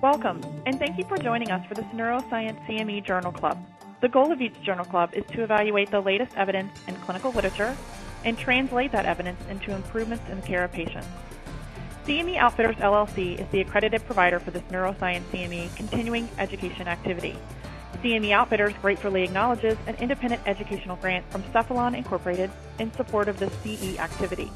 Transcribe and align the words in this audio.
Welcome, 0.00 0.40
and 0.64 0.78
thank 0.78 0.96
you 0.96 1.02
for 1.02 1.18
joining 1.18 1.50
us 1.50 1.66
for 1.66 1.74
this 1.74 1.84
Neuroscience 1.86 2.64
CME 2.68 3.04
Journal 3.04 3.32
Club. 3.32 3.58
The 4.00 4.08
goal 4.08 4.30
of 4.30 4.40
each 4.40 4.54
journal 4.62 4.84
club 4.84 5.10
is 5.12 5.24
to 5.32 5.42
evaluate 5.42 5.90
the 5.90 5.98
latest 5.98 6.36
evidence 6.36 6.70
in 6.86 6.94
clinical 6.94 7.32
literature 7.32 7.76
and 8.24 8.38
translate 8.38 8.92
that 8.92 9.06
evidence 9.06 9.40
into 9.50 9.74
improvements 9.74 10.22
in 10.30 10.40
the 10.40 10.46
care 10.46 10.62
of 10.62 10.70
patients. 10.70 11.08
CME 12.06 12.36
Outfitters 12.36 12.76
LLC 12.76 13.40
is 13.40 13.48
the 13.48 13.60
accredited 13.60 14.06
provider 14.06 14.38
for 14.38 14.52
this 14.52 14.62
Neuroscience 14.70 15.24
CME 15.32 15.74
continuing 15.74 16.28
education 16.38 16.86
activity. 16.86 17.36
CME 18.00 18.30
Outfitters 18.30 18.74
gratefully 18.80 19.24
acknowledges 19.24 19.76
an 19.88 19.96
independent 19.96 20.42
educational 20.46 20.94
grant 20.94 21.28
from 21.32 21.42
Cephalon 21.42 21.96
Incorporated 21.96 22.52
in 22.78 22.92
support 22.92 23.26
of 23.26 23.40
this 23.40 23.52
CE 23.64 23.98
activity. 23.98 24.52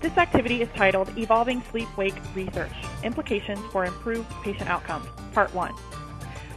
This 0.00 0.16
activity 0.16 0.62
is 0.62 0.68
titled 0.76 1.10
Evolving 1.18 1.60
Sleep 1.72 1.88
Wake 1.96 2.14
Research 2.32 2.70
Implications 3.02 3.58
for 3.72 3.84
Improved 3.84 4.30
Patient 4.44 4.70
Outcomes, 4.70 5.08
Part 5.32 5.52
1. 5.52 5.74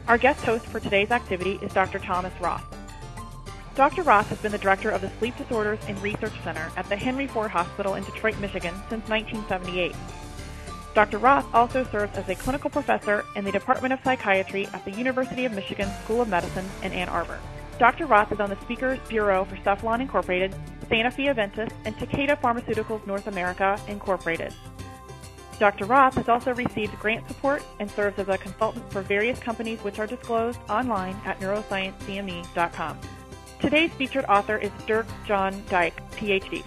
Our 0.08 0.20
guest 0.20 0.44
host 0.46 0.64
for 0.68 0.80
today's 0.80 1.10
activity 1.10 1.58
is 1.64 1.74
Dr. 1.74 1.98
Thomas 1.98 2.34
Roth. 2.40 2.64
Dr. 3.74 4.04
Roth 4.04 4.28
has 4.28 4.38
been 4.38 4.52
the 4.52 4.60
director 4.60 4.92
of 4.92 5.02
the 5.02 5.10
Sleep 5.18 5.36
Disorders 5.38 5.80
and 5.88 6.00
Research 6.04 6.40
Center 6.44 6.72
at 6.78 6.88
the 6.88 6.96
Henry 6.96 7.26
Ford 7.26 7.50
Hospital 7.50 7.96
in 7.96 8.04
Detroit, 8.04 8.38
Michigan 8.38 8.76
since 8.90 9.10
1978. 9.10 9.96
Dr. 10.94 11.18
Roth 11.18 11.48
also 11.52 11.84
serves 11.86 12.16
as 12.20 12.30
a 12.30 12.36
clinical 12.36 12.70
professor 12.70 13.26
in 13.36 13.44
the 13.44 13.52
Department 13.52 13.92
of 13.92 14.04
Psychiatry 14.04 14.68
at 14.68 14.86
the 14.86 14.92
University 14.92 15.46
of 15.46 15.54
Michigan 15.54 15.90
School 16.04 16.22
of 16.22 16.30
Medicine 16.30 16.70
in 16.84 16.92
Ann 16.92 17.10
Arbor. 17.10 17.40
Dr. 17.80 18.06
Roth 18.06 18.32
is 18.32 18.40
on 18.40 18.52
the 18.52 18.62
Speakers 18.62 19.00
Bureau 19.10 19.46
for 19.46 19.56
Cephalon 19.56 20.02
Incorporated, 20.02 20.54
Sanofi 20.92 21.34
Aventis, 21.34 21.72
and 21.86 21.96
Takeda 21.98 22.40
Pharmaceuticals 22.42 23.08
North 23.08 23.28
America 23.28 23.80
Incorporated. 23.88 24.54
Dr. 25.58 25.86
Roth 25.86 26.16
has 26.16 26.28
also 26.28 26.54
received 26.54 27.00
grant 27.00 27.26
support 27.28 27.64
and 27.80 27.90
serves 27.90 28.20
as 28.20 28.28
a 28.28 28.38
consultant 28.38 28.92
for 28.92 29.02
various 29.02 29.40
companies 29.40 29.80
which 29.84 30.00
are 30.00 30.08
disclosed 30.08 30.60
online 30.70 31.16
at 31.24 31.40
neurosciencecme.com. 31.40 33.00
Today's 33.60 33.92
featured 33.94 34.26
author 34.26 34.58
is 34.58 34.72
Dirk 34.88 35.06
John 35.26 35.54
Dijk, 35.70 35.94
PhD. 36.14 36.64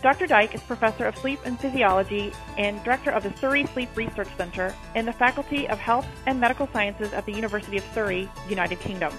Dr. 0.00 0.26
Dijk 0.26 0.54
is 0.54 0.62
professor 0.62 1.04
of 1.04 1.18
sleep 1.18 1.40
and 1.44 1.60
physiology 1.60 2.32
and 2.56 2.82
director 2.84 3.10
of 3.10 3.24
the 3.24 3.36
Surrey 3.36 3.66
Sleep 3.66 3.94
Research 3.96 4.28
Center 4.38 4.74
in 4.94 5.04
the 5.04 5.12
Faculty 5.12 5.68
of 5.68 5.78
Health 5.78 6.06
and 6.26 6.40
Medical 6.40 6.68
Sciences 6.72 7.12
at 7.12 7.26
the 7.26 7.32
University 7.32 7.76
of 7.76 7.84
Surrey, 7.92 8.30
United 8.48 8.80
Kingdom. 8.80 9.12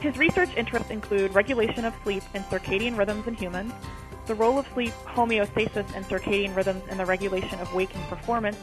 His 0.00 0.16
research 0.16 0.50
interests 0.56 0.90
include 0.90 1.34
regulation 1.34 1.84
of 1.84 1.94
sleep 2.04 2.22
and 2.34 2.44
circadian 2.44 2.96
rhythms 2.96 3.26
in 3.26 3.34
humans, 3.34 3.72
the 4.26 4.34
role 4.34 4.58
of 4.58 4.66
sleep 4.74 4.92
homeostasis 5.04 5.92
and 5.94 6.04
circadian 6.06 6.54
rhythms 6.54 6.82
in 6.90 6.98
the 6.98 7.06
regulation 7.06 7.58
of 7.58 7.74
waking 7.74 8.02
performance, 8.02 8.58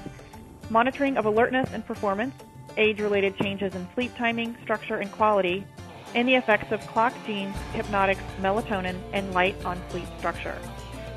monitoring 0.69 1.17
of 1.17 1.25
alertness 1.25 1.69
and 1.73 1.85
performance, 1.85 2.33
age-related 2.77 3.35
changes 3.37 3.75
in 3.75 3.87
sleep 3.93 4.15
timing, 4.15 4.55
structure, 4.63 4.97
and 4.97 5.11
quality, 5.11 5.65
and 6.13 6.27
the 6.27 6.35
effects 6.35 6.71
of 6.71 6.79
clock 6.87 7.13
genes, 7.25 7.55
hypnotics, 7.73 8.21
melatonin, 8.39 8.97
and 9.11 9.33
light 9.33 9.55
on 9.65 9.81
sleep 9.89 10.07
structure. 10.17 10.57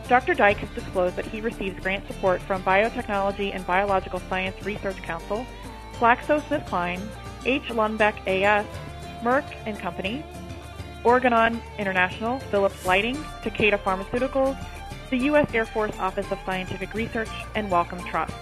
Dr. 0.08 0.34
Dijk 0.34 0.56
has 0.56 0.70
disclosed 0.70 1.16
that 1.16 1.26
he 1.26 1.40
receives 1.40 1.78
grant 1.80 2.06
support 2.08 2.40
from 2.42 2.62
Biotechnology 2.62 3.54
and 3.54 3.64
Biological 3.66 4.20
Science 4.28 4.56
Research 4.64 4.96
Council, 5.02 5.46
GlaxoSmithKline, 5.94 7.06
H. 7.44 7.64
Lundbeck 7.64 8.26
AS, 8.26 8.66
Merck 9.22 9.44
and 9.66 9.78
Company, 9.78 10.24
Organon 11.04 11.60
International, 11.78 12.38
Philips 12.50 12.84
Lighting, 12.84 13.16
Takeda 13.42 13.78
Pharmaceuticals, 13.78 14.58
the 15.10 15.18
U.S. 15.18 15.52
Air 15.54 15.64
Force 15.64 15.96
Office 15.98 16.30
of 16.30 16.38
Scientific 16.44 16.92
Research, 16.94 17.30
and 17.54 17.70
Wellcome 17.70 18.02
Trust. 18.04 18.34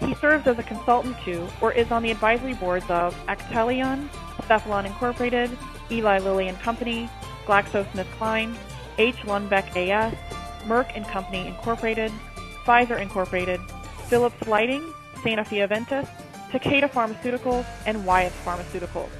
He 0.00 0.14
serves 0.14 0.46
as 0.46 0.58
a 0.58 0.62
consultant 0.62 1.16
to 1.24 1.48
or 1.60 1.72
is 1.72 1.90
on 1.90 2.02
the 2.02 2.10
advisory 2.10 2.54
boards 2.54 2.86
of 2.88 3.14
Actelion, 3.26 4.08
Cephalon 4.42 4.86
Incorporated, 4.86 5.50
Eli 5.90 6.18
Lilly 6.18 6.48
and 6.48 6.58
Company, 6.60 7.08
GlaxoSmithKline, 7.46 8.56
H. 8.98 9.16
Lundbeck 9.24 9.76
AS, 9.76 10.14
Merck 10.64 10.92
and 10.94 11.04
Company 11.06 11.46
Incorporated, 11.48 12.12
Pfizer 12.64 13.00
Incorporated, 13.00 13.60
Philips 14.08 14.46
Lighting, 14.46 14.82
Sanofi 15.16 15.66
Aventis, 15.66 16.08
Takeda 16.50 16.90
Pharmaceuticals, 16.90 17.66
and 17.86 18.04
Wyeth 18.06 18.34
Pharmaceuticals. 18.44 19.10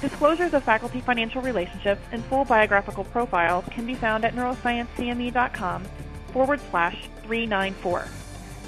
Disclosures 0.00 0.54
of 0.54 0.62
faculty 0.62 1.00
financial 1.00 1.42
relationships 1.42 2.02
and 2.12 2.24
full 2.26 2.44
biographical 2.44 3.02
profiles 3.02 3.64
can 3.70 3.84
be 3.84 3.96
found 3.96 4.24
at 4.24 4.34
neurosciencecme.com 4.34 5.84
forward 6.32 6.60
slash 6.70 7.08
394. 7.22 8.06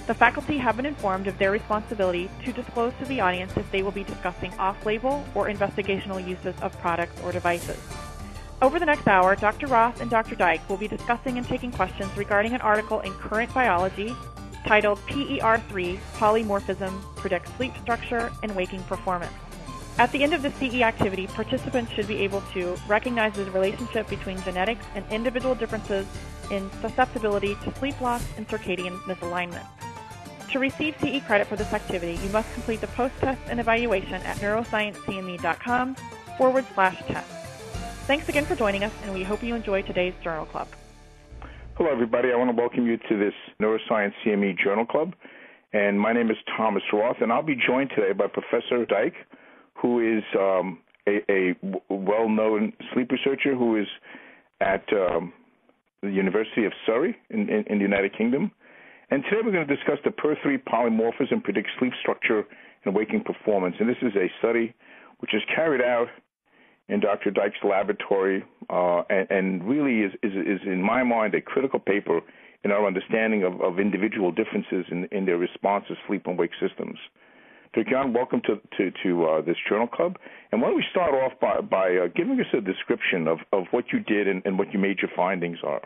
The 0.08 0.14
faculty 0.14 0.58
have 0.58 0.76
been 0.76 0.86
informed 0.86 1.28
of 1.28 1.38
their 1.38 1.52
responsibility 1.52 2.28
to 2.44 2.52
disclose 2.52 2.92
to 2.98 3.04
the 3.04 3.20
audience 3.20 3.56
if 3.56 3.70
they 3.70 3.82
will 3.84 3.92
be 3.92 4.02
discussing 4.02 4.52
off-label 4.54 5.24
or 5.36 5.46
investigational 5.46 6.26
uses 6.26 6.58
of 6.62 6.76
products 6.80 7.22
or 7.22 7.30
devices. 7.30 7.78
Over 8.60 8.80
the 8.80 8.86
next 8.86 9.06
hour, 9.06 9.36
Dr. 9.36 9.68
Roth 9.68 10.00
and 10.00 10.10
Dr. 10.10 10.34
Dijk 10.34 10.68
will 10.68 10.78
be 10.78 10.88
discussing 10.88 11.38
and 11.38 11.46
taking 11.46 11.70
questions 11.70 12.14
regarding 12.16 12.54
an 12.54 12.60
article 12.60 13.00
in 13.00 13.12
Current 13.12 13.54
Biology 13.54 14.16
titled 14.66 14.98
PER3 15.06 15.98
Polymorphism 16.16 17.00
Predicts 17.14 17.52
Sleep 17.52 17.72
Structure 17.82 18.32
and 18.42 18.56
Waking 18.56 18.82
Performance. 18.82 19.32
At 19.98 20.12
the 20.12 20.22
end 20.22 20.32
of 20.32 20.42
the 20.42 20.50
CE 20.52 20.80
activity, 20.80 21.26
participants 21.26 21.92
should 21.92 22.08
be 22.08 22.18
able 22.18 22.42
to 22.54 22.76
recognize 22.88 23.34
the 23.34 23.50
relationship 23.50 24.08
between 24.08 24.40
genetics 24.42 24.84
and 24.94 25.04
individual 25.10 25.54
differences 25.54 26.06
in 26.50 26.70
susceptibility 26.80 27.54
to 27.64 27.74
sleep 27.76 28.00
loss 28.00 28.24
and 28.36 28.48
circadian 28.48 28.96
misalignment. 29.00 29.66
To 30.52 30.58
receive 30.58 30.96
CE 31.00 31.24
credit 31.26 31.46
for 31.46 31.56
this 31.56 31.72
activity, 31.72 32.18
you 32.24 32.30
must 32.30 32.52
complete 32.54 32.80
the 32.80 32.88
post-test 32.88 33.40
and 33.48 33.60
evaluation 33.60 34.14
at 34.14 34.36
neurosciencecme.com 34.38 35.94
forward 36.36 36.64
slash 36.74 36.98
test. 37.06 37.30
Thanks 38.06 38.28
again 38.28 38.44
for 38.44 38.56
joining 38.56 38.82
us, 38.82 38.92
and 39.04 39.14
we 39.14 39.22
hope 39.22 39.42
you 39.42 39.54
enjoy 39.54 39.82
today's 39.82 40.14
Journal 40.24 40.46
Club. 40.46 40.66
Hello, 41.74 41.90
everybody. 41.90 42.32
I 42.32 42.36
want 42.36 42.50
to 42.50 42.56
welcome 42.56 42.86
you 42.86 42.96
to 42.96 43.16
this 43.16 43.34
Neuroscience 43.60 44.12
CME 44.24 44.58
Journal 44.58 44.84
Club. 44.84 45.14
And 45.72 46.00
my 46.00 46.12
name 46.12 46.30
is 46.30 46.36
Thomas 46.56 46.82
Roth, 46.92 47.18
and 47.20 47.32
I'll 47.32 47.44
be 47.44 47.54
joined 47.54 47.90
today 47.90 48.12
by 48.12 48.26
Professor 48.26 48.84
Dijk, 48.84 49.12
who 49.80 50.18
is 50.18 50.22
um, 50.38 50.78
a, 51.08 51.20
a 51.30 51.54
well-known 51.88 52.72
sleep 52.92 53.10
researcher 53.10 53.54
who 53.54 53.76
is 53.76 53.86
at 54.60 54.84
um, 54.92 55.32
the 56.02 56.10
University 56.10 56.64
of 56.64 56.72
Surrey 56.86 57.16
in, 57.30 57.48
in, 57.48 57.64
in, 57.68 57.78
the 57.78 57.84
United 57.84 58.16
Kingdom. 58.16 58.50
And 59.10 59.24
today 59.24 59.38
we're 59.44 59.52
going 59.52 59.66
to 59.66 59.74
discuss 59.74 59.98
the 60.04 60.10
PER3 60.10 60.62
polymorphism 60.64 61.42
predicts 61.42 61.70
sleep 61.78 61.92
structure 62.00 62.44
and 62.84 62.94
waking 62.94 63.24
performance. 63.24 63.76
And 63.80 63.88
this 63.88 63.96
is 64.02 64.14
a 64.16 64.30
study 64.38 64.74
which 65.18 65.34
is 65.34 65.42
carried 65.54 65.82
out 65.82 66.08
in 66.88 67.00
Dr. 67.00 67.30
Dijk's 67.30 67.62
laboratory 67.62 68.44
uh, 68.68 69.02
and, 69.10 69.30
and, 69.30 69.68
really 69.68 70.00
is, 70.00 70.12
is, 70.22 70.32
is, 70.32 70.60
in 70.66 70.82
my 70.82 71.02
mind, 71.02 71.34
a 71.34 71.40
critical 71.40 71.78
paper 71.78 72.20
in 72.64 72.72
our 72.72 72.86
understanding 72.86 73.44
of, 73.44 73.60
of 73.60 73.78
individual 73.78 74.32
differences 74.32 74.84
in, 74.90 75.08
in 75.12 75.24
their 75.24 75.38
response 75.38 75.84
to 75.88 75.94
sleep 76.06 76.26
and 76.26 76.38
wake 76.38 76.50
systems. 76.60 76.98
So, 77.74 77.82
John, 77.88 78.12
welcome 78.12 78.42
to 78.46 78.56
to, 78.76 78.90
to 79.04 79.24
uh, 79.26 79.42
this 79.42 79.56
journal 79.68 79.86
club. 79.86 80.16
And 80.50 80.60
why 80.60 80.68
don't 80.68 80.76
we 80.76 80.84
start 80.90 81.14
off 81.14 81.38
by 81.40 81.60
by 81.60 81.96
uh, 81.96 82.08
giving 82.16 82.40
us 82.40 82.46
a 82.52 82.60
description 82.60 83.28
of, 83.28 83.38
of 83.52 83.64
what 83.70 83.84
you 83.92 84.00
did 84.00 84.26
and, 84.26 84.42
and 84.44 84.58
what 84.58 84.72
your 84.72 84.82
major 84.82 85.08
findings 85.14 85.58
are. 85.64 85.82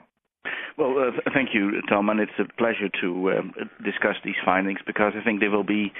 Well, 0.78 0.95
uh, 0.99 1.31
thank 1.34 1.50
you, 1.53 1.83
Tom, 1.89 2.09
and 2.09 2.21
it's 2.21 2.33
a 2.39 2.50
pleasure 2.56 2.89
to 3.03 3.33
um, 3.33 3.53
discuss 3.84 4.17
these 4.25 4.34
findings 4.45 4.81
because 4.87 5.12
I 5.15 5.22
think 5.22 5.41
they 5.41 5.49
will 5.49 5.65
be 5.65 5.93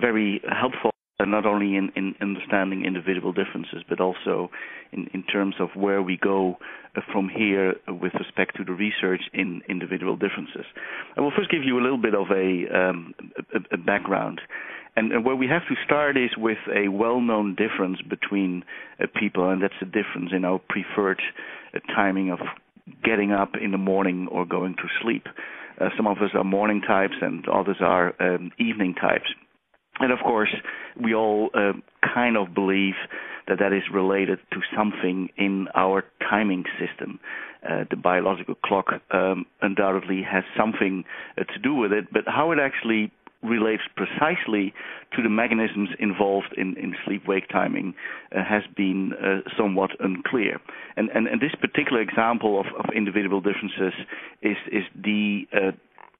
very 0.00 0.40
helpful 0.50 0.90
not 1.20 1.46
only 1.46 1.76
in, 1.76 1.90
in 1.96 2.14
understanding 2.20 2.84
individual 2.84 3.32
differences, 3.32 3.82
but 3.88 4.00
also 4.00 4.50
in, 4.92 5.08
in 5.14 5.22
terms 5.22 5.54
of 5.60 5.70
where 5.74 6.02
we 6.02 6.18
go 6.18 6.56
uh, 6.94 7.00
from 7.12 7.28
here 7.28 7.74
with 7.88 8.12
respect 8.14 8.56
to 8.56 8.64
the 8.64 8.72
research 8.72 9.22
in 9.32 9.62
individual 9.68 10.16
differences. 10.16 10.66
I 11.16 11.20
will 11.20 11.32
first 11.36 11.50
give 11.50 11.64
you 11.64 11.78
a 11.78 11.82
little 11.82 12.00
bit 12.00 12.14
of 12.14 12.26
a, 12.30 12.66
um, 12.76 13.14
a, 13.54 13.74
a 13.74 13.78
background. 13.78 14.40
And, 14.96 15.12
and, 15.12 15.24
where 15.24 15.36
we 15.36 15.46
have 15.48 15.62
to 15.68 15.74
start 15.84 16.16
is 16.16 16.30
with 16.36 16.58
a 16.74 16.88
well-known 16.88 17.54
difference 17.54 18.00
between 18.00 18.64
uh, 19.00 19.06
people, 19.18 19.50
and 19.50 19.62
that's 19.62 19.74
the 19.78 19.86
difference 19.86 20.30
in 20.34 20.44
our 20.44 20.58
preferred 20.58 21.20
uh, 21.74 21.80
timing 21.94 22.30
of 22.30 22.38
getting 23.04 23.32
up 23.32 23.52
in 23.60 23.72
the 23.72 23.78
morning 23.78 24.28
or 24.30 24.46
going 24.46 24.74
to 24.76 24.88
sleep. 25.02 25.26
Uh, 25.80 25.88
some 25.96 26.06
of 26.06 26.18
us 26.18 26.30
are 26.34 26.44
morning 26.44 26.80
types, 26.80 27.14
and 27.20 27.46
others 27.48 27.76
are 27.80 28.14
um, 28.20 28.50
evening 28.58 28.94
types. 28.94 29.26
And 30.00 30.12
of 30.12 30.18
course, 30.20 30.54
we 31.02 31.14
all 31.14 31.50
uh, 31.54 31.72
kind 32.14 32.36
of 32.36 32.54
believe 32.54 32.94
that 33.48 33.58
that 33.60 33.72
is 33.72 33.82
related 33.92 34.38
to 34.52 34.60
something 34.76 35.28
in 35.36 35.68
our 35.74 36.04
timing 36.20 36.64
system. 36.78 37.20
Uh, 37.62 37.84
the 37.90 37.96
biological 37.96 38.54
clock 38.64 38.86
um, 39.12 39.46
undoubtedly 39.62 40.22
has 40.22 40.44
something 40.56 41.04
uh, 41.38 41.44
to 41.44 41.58
do 41.58 41.74
with 41.74 41.92
it, 41.92 42.06
but 42.12 42.22
how 42.26 42.52
it 42.52 42.58
actually 42.60 43.12
relates 43.46 43.82
precisely 43.96 44.74
to 45.14 45.22
the 45.22 45.28
mechanisms 45.28 45.90
involved 45.98 46.54
in, 46.56 46.76
in 46.76 46.94
sleep-wake 47.04 47.48
timing 47.48 47.94
uh, 48.34 48.42
has 48.44 48.62
been 48.76 49.12
uh, 49.14 49.48
somewhat 49.56 49.90
unclear. 50.00 50.60
And, 50.96 51.10
and, 51.14 51.26
and, 51.26 51.40
this 51.40 51.54
particular 51.60 52.00
example 52.00 52.60
of, 52.60 52.66
of 52.78 52.86
individual 52.94 53.40
differences 53.40 53.94
is, 54.42 54.56
is 54.72 54.82
the 54.94 55.46
uh, 55.52 55.70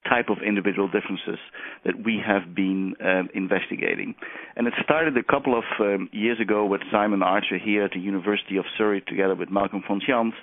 type 0.09 0.29
of 0.29 0.39
individual 0.47 0.89
differences 0.89 1.39
that 1.85 1.95
we 2.05 2.21
have 2.25 2.55
been 2.55 2.95
um, 3.05 3.29
investigating. 3.35 4.15
And 4.57 4.67
it 4.67 4.75
started 4.83 5.17
a 5.17 5.23
couple 5.23 5.57
of 5.57 5.65
um, 5.81 6.09
years 6.13 6.41
ago 6.41 6.65
with 6.65 6.81
Simon 6.91 7.23
Archer 7.23 7.59
here 7.59 7.85
at 7.85 7.93
the 7.93 8.01
University 8.01 8.57
of 8.57 8.65
Surrey, 8.77 9.03
together 9.07 9.35
with 9.35 9.51
Malcolm 9.51 9.83
von 9.87 10.01
Schantz, 10.01 10.35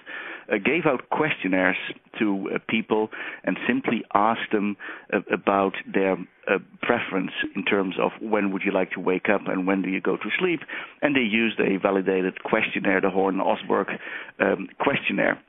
uh, 0.51 0.57
gave 0.57 0.85
out 0.85 1.09
questionnaires 1.09 1.77
to 2.19 2.49
uh, 2.53 2.57
people 2.67 3.09
and 3.43 3.57
simply 3.67 4.03
asked 4.13 4.51
them 4.51 4.75
uh, 5.13 5.19
about 5.31 5.73
their 5.91 6.13
uh, 6.13 6.57
preference 6.81 7.31
in 7.55 7.63
terms 7.63 7.95
of 8.01 8.11
when 8.21 8.51
would 8.51 8.63
you 8.65 8.71
like 8.73 8.91
to 8.91 8.99
wake 8.99 9.29
up 9.33 9.41
and 9.47 9.65
when 9.65 9.81
do 9.81 9.89
you 9.89 10.01
go 10.01 10.17
to 10.17 10.29
sleep. 10.39 10.59
And 11.01 11.15
they 11.15 11.21
used 11.21 11.59
a 11.59 11.77
validated 11.81 12.43
questionnaire, 12.43 12.99
the 12.99 13.09
Horne-Ostberg 13.09 13.97
um, 14.39 14.67
questionnaire 14.79 15.39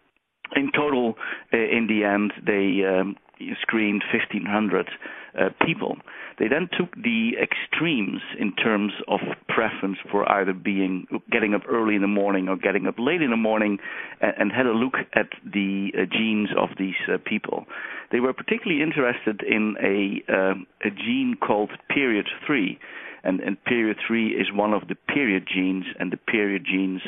in 0.57 0.71
total, 0.73 1.15
uh, 1.53 1.57
in 1.57 1.87
the 1.89 2.05
end, 2.05 2.33
they 2.47 2.85
um, 2.87 3.17
screened 3.61 4.03
1,500 4.13 4.91
uh, 5.39 5.49
people. 5.67 5.97
They 6.39 6.49
then 6.49 6.69
took 6.77 6.95
the 6.97 7.33
extremes 7.41 8.21
in 8.39 8.55
terms 8.57 8.93
of 9.09 9.21
preference 9.49 9.99
for 10.11 10.31
either 10.31 10.53
being 10.53 11.07
getting 11.31 11.55
up 11.55 11.63
early 11.69 11.95
in 11.95 12.03
the 12.03 12.09
morning 12.09 12.49
or 12.49 12.57
getting 12.57 12.87
up 12.87 12.97
late 12.99 13.23
in 13.23 13.31
the 13.31 13.37
morning, 13.37 13.79
and, 14.21 14.33
and 14.39 14.53
had 14.53 14.67
a 14.67 14.73
look 14.73 14.95
at 15.15 15.29
the 15.45 15.93
uh, 15.95 16.05
genes 16.11 16.51
of 16.59 16.71
these 16.79 16.95
uh, 17.09 17.19
people. 17.25 17.67
They 18.13 18.21
were 18.21 18.33
particularly 18.33 18.83
interested 18.83 19.43
in 19.43 19.77
a, 19.83 20.33
uh, 20.33 20.55
a 20.85 20.91
gene 20.91 21.37
called 21.41 21.71
period 21.89 22.27
three. 22.47 22.79
And, 23.27 23.41
and, 23.41 23.57
period 23.65 23.97
3 24.07 24.33
is 24.33 24.53
one 24.53 24.75
of 24.75 24.87
the 24.89 24.95
period 24.95 25.49
genes, 25.49 25.87
and 25.99 26.13
the 26.13 26.19
period 26.19 26.67
genes 26.71 27.01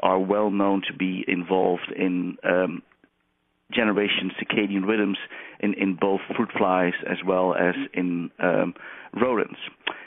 are 0.00 0.18
well 0.18 0.50
known 0.50 0.82
to 0.86 0.92
be 0.92 1.24
involved 1.26 1.90
in 1.96 2.36
um, 2.44 2.82
generation 3.74 4.30
circadian 4.40 4.86
rhythms 4.86 5.18
in, 5.60 5.74
in 5.74 5.96
both 6.00 6.20
fruit 6.36 6.50
flies 6.56 6.92
as 7.10 7.18
well 7.26 7.54
as 7.54 7.74
in 7.94 8.30
um, 8.38 8.74
rodents. 9.20 9.58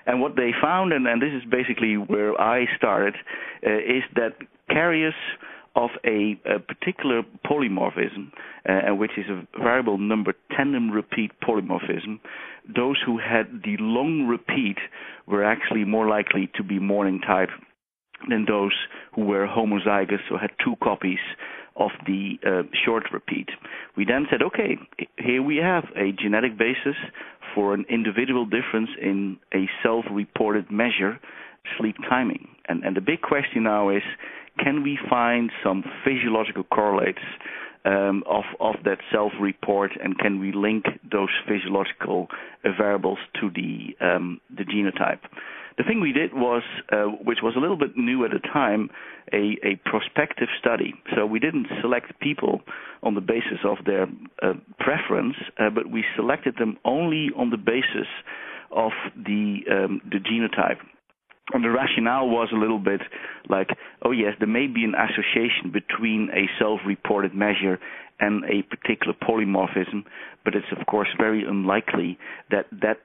And 0.05 0.21
what 0.21 0.35
they 0.35 0.51
found, 0.61 0.93
and, 0.93 1.07
and 1.07 1.21
this 1.21 1.31
is 1.33 1.43
basically 1.49 1.95
where 1.95 2.39
I 2.39 2.65
started, 2.77 3.15
uh, 3.65 3.71
is 3.71 4.03
that 4.15 4.33
carriers 4.69 5.13
of 5.75 5.89
a, 6.05 6.39
a 6.45 6.59
particular 6.59 7.21
polymorphism, 7.45 8.31
uh, 8.67 8.95
which 8.95 9.11
is 9.17 9.25
a 9.29 9.45
variable 9.59 9.97
number 9.97 10.33
tandem 10.55 10.89
repeat 10.89 11.31
polymorphism, 11.41 12.19
those 12.73 12.97
who 13.05 13.17
had 13.17 13.61
the 13.63 13.75
long 13.79 14.25
repeat 14.25 14.77
were 15.27 15.43
actually 15.43 15.83
more 15.83 16.07
likely 16.07 16.49
to 16.55 16.63
be 16.63 16.79
morning 16.79 17.19
type 17.19 17.49
than 18.29 18.45
those 18.47 18.73
who 19.13 19.25
were 19.25 19.45
homozygous 19.47 20.31
or 20.31 20.39
had 20.39 20.51
two 20.63 20.75
copies 20.81 21.19
of 21.75 21.91
the 22.05 22.35
uh, 22.45 22.63
short 22.85 23.03
repeat. 23.11 23.49
We 23.97 24.05
then 24.05 24.27
said, 24.29 24.41
okay, 24.41 24.77
here 25.17 25.41
we 25.41 25.57
have 25.57 25.85
a 25.95 26.11
genetic 26.11 26.57
basis 26.57 26.95
for 27.53 27.73
an 27.73 27.85
individual 27.89 28.45
difference 28.45 28.89
in 29.01 29.37
a 29.53 29.67
self-reported 29.83 30.71
measure, 30.71 31.19
sleep 31.77 31.95
timing. 32.09 32.47
And, 32.67 32.83
and 32.83 32.95
the 32.95 33.01
big 33.01 33.21
question 33.21 33.63
now 33.63 33.89
is, 33.89 34.03
can 34.63 34.83
we 34.83 34.97
find 35.09 35.51
some 35.63 35.83
physiological 36.03 36.63
correlates 36.63 37.19
um, 37.85 38.23
of 38.27 38.43
of 38.59 38.75
that 38.83 38.97
self-report, 39.11 39.91
and 40.03 40.17
can 40.17 40.39
we 40.39 40.51
link 40.51 40.85
those 41.11 41.29
physiological 41.47 42.27
variables 42.63 43.19
to 43.39 43.49
the 43.53 43.95
um, 44.03 44.41
the 44.55 44.63
genotype? 44.63 45.19
The 45.77 45.83
thing 45.83 45.99
we 45.99 46.13
did 46.13 46.33
was, 46.33 46.63
uh, 46.91 47.03
which 47.23 47.39
was 47.43 47.55
a 47.57 47.59
little 47.59 47.77
bit 47.77 47.97
new 47.97 48.23
at 48.23 48.31
the 48.31 48.39
time, 48.39 48.89
a, 49.33 49.57
a 49.63 49.75
prospective 49.83 50.47
study. 50.59 50.93
So 51.15 51.25
we 51.25 51.39
didn't 51.39 51.67
select 51.81 52.17
people 52.21 52.61
on 53.03 53.15
the 53.15 53.21
basis 53.21 53.59
of 53.65 53.77
their 53.85 54.03
uh, 54.41 54.53
preference, 54.79 55.35
uh, 55.59 55.69
but 55.69 55.91
we 55.91 56.03
selected 56.15 56.55
them 56.57 56.77
only 56.85 57.29
on 57.35 57.49
the 57.49 57.57
basis 57.57 58.07
of 58.71 58.91
the 59.15 59.59
um, 59.69 60.01
the 60.09 60.19
genotype. 60.19 60.79
And 61.53 61.63
the 61.63 61.69
rationale 61.69 62.27
was 62.27 62.49
a 62.51 62.57
little 62.57 62.79
bit 62.79 63.01
like, 63.49 63.69
oh 64.03 64.11
yes, 64.11 64.33
there 64.39 64.47
may 64.47 64.65
be 64.67 64.83
an 64.83 64.95
association 64.95 65.71
between 65.71 66.29
a 66.33 66.49
self-reported 66.57 67.35
measure 67.35 67.79
and 68.19 68.43
a 68.45 68.63
particular 68.63 69.13
polymorphism, 69.13 70.05
but 70.43 70.55
it's 70.55 70.65
of 70.77 70.87
course 70.87 71.09
very 71.17 71.43
unlikely 71.43 72.17
that 72.49 72.65
that 72.71 72.97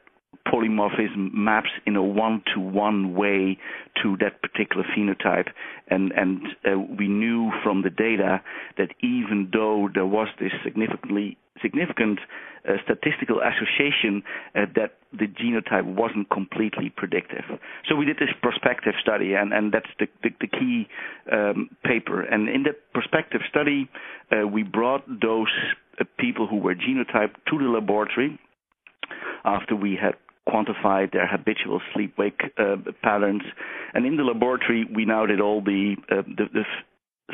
polymorphism 0.46 1.32
maps 1.32 1.70
in 1.86 1.96
a 1.96 2.02
one-to-one 2.02 3.14
way 3.14 3.58
to 4.02 4.16
that 4.18 4.40
particular 4.42 4.84
phenotype. 4.96 5.48
And, 5.88 6.12
and 6.12 6.40
uh, 6.64 6.78
we 6.78 7.08
knew 7.08 7.50
from 7.62 7.82
the 7.82 7.90
data 7.90 8.40
that 8.78 8.88
even 9.00 9.50
though 9.52 9.88
there 9.92 10.06
was 10.06 10.28
this 10.40 10.52
significantly 10.64 11.36
significant 11.62 12.18
uh, 12.68 12.72
statistical 12.84 13.40
association 13.40 14.22
uh, 14.54 14.66
that 14.74 14.98
the 15.12 15.26
genotype 15.26 15.84
wasn't 15.84 16.28
completely 16.30 16.90
predictive. 16.94 17.44
So 17.88 17.96
we 17.96 18.04
did 18.04 18.16
this 18.16 18.30
prospective 18.42 18.94
study, 19.00 19.34
and, 19.34 19.52
and 19.52 19.72
that's 19.72 19.88
the, 19.98 20.06
the, 20.22 20.30
the 20.40 20.46
key 20.46 20.88
um, 21.30 21.70
paper. 21.84 22.22
And 22.22 22.48
in 22.48 22.62
that 22.64 22.92
prospective 22.92 23.40
study, 23.48 23.88
uh, 24.30 24.46
we 24.46 24.62
brought 24.62 25.06
those 25.06 25.48
uh, 26.00 26.04
people 26.18 26.46
who 26.46 26.56
were 26.56 26.74
genotyped 26.74 27.36
to 27.50 27.58
the 27.58 27.64
laboratory 27.64 28.38
after 29.44 29.74
we 29.76 29.96
had 30.00 30.14
quantified 30.48 31.12
their 31.12 31.26
habitual 31.26 31.80
sleep-wake 31.92 32.40
uh, 32.58 32.76
patterns. 33.02 33.42
And 33.94 34.06
in 34.06 34.16
the 34.16 34.24
laboratory, 34.24 34.86
we 34.92 35.04
now 35.04 35.26
did 35.26 35.40
all 35.40 35.60
the, 35.62 35.96
uh, 36.10 36.22
the, 36.22 36.46
the 36.52 36.64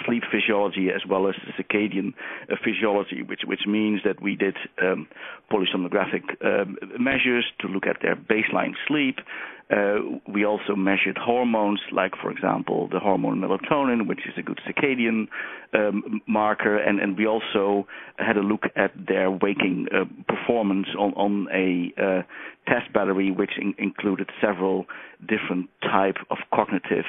sleep 0.05 0.23
physiology 0.31 0.89
as 0.95 1.03
well 1.09 1.29
as 1.29 1.35
the 1.47 1.63
circadian 1.63 2.13
uh, 2.51 2.57
physiology, 2.63 3.23
which 3.23 3.41
which 3.47 3.67
means 3.67 4.01
that 4.05 4.21
we 4.21 4.37
did 4.37 4.57
um, 4.83 5.09
polysomnographic 5.51 6.25
um, 6.45 6.77
measures 6.99 7.45
to 7.61 7.69
look 7.69 7.87
at 7.87 7.99
their 8.03 8.17
baseline 8.17 8.75
sleep. 8.87 9.19
Uh, 9.69 9.97
we 10.33 10.45
also 10.45 10.77
measured 10.77 11.19
hormones, 11.19 11.81
like 11.91 12.13
for 12.23 12.31
example 12.31 12.89
the 12.93 13.01
hormone 13.01 13.41
melatonin, 13.41 14.07
which 14.07 14.21
is 14.21 14.35
a 14.39 14.43
good 14.43 14.61
circadian 14.67 15.27
um, 15.75 16.21
marker, 16.29 16.77
and, 16.77 17.01
and 17.01 17.17
we 17.19 17.27
also 17.27 17.85
had 18.17 18.37
a 18.37 18.41
look 18.41 18.63
at 18.77 18.93
their 19.09 19.29
waking 19.29 19.89
uh, 19.93 20.05
performance 20.33 20.87
on 20.97 21.13
on 21.15 21.49
a 21.53 21.93
uh, 22.01 22.23
test 22.69 22.93
battery, 22.93 23.33
which 23.33 23.59
in- 23.61 23.75
included 23.79 24.31
several 24.41 24.87
different 25.21 25.69
type 25.83 26.17
of 26.31 26.39
cognitive 26.55 27.07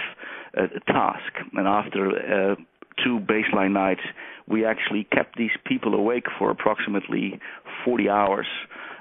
uh, 0.57 0.67
tasks. 0.87 1.39
And 1.53 1.67
after 1.67 2.09
uh, 2.09 2.55
two 3.03 3.19
baseline 3.19 3.73
nights, 3.73 4.01
we 4.47 4.65
actually 4.65 5.03
kept 5.11 5.37
these 5.37 5.51
people 5.65 5.93
awake 5.93 6.25
for 6.39 6.49
approximately 6.49 7.39
40 7.85 8.09
hours 8.09 8.47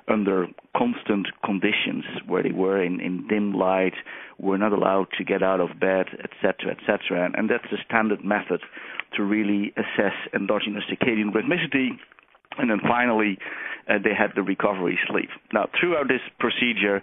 under 0.09 0.47
constant 0.77 1.27
conditions 1.45 2.05
where 2.27 2.43
they 2.43 2.53
were 2.53 2.83
in, 2.83 3.01
in 3.01 3.27
dim 3.29 3.55
light, 3.55 3.95
were 4.39 4.59
not 4.59 4.73
allowed 4.73 5.07
to 5.19 5.25
get 5.25 5.43
out 5.43 5.61
of 5.61 5.81
bed, 5.81 6.07
etc., 6.23 6.77
etc. 6.77 7.25
And, 7.25 7.35
and 7.35 7.51
that's 7.51 7.71
the 7.71 7.79
standard 7.85 8.25
method 8.25 8.61
to 9.17 9.23
really 9.23 9.73
assess 9.77 10.15
endogenous 10.35 10.85
circadian 10.91 11.33
rhythmicity. 11.33 11.91
And 12.59 12.71
then 12.71 12.81
finally, 12.87 13.39
uh, 13.89 13.95
they 14.03 14.15
had 14.15 14.31
the 14.35 14.43
recovery 14.43 14.99
sleep. 15.09 15.29
Now, 15.53 15.69
throughout 15.79 16.09
this 16.09 16.23
procedure, 16.39 17.03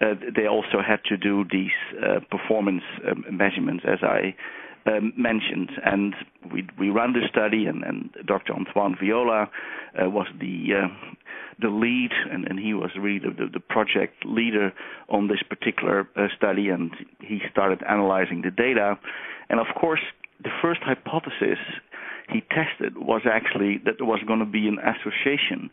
uh, 0.00 0.14
they 0.34 0.46
also 0.46 0.80
had 0.86 1.04
to 1.04 1.16
do 1.16 1.44
these 1.50 1.70
uh, 2.02 2.20
performance 2.30 2.82
um, 3.08 3.24
measurements, 3.30 3.84
as 3.86 3.98
I 4.02 4.34
um, 4.86 5.12
mentioned. 5.16 5.70
And 5.84 6.14
we 6.52 6.66
we 6.78 6.90
ran 6.90 7.12
the 7.12 7.26
study, 7.28 7.66
and, 7.66 7.84
and 7.84 8.10
Dr. 8.26 8.54
Antoine 8.54 8.96
Viola 9.00 9.50
uh, 10.00 10.08
was 10.08 10.26
the 10.38 10.68
uh, 10.74 10.88
the 11.60 11.68
lead, 11.68 12.10
and, 12.30 12.46
and 12.48 12.58
he 12.58 12.74
was 12.74 12.90
really 12.98 13.18
the, 13.18 13.48
the, 13.52 13.60
project 13.60 14.24
leader 14.24 14.72
on 15.08 15.28
this 15.28 15.42
particular 15.48 16.08
uh, 16.16 16.26
study, 16.36 16.68
and 16.68 16.90
he 17.20 17.40
started 17.50 17.82
analyzing 17.88 18.42
the 18.42 18.50
data. 18.50 18.98
And 19.48 19.60
of 19.60 19.66
course, 19.78 20.00
the 20.42 20.50
first 20.62 20.80
hypothesis 20.82 21.58
he 22.32 22.42
tested 22.42 22.96
was 22.96 23.22
actually 23.24 23.78
that 23.84 23.94
there 23.98 24.06
was 24.06 24.20
going 24.26 24.38
to 24.38 24.46
be 24.46 24.68
an 24.68 24.78
association 24.78 25.70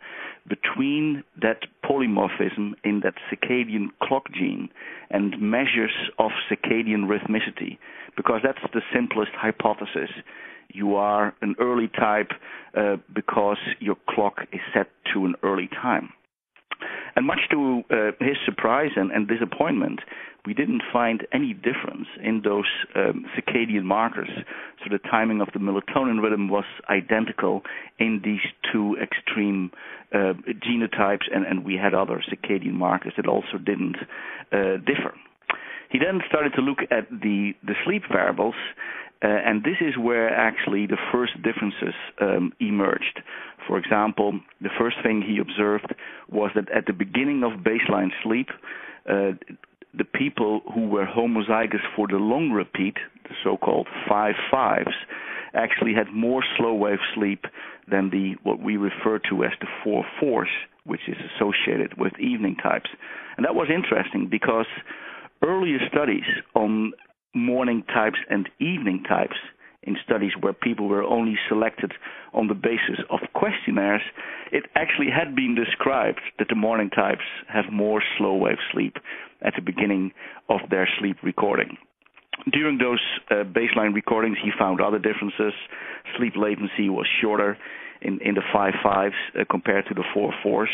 between 0.48 1.24
that 1.42 1.62
polymorphism 1.86 2.74
in 2.84 3.02
that 3.04 3.14
circadian 3.30 3.88
clock 4.02 4.24
gene 4.34 4.70
and 5.10 5.40
measures 5.40 5.94
of 6.18 6.32
circadian 6.50 7.06
rhythmicity, 7.08 7.78
because 8.16 8.42
that's 8.44 8.62
the 8.74 8.82
simplest 8.94 9.32
hypothesis. 9.34 10.10
You 10.74 10.96
are 10.96 11.34
an 11.42 11.56
early 11.60 11.88
type 11.88 12.32
uh, 12.76 12.98
because 13.14 13.58
your 13.80 13.96
clock 14.10 14.38
is 14.52 14.60
set 14.74 14.88
to 15.14 15.26
an 15.26 15.36
early 15.44 15.70
time. 15.82 16.10
And 17.16 17.26
much 17.26 17.40
to 17.52 17.84
uh, 17.90 17.96
his 18.20 18.38
surprise 18.46 18.92
and, 18.96 19.12
and, 19.12 19.28
disappointment, 19.28 20.02
we 20.46 20.54
didn't 20.54 20.84
find 20.94 21.26
any 21.34 21.54
difference 21.54 22.08
in 22.24 22.42
those 22.44 22.70
um, 22.96 23.26
circadian 23.36 23.84
markers. 23.84 24.30
So 24.84 24.90
the 24.92 25.00
timing 25.00 25.42
of 25.42 25.48
the 25.52 25.60
melatonin 25.60 26.22
rhythm 26.22 26.48
was 26.48 26.66
identical 26.90 27.64
in 27.98 28.22
these 28.24 28.46
two 28.72 28.96
extreme 29.02 29.72
uh, 30.14 30.34
genotypes, 30.64 31.26
and, 31.34 31.46
and, 31.46 31.66
we 31.66 31.76
had 31.76 31.94
other 31.94 32.24
circadian 32.32 32.74
markers 32.74 33.14
that 33.18 33.28
also 33.28 33.58
didn't 33.58 33.98
uh, 34.54 34.78
differ. 34.86 35.14
He 35.90 36.00
then 36.00 36.22
started 36.28 36.54
to 36.54 36.62
look 36.62 36.80
at 36.92 37.10
the, 37.10 37.54
the 37.66 37.74
sleep 37.84 38.04
variables, 38.12 38.56
uh, 39.24 39.28
and 39.28 39.64
this 39.64 39.78
is 39.82 39.98
where 39.98 40.30
actually 40.30 40.86
the 40.86 40.98
first 41.12 41.34
differences 41.42 41.96
um, 42.22 42.54
emerged. 42.60 43.22
For 43.68 43.78
example, 43.78 44.40
the 44.62 44.70
first 44.80 44.98
thing 45.04 45.22
he 45.22 45.40
observed 45.40 45.94
was 46.30 46.52
that 46.56 46.70
at 46.72 46.86
the 46.86 46.94
beginning 46.94 47.44
of 47.44 47.64
baseline 47.64 48.12
sleep, 48.24 48.50
uh, 49.10 49.32
the 49.98 50.04
people 50.04 50.62
who 50.74 50.88
were 50.88 51.06
homozygous 51.06 51.82
for 51.96 52.08
the 52.08 52.18
long 52.18 52.52
repeat, 52.52 52.96
the 53.24 53.36
so-called 53.44 53.88
five 54.08 54.36
fives, 54.52 54.94
actually 55.54 55.94
had 55.94 56.14
more 56.14 56.44
slow 56.58 56.74
wave 56.74 57.00
sleep 57.16 57.46
than 57.90 58.10
the 58.12 58.36
what 58.44 58.60
we 58.62 58.78
refer 58.78 59.18
to 59.30 59.44
as 59.44 59.52
the 59.60 59.68
four 59.84 60.06
fours, 60.20 60.50
which 60.84 61.02
is 61.08 61.18
associated 61.36 61.98
with 61.98 62.14
evening 62.20 62.56
types. 62.56 62.90
And 63.38 63.46
that 63.46 63.56
was 63.56 63.70
interesting 63.74 64.28
because 64.30 64.68
earlier 65.44 65.80
studies 65.90 66.26
on 66.54 66.94
morning 67.38 67.84
types 67.94 68.18
and 68.30 68.50
evening 68.60 69.04
types 69.08 69.38
in 69.84 69.96
studies 70.04 70.32
where 70.42 70.54
people 70.54 70.88
were 70.88 71.04
only 71.04 71.36
selected 71.48 71.94
on 72.34 72.48
the 72.48 72.54
basis 72.54 73.00
of 73.10 73.20
questionnaires, 73.34 74.02
it 74.52 74.66
actually 74.76 75.08
had 75.10 75.36
been 75.36 75.56
described 75.56 76.20
that 76.40 76.50
the 76.50 76.56
morning 76.56 76.90
types 76.90 77.24
have 77.48 77.66
more 77.72 78.04
slow 78.18 78.36
wave 78.36 78.58
sleep 78.74 78.98
at 79.42 79.54
the 79.56 79.62
beginning 79.62 80.12
of 80.50 80.60
their 80.70 80.88
sleep 81.00 81.18
recording. 81.24 81.78
During 82.52 82.78
those 82.78 83.02
uh, 83.32 83.44
baseline 83.46 83.94
recordings, 83.94 84.38
he 84.44 84.52
found 84.60 84.82
other 84.82 85.00
differences. 85.00 85.54
Sleep 86.18 86.34
latency 86.36 86.90
was 86.90 87.08
shorter 87.22 87.58
in, 88.02 88.20
in 88.22 88.36
the 88.36 88.44
five 88.54 88.74
fives 88.84 89.16
uh, 89.40 89.44
compared 89.50 89.86
to 89.88 89.94
the 89.94 90.04
four 90.14 90.34
fours. 90.44 90.70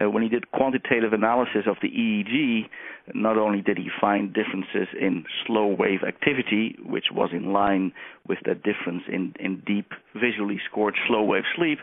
Uh, 0.00 0.08
when 0.08 0.22
he 0.22 0.28
did 0.28 0.50
quantitative 0.52 1.12
analysis 1.12 1.64
of 1.66 1.76
the 1.82 1.88
EEG, 1.88 2.68
not 3.14 3.36
only 3.36 3.60
did 3.60 3.76
he 3.76 3.88
find 4.00 4.32
differences 4.32 4.88
in 4.98 5.24
slow 5.46 5.66
wave 5.66 6.00
activity, 6.06 6.76
which 6.84 7.06
was 7.12 7.30
in 7.32 7.52
line 7.52 7.92
with 8.28 8.38
that 8.46 8.62
difference 8.62 9.02
in, 9.08 9.34
in 9.38 9.62
deep, 9.66 9.90
visually 10.14 10.58
scored 10.70 10.94
slow 11.06 11.22
wave 11.22 11.44
sleep, 11.56 11.78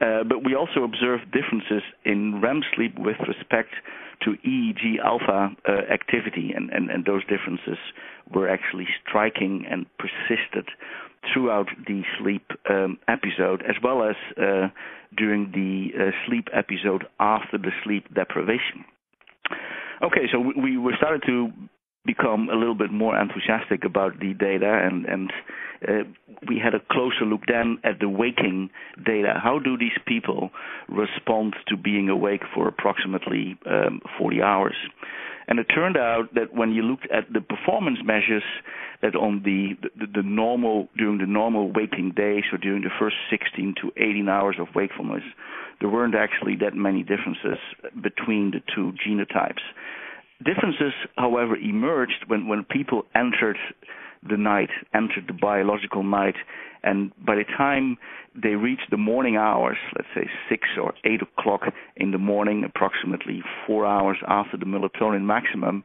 uh, 0.00 0.24
but 0.24 0.44
we 0.44 0.54
also 0.54 0.82
observed 0.82 1.30
differences 1.30 1.82
in 2.04 2.40
REM 2.40 2.62
sleep 2.74 2.98
with 2.98 3.16
respect 3.28 3.70
to 4.22 4.34
EEG 4.46 4.98
alpha 5.04 5.50
uh, 5.68 5.72
activity, 5.92 6.52
and, 6.54 6.70
and, 6.70 6.90
and 6.90 7.04
those 7.04 7.22
differences 7.26 7.78
were 8.32 8.48
actually 8.48 8.86
striking 9.06 9.64
and 9.70 9.86
persisted 9.98 10.66
throughout 11.32 11.68
the 11.86 12.02
sleep 12.18 12.50
um, 12.68 12.98
episode, 13.08 13.62
as 13.62 13.76
well 13.82 14.02
as 14.02 14.16
uh, 14.36 14.68
during 15.16 15.50
the 15.52 15.90
uh, 15.98 16.10
sleep 16.26 16.48
episode 16.52 17.04
after 17.20 17.58
the 17.58 17.70
sleep 17.84 18.12
deprivation. 18.14 18.84
Okay, 20.02 20.26
so 20.32 20.38
we, 20.40 20.76
we 20.76 20.94
started 20.96 21.22
to 21.26 21.50
become 22.06 22.48
a 22.50 22.56
little 22.56 22.74
bit 22.74 22.92
more 22.92 23.18
enthusiastic 23.18 23.84
about 23.84 24.18
the 24.20 24.34
data 24.34 24.80
and 24.84 25.06
and 25.06 25.32
uh, 25.88 26.04
we 26.46 26.58
had 26.62 26.74
a 26.74 26.80
closer 26.90 27.24
look 27.24 27.40
then 27.48 27.78
at 27.82 27.98
the 28.00 28.08
waking 28.08 28.68
data 29.06 29.40
how 29.42 29.58
do 29.58 29.78
these 29.78 29.96
people 30.06 30.50
respond 30.88 31.54
to 31.66 31.76
being 31.76 32.10
awake 32.10 32.42
for 32.54 32.68
approximately 32.68 33.56
um, 33.66 34.00
40 34.18 34.42
hours 34.42 34.74
and 35.46 35.58
it 35.58 35.64
turned 35.64 35.96
out 35.96 36.34
that 36.34 36.54
when 36.54 36.72
you 36.72 36.82
looked 36.82 37.08
at 37.10 37.32
the 37.32 37.40
performance 37.40 37.98
measures 38.04 38.42
that 39.02 39.14
on 39.14 39.42
the, 39.44 39.74
the, 39.98 40.06
the 40.06 40.22
normal 40.22 40.88
during 40.96 41.18
the 41.18 41.26
normal 41.26 41.72
waking 41.72 42.12
days 42.16 42.44
so 42.50 42.56
during 42.56 42.82
the 42.82 42.90
first 42.98 43.16
16 43.30 43.74
to 43.82 43.92
18 43.96 44.28
hours 44.28 44.56
of 44.58 44.68
wakefulness 44.74 45.22
there 45.80 45.88
weren't 45.88 46.14
actually 46.14 46.56
that 46.56 46.74
many 46.74 47.02
differences 47.02 47.58
between 48.00 48.52
the 48.52 48.60
two 48.74 48.92
genotypes. 49.06 49.60
Differences, 50.44 50.92
however, 51.16 51.56
emerged 51.56 52.24
when, 52.26 52.48
when 52.48 52.64
people 52.64 53.04
entered 53.14 53.58
the 54.28 54.36
night, 54.36 54.70
entered 54.94 55.26
the 55.26 55.32
biological 55.32 56.02
night, 56.02 56.36
and 56.82 57.12
by 57.24 57.34
the 57.34 57.44
time 57.56 57.96
they 58.34 58.56
reached 58.56 58.90
the 58.90 58.96
morning 58.96 59.36
hours, 59.36 59.76
let's 59.96 60.08
say 60.14 60.28
six 60.48 60.68
or 60.80 60.92
eight 61.04 61.20
o'clock 61.22 61.62
in 61.96 62.10
the 62.10 62.18
morning, 62.18 62.64
approximately 62.64 63.42
four 63.66 63.86
hours 63.86 64.18
after 64.26 64.56
the 64.56 64.66
melatonin 64.66 65.22
maximum, 65.22 65.82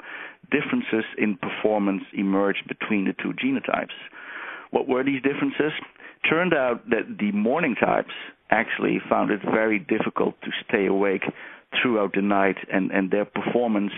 differences 0.52 1.06
in 1.18 1.38
performance 1.38 2.04
emerged 2.14 2.68
between 2.68 3.06
the 3.06 3.14
two 3.14 3.34
genotypes. 3.34 3.96
What 4.72 4.88
were 4.88 5.04
these 5.04 5.22
differences? 5.22 5.72
Turned 6.30 6.54
out 6.54 6.90
that 6.90 7.18
the 7.20 7.32
morning 7.32 7.76
types 7.76 8.14
actually 8.50 9.00
found 9.10 9.32
it 9.32 9.42
very 9.44 9.80
difficult 9.80 10.36
to 10.42 10.52
stay 10.68 10.86
awake 10.86 11.24
throughout 11.82 12.14
the 12.14 12.22
night, 12.22 12.58
and, 12.74 12.92
and 12.92 13.12
their 13.12 13.26
performance 13.26 13.94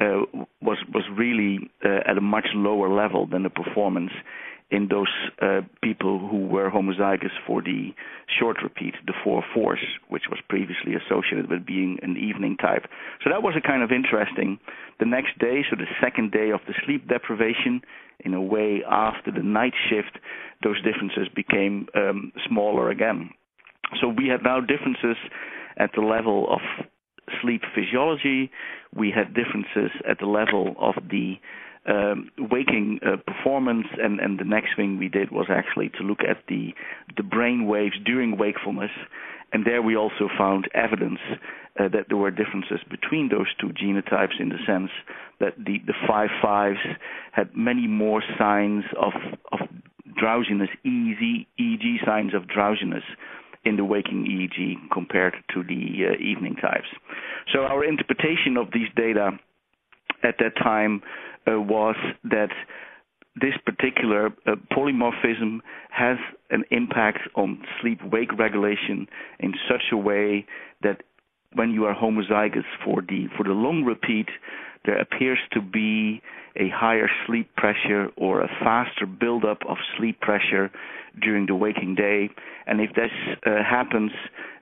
uh, 0.00 0.22
was 0.60 0.78
was 0.92 1.04
really 1.16 1.70
uh, 1.84 2.00
at 2.10 2.18
a 2.18 2.20
much 2.20 2.48
lower 2.54 2.88
level 2.88 3.26
than 3.26 3.42
the 3.42 3.50
performance 3.50 4.12
in 4.70 4.88
those 4.88 5.12
uh, 5.42 5.60
people 5.82 6.18
who 6.18 6.46
were 6.46 6.70
homozygous 6.70 7.36
for 7.46 7.62
the 7.62 7.90
short 8.38 8.56
repeat, 8.62 8.94
the 9.06 9.12
four 9.22 9.44
fours, 9.54 9.78
which 10.08 10.24
was 10.30 10.40
previously 10.48 10.94
associated 10.94 11.48
with 11.50 11.64
being 11.66 11.98
an 12.02 12.16
evening 12.16 12.56
type. 12.56 12.84
So 13.22 13.30
that 13.30 13.42
was 13.42 13.54
a 13.56 13.60
kind 13.60 13.82
of 13.82 13.92
interesting. 13.92 14.58
The 14.98 15.06
next 15.06 15.38
day, 15.38 15.62
so 15.68 15.76
the 15.76 15.86
second 16.02 16.32
day 16.32 16.50
of 16.50 16.60
the 16.66 16.74
sleep 16.84 17.06
deprivation, 17.08 17.82
in 18.20 18.32
a 18.32 18.42
way 18.42 18.82
after 18.88 19.30
the 19.30 19.42
night 19.42 19.74
shift, 19.88 20.18
those 20.62 20.82
differences 20.82 21.28
became 21.34 21.86
um, 21.94 22.32
smaller 22.48 22.90
again. 22.90 23.30
So 24.00 24.08
we 24.08 24.28
had 24.28 24.42
now 24.42 24.60
differences 24.60 25.16
at 25.76 25.90
the 25.94 26.00
level 26.00 26.46
of 26.50 26.60
sleep 27.42 27.62
physiology. 27.74 28.50
We 28.94 29.10
had 29.10 29.34
differences 29.34 29.90
at 30.08 30.18
the 30.18 30.26
level 30.26 30.74
of 30.78 30.94
the 31.10 31.36
um, 31.86 32.30
waking 32.38 33.00
uh, 33.04 33.16
performance, 33.16 33.86
and, 34.02 34.20
and 34.20 34.38
the 34.38 34.44
next 34.44 34.76
thing 34.76 34.98
we 34.98 35.08
did 35.08 35.30
was 35.30 35.46
actually 35.50 35.90
to 35.98 36.02
look 36.02 36.20
at 36.20 36.38
the 36.48 36.72
the 37.16 37.22
brain 37.22 37.66
waves 37.66 37.96
during 38.04 38.38
wakefulness, 38.38 38.90
and 39.52 39.66
there 39.66 39.82
we 39.82 39.96
also 39.96 40.28
found 40.38 40.66
evidence 40.74 41.20
uh, 41.78 41.88
that 41.88 42.06
there 42.08 42.16
were 42.16 42.30
differences 42.30 42.80
between 42.88 43.28
those 43.28 43.48
two 43.60 43.68
genotypes 43.68 44.40
in 44.40 44.48
the 44.48 44.58
sense 44.66 44.90
that 45.40 45.56
the 45.58 45.78
the 45.86 45.94
five 46.08 46.30
fives 46.40 46.78
had 47.32 47.54
many 47.54 47.86
more 47.86 48.22
signs 48.38 48.84
of 48.98 49.12
of 49.52 49.60
drowsiness, 50.16 50.70
easy 50.84 51.46
EEG 51.60 52.04
signs 52.06 52.34
of 52.34 52.48
drowsiness 52.48 53.04
in 53.64 53.76
the 53.76 53.84
waking 53.84 54.24
EEG 54.24 54.90
compared 54.92 55.34
to 55.54 55.62
the 55.62 56.06
uh, 56.10 56.22
evening 56.22 56.56
types. 56.56 56.88
So 57.52 57.60
our 57.60 57.84
interpretation 57.84 58.56
of 58.56 58.68
these 58.72 58.88
data 58.96 59.30
at 60.22 60.36
that 60.38 60.56
time 60.62 61.02
uh, 61.46 61.60
was 61.60 61.96
that 62.24 62.50
this 63.40 63.54
particular 63.66 64.26
uh, 64.46 64.54
polymorphism 64.72 65.58
has 65.90 66.18
an 66.50 66.64
impact 66.70 67.20
on 67.34 67.62
sleep 67.80 67.98
wake 68.04 68.36
regulation 68.38 69.08
in 69.40 69.54
such 69.68 69.82
a 69.92 69.96
way 69.96 70.46
that 70.82 71.02
when 71.54 71.70
you 71.70 71.84
are 71.84 71.94
homozygous 71.94 72.64
for 72.84 73.02
the 73.02 73.26
for 73.36 73.44
the 73.44 73.52
long 73.52 73.84
repeat 73.84 74.28
there 74.84 74.98
appears 74.98 75.38
to 75.52 75.60
be 75.60 76.20
a 76.56 76.68
higher 76.68 77.08
sleep 77.26 77.54
pressure 77.56 78.08
or 78.16 78.42
a 78.42 78.48
faster 78.62 79.06
buildup 79.06 79.58
of 79.68 79.76
sleep 79.96 80.20
pressure 80.20 80.70
during 81.20 81.46
the 81.46 81.54
waking 81.54 81.94
day. 81.94 82.30
And 82.66 82.80
if 82.80 82.94
this 82.94 83.10
uh, 83.46 83.62
happens 83.68 84.12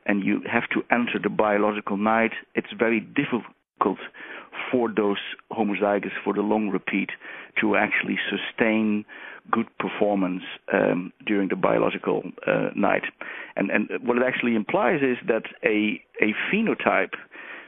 and 0.06 0.24
you 0.24 0.40
have 0.50 0.68
to 0.70 0.82
enter 0.90 1.18
the 1.22 1.28
biological 1.28 1.96
night, 1.96 2.32
it's 2.54 2.72
very 2.78 3.00
difficult 3.00 3.98
for 4.70 4.88
those 4.94 5.18
homozygous 5.50 6.12
for 6.24 6.32
the 6.34 6.40
long 6.40 6.68
repeat 6.68 7.10
to 7.60 7.76
actually 7.76 8.18
sustain 8.30 9.04
good 9.50 9.66
performance 9.78 10.42
um, 10.72 11.12
during 11.26 11.48
the 11.48 11.56
biological 11.56 12.22
uh, 12.46 12.70
night. 12.76 13.02
And, 13.56 13.70
and 13.70 13.88
what 14.02 14.16
it 14.16 14.22
actually 14.26 14.54
implies 14.54 15.00
is 15.02 15.18
that 15.26 15.42
a, 15.64 16.00
a 16.22 16.32
phenotype 16.50 17.14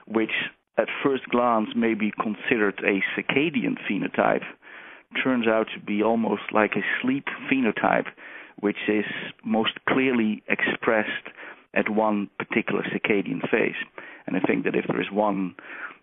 which 0.06 0.30
at 0.76 0.88
first 1.04 1.28
glance 1.28 1.68
may 1.76 1.94
be 1.94 2.12
considered 2.20 2.80
a 2.84 3.02
circadian 3.16 3.76
phenotype 3.88 4.44
turns 5.22 5.46
out 5.46 5.66
to 5.74 5.80
be 5.80 6.02
almost 6.02 6.42
like 6.52 6.72
a 6.76 6.82
sleep 7.00 7.24
phenotype, 7.50 8.06
which 8.60 8.88
is 8.88 9.04
most 9.44 9.72
clearly 9.88 10.42
expressed 10.48 11.28
at 11.74 11.88
one 11.88 12.28
particular 12.38 12.82
circadian 12.82 13.40
phase. 13.50 13.76
And 14.26 14.36
I 14.36 14.40
think 14.40 14.64
that 14.64 14.74
if 14.74 14.86
there 14.88 15.00
is 15.00 15.10
one 15.12 15.54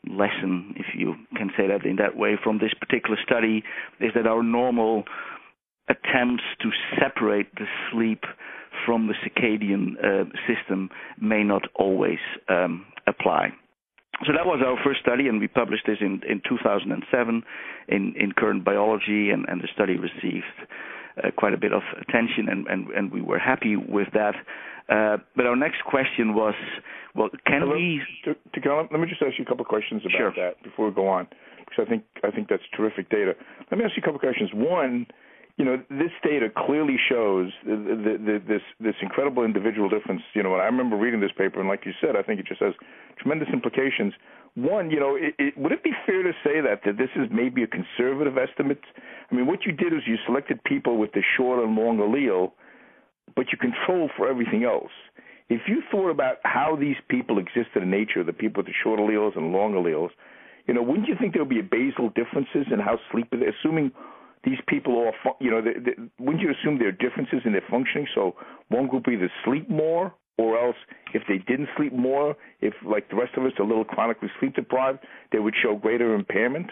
lesson, 0.08 0.74
if 0.78 0.88
you 0.96 1.16
can 1.36 1.52
say 1.58 1.68
that 1.68 1.86
in 1.86 1.98
that 1.98 2.18
way, 2.18 2.38
from 2.42 2.60
this 2.60 2.74
particular 2.74 3.18
study, 3.26 3.64
is 4.00 4.12
that 4.16 4.28
our 4.28 4.44
normal 4.44 5.04
attempts 5.90 6.44
to 6.62 6.70
separate 7.00 7.54
the 7.56 7.66
sleep 7.92 8.24
from 8.86 9.08
the 9.08 9.14
circadian 9.26 9.96
uh, 10.04 10.26
system 10.48 10.90
may 11.20 11.44
not 11.44 11.64
always 11.76 12.20
um, 12.50 12.86
apply. 13.08 13.50
So 14.26 14.34
that 14.34 14.46
was 14.46 14.62
our 14.66 14.78
first 14.84 15.00
study, 15.00 15.28
and 15.28 15.40
we 15.40 15.48
published 15.48 15.86
this 15.88 15.98
in, 16.02 16.22
in 16.30 16.42
2007 16.48 17.44
in, 17.88 18.14
in 18.16 18.32
Current 18.34 18.64
Biology, 18.64 19.32
and, 19.32 19.46
and 19.48 19.62
the 19.62 19.68
study 19.74 19.98
received 19.98 20.46
uh, 21.18 21.32
quite 21.36 21.54
a 21.54 21.58
bit 21.58 21.74
of 21.74 21.82
attention, 22.00 22.48
and, 22.50 22.68
and, 22.68 22.90
and 22.90 23.12
we 23.12 23.22
were 23.22 23.40
happy 23.40 23.76
with 23.76 24.08
that. 24.14 24.36
Uh, 24.90 25.18
but 25.36 25.46
our 25.46 25.56
next 25.56 25.84
question 25.86 26.36
was, 26.36 26.54
well, 27.16 27.30
can 27.46 27.62
Hello? 27.62 27.76
we? 27.76 28.02
To, 28.26 28.34
to, 28.34 28.88
let 28.92 29.00
me 29.00 29.08
just 29.08 29.22
ask 29.22 29.40
you 29.40 29.46
a 29.46 29.48
couple 29.48 29.62
of 29.64 29.70
questions 29.70 30.02
about 30.04 30.18
sure. 30.18 30.34
that 30.36 30.62
before 30.64 30.90
we 30.90 30.94
go 30.94 31.08
on. 31.08 31.28
because 31.60 31.86
I 31.86 31.90
think 31.90 32.04
I 32.24 32.32
think 32.32 32.50
that's 32.50 32.64
terrific 32.76 33.10
data. 33.10 33.34
Let 33.72 33.78
me 33.78 33.86
ask 33.86 33.96
you 33.96 34.04
a 34.04 34.06
couple 34.06 34.16
of 34.16 34.22
questions. 34.22 34.52
One, 34.54 35.08
you 35.62 35.66
know, 35.66 35.78
this 35.92 36.10
data 36.24 36.48
clearly 36.50 36.98
shows 36.98 37.52
the, 37.64 37.78
the, 37.78 38.14
the, 38.18 38.42
this 38.48 38.66
this 38.80 38.96
incredible 39.00 39.44
individual 39.46 39.90
difference. 39.90 40.24
You 40.34 40.42
know, 40.42 40.54
and 40.54 40.62
I 40.64 40.66
remember 40.66 40.96
reading 40.96 41.20
this 41.22 41.30
paper, 41.38 41.60
and 41.60 41.70
like 41.70 41.86
you 41.86 41.92
said, 42.02 42.16
I 42.16 42.24
think 42.24 42.40
it 42.40 42.48
just 42.48 42.62
has 42.62 42.74
tremendous 43.20 43.48
implications. 43.54 44.14
One, 44.56 44.90
you 44.90 45.00
know, 45.00 45.16
it, 45.16 45.36
it, 45.38 45.56
would 45.56 45.72
it 45.72 45.84
be 45.84 45.92
fair 46.08 46.24
to 46.24 46.32
say 46.44 46.62
that 46.62 46.82
that 46.84 46.98
this 46.98 47.14
is 47.16 47.30
maybe 47.30 47.62
a 47.62 47.68
conservative 47.68 48.40
estimate? 48.40 48.82
I 49.32 49.36
mean, 49.36 49.46
what 49.46 49.60
you 49.64 49.72
did 49.72 49.94
is 49.94 50.00
you 50.08 50.16
selected 50.26 50.64
people 50.64 50.98
with 50.98 51.12
the 51.12 51.22
short 51.38 51.64
and 51.64 51.76
long 51.76 52.00
allele, 52.00 52.54
but 53.36 53.52
you 53.52 53.60
controlled 53.60 54.10
for 54.18 54.28
everything 54.28 54.64
else. 54.64 54.90
If 55.48 55.62
you 55.68 55.84
thought 55.92 56.10
about 56.10 56.38
how 56.42 56.76
these 56.76 56.98
people 57.08 57.38
existed 57.38 57.84
in 57.84 57.92
nature, 57.92 58.24
the 58.24 58.34
people 58.34 58.64
with 58.64 58.74
the 58.74 58.80
short 58.84 59.00
alleles 59.00 59.38
and 59.38 59.52
long 59.52 59.74
alleles, 59.74 60.10
you 60.66 60.74
know, 60.74 60.82
wouldn't 60.82 61.08
you 61.08 61.16
think 61.22 61.34
there 61.34 61.44
would 61.44 61.54
be 61.54 61.62
basal 61.62 62.10
differences 62.10 62.66
in 62.74 62.80
how 62.80 62.98
sleep? 63.12 63.28
Assuming 63.32 63.92
these 64.44 64.58
people 64.68 64.94
all, 64.94 65.36
you 65.40 65.52
know, 65.52 65.62
they, 65.62 65.80
they, 65.80 65.96
wouldn't 66.20 66.42
you 66.42 66.52
assume 66.52 66.80
there 66.80 66.90
are 66.90 66.92
differences 66.92 67.42
in 67.46 67.52
their 67.52 67.64
functioning? 67.70 68.08
So 68.16 68.36
one 68.70 68.88
group 68.88 69.08
either 69.08 69.32
sleep 69.46 69.70
more, 69.70 70.14
or 70.38 70.58
else 70.58 70.76
if 71.14 71.24
they 71.28 71.38
didn't 71.38 71.70
sleep 71.78 71.94
more, 71.94 72.36
if 72.62 72.74
like 72.86 73.10
the 73.10 73.16
rest 73.16 73.34
of 73.38 73.46
us 73.46 73.52
are 73.60 73.64
a 73.64 73.68
little 73.68 73.86
chronically 73.86 74.30
sleep 74.40 74.56
deprived, 74.56 75.00
they 75.32 75.40
would 75.40 75.54
show 75.62 75.76
greater 75.76 76.16
impairment. 76.16 76.72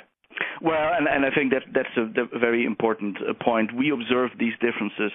Well, 0.62 0.94
and, 0.98 1.08
and 1.08 1.26
I 1.26 1.36
think 1.36 1.52
that 1.52 1.64
that's 1.74 1.96
a, 1.98 2.36
a 2.36 2.40
very 2.40 2.66
important 2.66 3.18
uh, 3.18 3.34
point. 3.44 3.76
We 3.76 3.92
observe 3.92 4.32
these 4.40 4.54
differences 4.62 5.12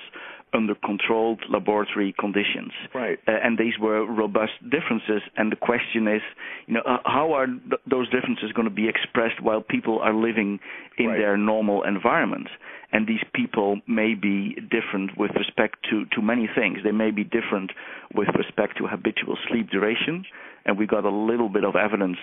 under 0.54 0.74
controlled 0.74 1.40
laboratory 1.50 2.14
conditions. 2.18 2.72
Right. 2.94 3.18
Uh, 3.26 3.32
and 3.42 3.58
these 3.58 3.74
were 3.78 4.06
robust 4.06 4.52
differences. 4.62 5.22
And 5.36 5.50
the 5.50 5.56
question 5.56 6.06
is, 6.06 6.22
you 6.66 6.74
know, 6.74 6.82
uh, 6.86 6.98
how 7.04 7.32
are 7.32 7.46
th- 7.46 7.82
those 7.90 8.08
differences 8.10 8.52
going 8.52 8.68
to 8.68 8.74
be 8.74 8.88
expressed 8.88 9.42
while 9.42 9.60
people 9.60 9.98
are 9.98 10.14
living 10.14 10.60
in 10.96 11.08
right. 11.08 11.18
their 11.18 11.36
normal 11.36 11.82
environment? 11.82 12.48
And 12.92 13.08
these 13.08 13.24
people 13.34 13.80
may 13.88 14.14
be 14.14 14.56
different 14.70 15.18
with 15.18 15.32
respect 15.36 15.84
to, 15.90 16.04
to 16.14 16.22
many 16.22 16.48
things. 16.54 16.78
They 16.84 16.92
may 16.92 17.10
be 17.10 17.24
different 17.24 17.72
with 18.14 18.28
respect 18.36 18.78
to 18.78 18.86
habitual 18.86 19.36
sleep 19.48 19.70
duration. 19.70 20.24
And 20.64 20.78
we 20.78 20.86
got 20.86 21.04
a 21.04 21.10
little 21.10 21.48
bit 21.48 21.64
of 21.64 21.74
evidence 21.74 22.18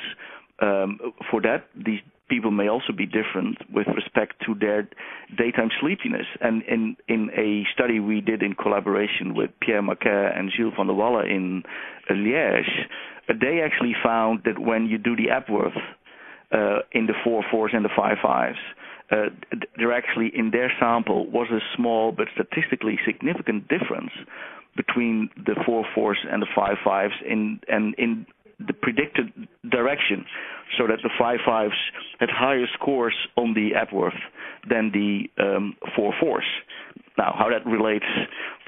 um, 0.61 0.99
for 1.29 1.41
that. 1.41 1.65
These 1.75 1.99
people 2.31 2.49
may 2.49 2.69
also 2.69 2.93
be 2.95 3.05
different 3.05 3.57
with 3.71 3.87
respect 3.93 4.35
to 4.45 4.55
their 4.55 4.87
daytime 5.37 5.69
sleepiness. 5.81 6.25
And 6.39 6.63
in, 6.63 6.95
in 7.09 7.29
a 7.37 7.67
study 7.73 7.99
we 7.99 8.21
did 8.21 8.41
in 8.41 8.55
collaboration 8.55 9.35
with 9.35 9.51
Pierre 9.59 9.81
Maquet 9.81 10.31
and 10.37 10.49
Gilles 10.55 10.71
Vandewalle 10.77 11.29
in 11.29 11.63
Liège, 12.09 12.73
they 13.27 13.61
actually 13.61 13.95
found 14.01 14.43
that 14.45 14.57
when 14.57 14.85
you 14.87 14.97
do 14.97 15.15
the 15.15 15.29
Epworth 15.29 15.77
uh, 16.53 16.79
in 16.93 17.05
the 17.05 17.13
four 17.23 17.43
fours 17.51 17.71
and 17.73 17.83
the 17.83 17.95
five 17.95 18.17
fives, 18.23 18.57
uh, 19.11 19.25
there 19.77 19.91
actually 19.91 20.31
in 20.33 20.51
their 20.51 20.71
sample 20.79 21.29
was 21.29 21.47
a 21.51 21.59
small 21.75 22.13
but 22.13 22.27
statistically 22.33 22.97
significant 23.05 23.67
difference 23.67 24.11
between 24.77 25.29
the 25.35 25.55
four 25.65 25.83
fours 25.93 26.17
and 26.31 26.41
the 26.41 26.47
five 26.55 26.77
fives 26.83 27.13
in 27.29 27.59
and 27.67 27.93
in 27.97 28.25
the 28.67 28.73
predicted 28.73 29.31
direction 29.69 30.25
so 30.77 30.87
that 30.87 30.99
the 31.03 31.09
five 31.19 31.39
fives 31.45 31.75
had 32.19 32.29
higher 32.29 32.65
scores 32.73 33.15
on 33.37 33.53
the 33.53 33.75
Epworth 33.75 34.19
than 34.69 34.91
the 34.93 35.23
um, 35.41 35.75
four 35.95 36.13
fours. 36.19 36.45
Now, 37.17 37.35
how 37.37 37.49
that 37.49 37.65
relates 37.69 38.05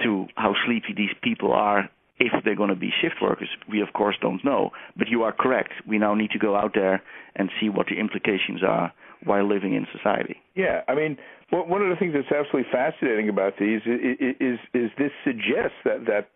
to 0.03 0.27
how 0.35 0.53
sleepy 0.65 0.93
these 0.95 1.15
people 1.21 1.53
are 1.53 1.89
if 2.19 2.31
they're 2.45 2.55
going 2.55 2.69
to 2.69 2.75
be 2.75 2.91
shift 3.01 3.15
workers, 3.21 3.49
we 3.69 3.81
of 3.81 3.91
course 3.93 4.15
don't 4.21 4.43
know. 4.45 4.71
But 4.95 5.07
you 5.09 5.23
are 5.23 5.31
correct. 5.31 5.71
We 5.87 5.97
now 5.97 6.13
need 6.13 6.31
to 6.31 6.39
go 6.39 6.55
out 6.55 6.71
there 6.75 7.01
and 7.35 7.49
see 7.59 7.69
what 7.69 7.87
the 7.87 7.99
implications 7.99 8.63
are 8.63 8.93
while 9.23 9.47
living 9.47 9.73
in 9.73 9.87
society. 9.95 10.35
Yeah, 10.55 10.81
I 10.87 10.95
mean, 10.95 11.17
one 11.49 11.81
of 11.81 11.89
the 11.89 11.95
things 11.97 12.13
that's 12.13 12.31
absolutely 12.31 12.71
fascinating 12.71 13.29
about 13.29 13.53
these 13.59 13.81
is 13.85 14.35
is, 14.39 14.59
is 14.73 14.91
this 14.97 15.11
suggests 15.23 15.77
that 15.85 16.05
that 16.07 16.29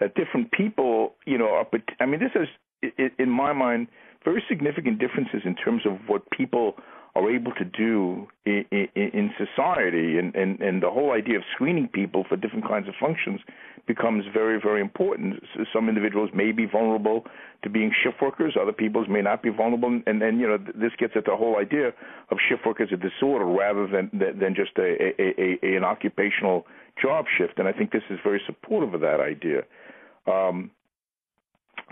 that 0.00 0.14
different 0.14 0.52
people, 0.52 1.14
you 1.26 1.38
know, 1.38 1.48
are. 1.48 1.66
I 2.00 2.06
mean, 2.06 2.20
this 2.20 2.32
is 2.34 2.48
in 3.18 3.30
my 3.30 3.52
mind, 3.52 3.88
very 4.24 4.42
significant 4.48 4.98
differences 4.98 5.42
in 5.44 5.54
terms 5.54 5.82
of 5.86 5.98
what 6.06 6.28
people 6.30 6.74
are 7.14 7.30
able 7.30 7.52
to 7.52 7.64
do 7.64 8.28
in, 8.46 8.64
in, 8.70 8.88
in 8.94 9.30
society, 9.36 10.18
and, 10.18 10.34
and, 10.36 10.60
and 10.60 10.82
the 10.82 10.90
whole 10.90 11.12
idea 11.12 11.36
of 11.36 11.42
screening 11.54 11.88
people 11.88 12.24
for 12.28 12.36
different 12.36 12.66
kinds 12.68 12.86
of 12.86 12.94
functions 13.00 13.40
becomes 13.86 14.24
very, 14.32 14.60
very 14.60 14.80
important. 14.80 15.42
So 15.56 15.64
some 15.72 15.88
individuals 15.88 16.30
may 16.34 16.52
be 16.52 16.66
vulnerable 16.66 17.24
to 17.64 17.70
being 17.70 17.92
shift 18.04 18.22
workers; 18.22 18.56
other 18.60 18.72
people 18.72 19.04
may 19.08 19.22
not 19.22 19.42
be 19.42 19.50
vulnerable, 19.50 20.00
and 20.06 20.22
then 20.22 20.38
you 20.38 20.46
know 20.46 20.58
this 20.58 20.92
gets 20.98 21.14
at 21.16 21.24
the 21.24 21.34
whole 21.34 21.58
idea 21.58 21.88
of 22.30 22.38
shift 22.48 22.64
work 22.66 22.80
as 22.80 22.88
a 22.92 22.96
disorder 22.96 23.46
rather 23.46 23.86
than 23.88 24.10
than 24.12 24.54
just 24.54 24.72
a, 24.78 25.12
a, 25.18 25.58
a, 25.64 25.76
an 25.76 25.84
occupational 25.84 26.66
job 27.02 27.24
shift. 27.36 27.58
And 27.58 27.66
I 27.66 27.72
think 27.72 27.90
this 27.90 28.02
is 28.10 28.18
very 28.22 28.40
supportive 28.46 28.94
of 28.94 29.00
that 29.00 29.20
idea. 29.20 29.62
Um, 30.26 30.70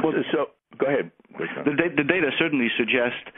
well, 0.03 0.13
so 0.33 0.47
Go 0.79 0.87
ahead. 0.87 1.11
The, 1.39 1.73
the 1.97 2.05
data 2.05 2.31
certainly 2.39 2.69
suggest 2.77 3.29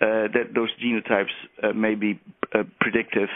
uh, 0.00 0.28
that 0.32 0.54
those 0.54 0.70
genotypes 0.82 1.32
uh, 1.62 1.72
may 1.72 1.94
be 1.94 2.20
uh, 2.54 2.62
predictive 2.80 3.28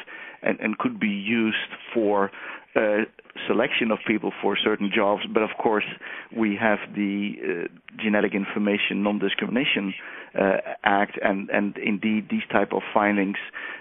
and, 0.42 0.58
and, 0.60 0.78
could 0.78 0.98
be 0.98 1.08
used 1.08 1.56
for 1.92 2.30
uh, 2.74 3.04
selection 3.46 3.90
of 3.90 3.98
people 4.06 4.32
for 4.42 4.56
certain 4.62 4.90
jobs. 4.94 5.22
But 5.32 5.42
of 5.42 5.50
course, 5.62 5.84
we 6.34 6.56
have 6.60 6.78
the 6.94 7.32
uh, 7.38 8.02
Genetic 8.02 8.34
Information 8.34 9.02
Non-Discrimination 9.02 9.92
uh, 10.38 10.56
Act, 10.84 11.18
and, 11.22 11.50
and, 11.50 11.76
indeed 11.78 12.28
these 12.30 12.42
type 12.50 12.72
of 12.72 12.82
findings 12.94 13.36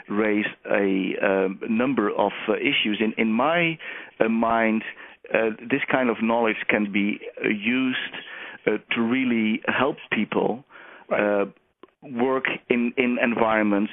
raise 0.09 0.47
a 0.69 1.13
um, 1.23 1.59
number 1.69 2.09
of 2.09 2.31
issues. 2.57 2.99
In, 2.99 3.13
in 3.17 3.31
my 3.31 3.77
mind, 4.29 4.83
this 5.31 5.81
kind 5.89 6.09
of 6.09 6.17
knowledge 6.21 6.57
can 6.69 6.91
be 6.91 7.19
used 7.43 8.15
to 8.77 9.01
really 9.01 9.61
help 9.67 9.97
people 10.11 10.63
uh, 11.11 11.45
work 12.03 12.45
in, 12.69 12.93
in 12.97 13.17
environments 13.21 13.91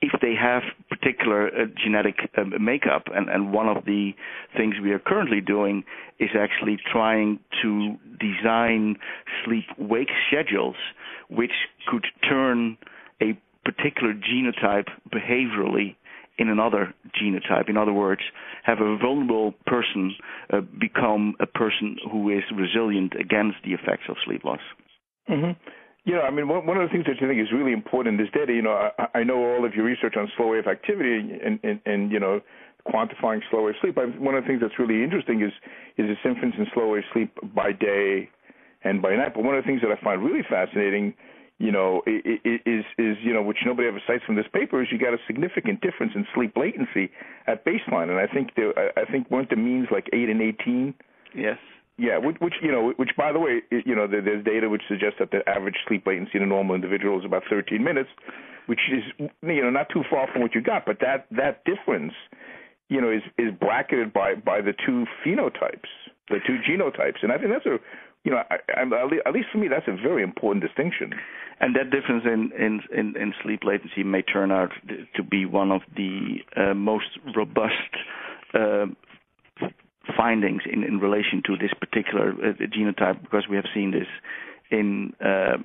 if 0.00 0.12
they 0.20 0.34
have 0.40 0.62
particular 0.88 1.48
uh, 1.48 1.66
genetic 1.82 2.30
um, 2.36 2.52
makeup. 2.60 3.04
And, 3.14 3.28
and 3.28 3.52
one 3.52 3.68
of 3.68 3.84
the 3.84 4.12
things 4.56 4.76
we 4.82 4.92
are 4.92 4.98
currently 4.98 5.40
doing 5.40 5.84
is 6.18 6.30
actually 6.38 6.78
trying 6.90 7.40
to 7.62 7.96
design 8.20 8.96
sleep 9.44 9.64
wake 9.78 10.10
schedules 10.28 10.76
which 11.28 11.52
could 11.88 12.06
turn 12.28 12.78
a 13.20 13.38
particular 13.64 14.14
genotype 14.14 14.88
behaviorally 15.12 15.96
in 16.38 16.48
another 16.48 16.94
genotype. 17.20 17.68
In 17.68 17.76
other 17.76 17.92
words, 17.92 18.22
have 18.64 18.78
a 18.80 18.96
vulnerable 18.96 19.52
person 19.66 20.14
uh, 20.52 20.60
become 20.80 21.34
a 21.40 21.46
person 21.46 21.96
who 22.10 22.30
is 22.30 22.44
resilient 22.54 23.14
against 23.18 23.56
the 23.64 23.72
effects 23.72 24.04
of 24.08 24.16
sleep 24.24 24.44
loss. 24.44 24.60
Mm-hmm. 25.28 25.52
Yeah, 26.04 26.20
I 26.20 26.30
mean, 26.30 26.48
one, 26.48 26.76
of 26.78 26.88
the 26.88 26.92
things 26.92 27.04
that 27.04 27.16
I 27.22 27.28
think 27.28 27.40
is 27.40 27.52
really 27.52 27.72
important 27.72 28.18
is 28.18 28.28
data, 28.32 28.52
you 28.52 28.62
know, 28.62 28.90
I, 28.98 29.18
I 29.18 29.24
know 29.24 29.36
all 29.36 29.66
of 29.66 29.74
your 29.74 29.84
research 29.84 30.14
on 30.16 30.30
slow 30.38 30.52
wave 30.52 30.66
activity 30.66 31.36
and, 31.44 31.60
and, 31.62 31.80
and 31.84 32.10
you 32.10 32.18
know, 32.18 32.40
quantifying 32.86 33.40
slow 33.50 33.66
wave 33.66 33.74
sleep. 33.82 33.98
I, 33.98 34.06
one 34.18 34.34
of 34.34 34.44
the 34.44 34.48
things 34.48 34.62
that's 34.62 34.78
really 34.78 35.04
interesting 35.04 35.42
is 35.42 35.52
is 35.98 36.08
this 36.08 36.16
inference 36.24 36.54
in 36.56 36.66
slow 36.72 36.88
wave 36.88 37.02
sleep 37.12 37.36
by 37.54 37.72
day 37.72 38.30
and 38.84 39.02
by 39.02 39.16
night. 39.16 39.34
But 39.34 39.44
one 39.44 39.54
of 39.54 39.62
the 39.62 39.66
things 39.66 39.82
that 39.82 39.90
I 39.90 40.02
find 40.02 40.24
really 40.24 40.42
fascinating 40.48 41.12
you 41.58 41.72
know, 41.72 42.02
is 42.06 42.84
is 42.98 43.16
you 43.20 43.34
know, 43.34 43.42
which 43.42 43.58
nobody 43.66 43.88
ever 43.88 44.00
cites 44.06 44.22
from 44.24 44.36
this 44.36 44.46
paper, 44.52 44.80
is 44.80 44.88
you 44.92 44.98
got 44.98 45.12
a 45.12 45.18
significant 45.26 45.80
difference 45.80 46.12
in 46.14 46.24
sleep 46.34 46.56
latency 46.56 47.10
at 47.48 47.64
baseline, 47.64 48.10
and 48.10 48.18
I 48.18 48.26
think 48.32 48.50
there, 48.54 48.72
I 48.96 49.04
think 49.10 49.28
weren't 49.30 49.50
the 49.50 49.56
means 49.56 49.88
like 49.90 50.08
eight 50.12 50.28
and 50.28 50.40
eighteen. 50.40 50.94
Yes. 51.34 51.58
Yeah, 51.98 52.18
which, 52.18 52.36
which 52.38 52.54
you 52.62 52.70
know, 52.70 52.92
which 52.94 53.10
by 53.16 53.32
the 53.32 53.40
way, 53.40 53.62
you 53.72 53.96
know, 53.96 54.06
there's 54.06 54.44
data 54.44 54.68
which 54.68 54.82
suggests 54.88 55.16
that 55.18 55.32
the 55.32 55.42
average 55.48 55.74
sleep 55.88 56.06
latency 56.06 56.32
in 56.34 56.42
a 56.44 56.46
normal 56.46 56.76
individual 56.76 57.18
is 57.18 57.24
about 57.24 57.42
13 57.50 57.82
minutes, 57.82 58.08
which 58.66 58.78
is 58.92 59.02
you 59.18 59.62
know 59.62 59.70
not 59.70 59.88
too 59.92 60.04
far 60.08 60.28
from 60.32 60.42
what 60.42 60.54
you 60.54 60.62
got, 60.62 60.86
but 60.86 60.98
that 61.00 61.26
that 61.32 61.64
difference, 61.64 62.12
you 62.88 63.00
know, 63.00 63.10
is 63.10 63.22
is 63.36 63.52
bracketed 63.58 64.12
by 64.12 64.36
by 64.36 64.60
the 64.60 64.74
two 64.86 65.06
phenotypes, 65.26 65.90
the 66.28 66.38
two 66.46 66.58
genotypes, 66.62 67.18
and 67.22 67.32
I 67.32 67.38
think 67.38 67.50
that's 67.50 67.66
a 67.66 67.78
you 68.24 68.32
know, 68.32 68.42
I, 68.50 68.56
I, 68.76 68.82
at 69.26 69.32
least 69.32 69.48
for 69.52 69.58
me, 69.58 69.68
that's 69.68 69.88
a 69.88 69.96
very 69.96 70.22
important 70.22 70.64
distinction. 70.64 71.12
And 71.60 71.74
that 71.76 71.90
difference 71.90 72.24
in, 72.24 72.52
in, 72.58 72.80
in, 72.96 73.16
in 73.16 73.34
sleep 73.42 73.60
latency 73.64 74.04
may 74.04 74.22
turn 74.22 74.52
out 74.52 74.70
to 75.16 75.22
be 75.22 75.44
one 75.44 75.72
of 75.72 75.82
the 75.96 76.36
uh, 76.56 76.74
most 76.74 77.18
robust 77.34 77.72
uh, 78.54 78.86
findings 80.16 80.62
in, 80.70 80.84
in 80.84 80.98
relation 80.98 81.42
to 81.46 81.56
this 81.56 81.72
particular 81.78 82.32
uh, 82.32 82.52
genotype, 82.66 83.20
because 83.22 83.46
we 83.48 83.56
have 83.56 83.66
seen 83.74 83.90
this 83.90 84.06
in 84.70 85.12
uh, 85.24 85.56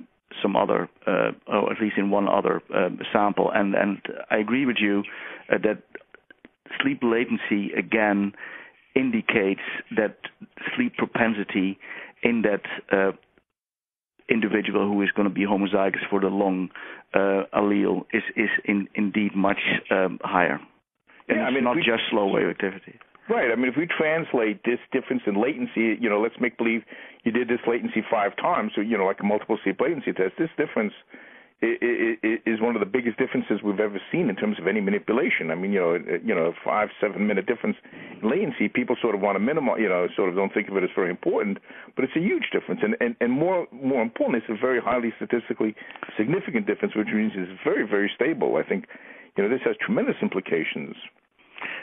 some 0.42 0.56
other, 0.56 0.88
uh, 1.06 1.30
or 1.46 1.72
at 1.72 1.80
least 1.80 1.96
in 1.96 2.10
one 2.10 2.28
other 2.28 2.60
uh, 2.74 2.88
sample. 3.12 3.50
And, 3.52 3.74
and 3.74 3.98
I 4.30 4.38
agree 4.38 4.66
with 4.66 4.76
you 4.80 5.02
that 5.48 5.82
sleep 6.82 7.00
latency 7.02 7.72
again 7.72 8.32
indicates 8.96 9.60
that 9.96 10.16
sleep 10.76 10.96
propensity 10.96 11.78
in 12.24 12.42
that 12.42 12.62
uh, 12.90 13.12
individual 14.28 14.88
who 14.88 15.02
is 15.02 15.10
going 15.14 15.28
to 15.28 15.34
be 15.34 15.42
homozygous 15.42 16.08
for 16.10 16.20
the 16.20 16.28
long 16.28 16.70
uh, 17.14 17.44
allele 17.54 18.04
is 18.12 18.22
is 18.36 18.48
in, 18.64 18.88
indeed 18.94 19.36
much 19.36 19.60
um, 19.90 20.18
higher. 20.22 20.58
And 21.28 21.38
yeah, 21.38 21.44
I 21.44 21.50
mean, 21.50 21.64
not 21.64 21.76
we, 21.76 21.82
just 21.82 22.02
slow 22.10 22.26
wave 22.26 22.48
activity. 22.48 22.98
Right. 23.28 23.50
I 23.50 23.56
mean, 23.56 23.68
if 23.68 23.76
we 23.76 23.86
translate 23.86 24.62
this 24.64 24.78
difference 24.92 25.22
in 25.26 25.40
latency, 25.40 25.96
you 25.98 26.10
know, 26.10 26.20
let's 26.20 26.34
make 26.40 26.58
believe 26.58 26.82
you 27.24 27.32
did 27.32 27.48
this 27.48 27.60
latency 27.66 28.02
five 28.10 28.36
times, 28.36 28.72
so 28.74 28.80
you 28.80 28.98
know, 28.98 29.04
like 29.04 29.20
a 29.20 29.24
multiple 29.24 29.58
sleep 29.62 29.80
latency 29.80 30.12
test. 30.12 30.34
This 30.38 30.50
difference 30.56 30.92
is 31.62 32.60
one 32.60 32.76
of 32.76 32.80
the 32.80 32.86
biggest 32.86 33.18
differences 33.18 33.60
we've 33.64 33.80
ever 33.80 34.00
seen 34.12 34.28
in 34.28 34.36
terms 34.36 34.58
of 34.58 34.66
any 34.66 34.80
manipulation. 34.80 35.50
I 35.50 35.54
mean, 35.54 35.72
you 35.72 35.80
know, 35.80 35.98
you 36.22 36.34
know, 36.34 36.52
five 36.64 36.88
seven 37.00 37.26
minute 37.26 37.46
difference 37.46 37.76
in 38.22 38.28
latency. 38.28 38.68
People 38.68 38.96
sort 39.00 39.14
of 39.14 39.20
want 39.20 39.36
to 39.36 39.40
minimize, 39.40 39.78
you 39.80 39.88
know, 39.88 40.06
sort 40.16 40.28
of 40.28 40.34
don't 40.34 40.52
think 40.52 40.68
of 40.68 40.76
it 40.76 40.84
as 40.84 40.90
very 40.94 41.10
important, 41.10 41.58
but 41.96 42.04
it's 42.04 42.16
a 42.16 42.20
huge 42.20 42.50
difference, 42.52 42.80
and 42.82 42.96
and 43.00 43.16
and 43.20 43.32
more 43.32 43.66
more 43.72 44.02
important, 44.02 44.42
it's 44.42 44.50
a 44.50 44.60
very 44.60 44.80
highly 44.80 45.12
statistically 45.16 45.74
significant 46.16 46.66
difference, 46.66 46.94
which 46.94 47.08
means 47.14 47.32
it's 47.34 47.60
very 47.64 47.86
very 47.86 48.10
stable. 48.14 48.56
I 48.56 48.68
think, 48.68 48.86
you 49.36 49.44
know, 49.44 49.48
this 49.48 49.62
has 49.64 49.76
tremendous 49.80 50.16
implications 50.22 50.96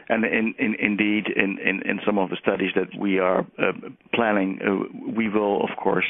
and 0.10 0.26
in, 0.26 0.54
in, 0.60 0.76
indeed, 0.80 1.28
in, 1.36 1.58
in, 1.60 1.82
in, 1.90 2.00
some 2.06 2.18
of 2.18 2.30
the 2.30 2.38
studies 2.42 2.72
that 2.76 2.88
we 3.00 3.20
are 3.20 3.40
uh, 3.58 3.72
planning, 4.14 4.60
uh, 4.62 5.12
we 5.16 5.30
will, 5.30 5.64
of 5.64 5.70
course, 5.82 6.06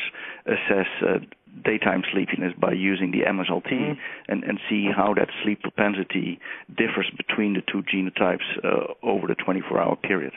assess 0.45 0.87
uh, 1.01 1.19
daytime 1.63 2.03
sleepiness 2.11 2.53
by 2.59 2.71
using 2.71 3.11
the 3.11 3.19
MSLT 3.27 3.71
mm-hmm. 3.71 3.99
and, 4.29 4.43
and 4.43 4.59
see 4.69 4.89
how 4.95 5.13
that 5.13 5.27
sleep 5.43 5.61
propensity 5.61 6.39
differs 6.69 7.09
between 7.17 7.53
the 7.53 7.61
two 7.71 7.83
genotypes 7.83 8.47
uh, 8.63 8.93
over 9.03 9.27
the 9.27 9.35
24-hour 9.35 9.97
period. 9.97 10.33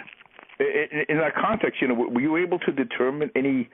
In, 0.59 1.05
in 1.09 1.18
that 1.18 1.35
context, 1.35 1.81
you 1.81 1.88
know, 1.88 1.94
were 1.94 2.20
you 2.20 2.37
able 2.37 2.59
to 2.61 2.72
determine 2.72 3.31
any 3.35 3.68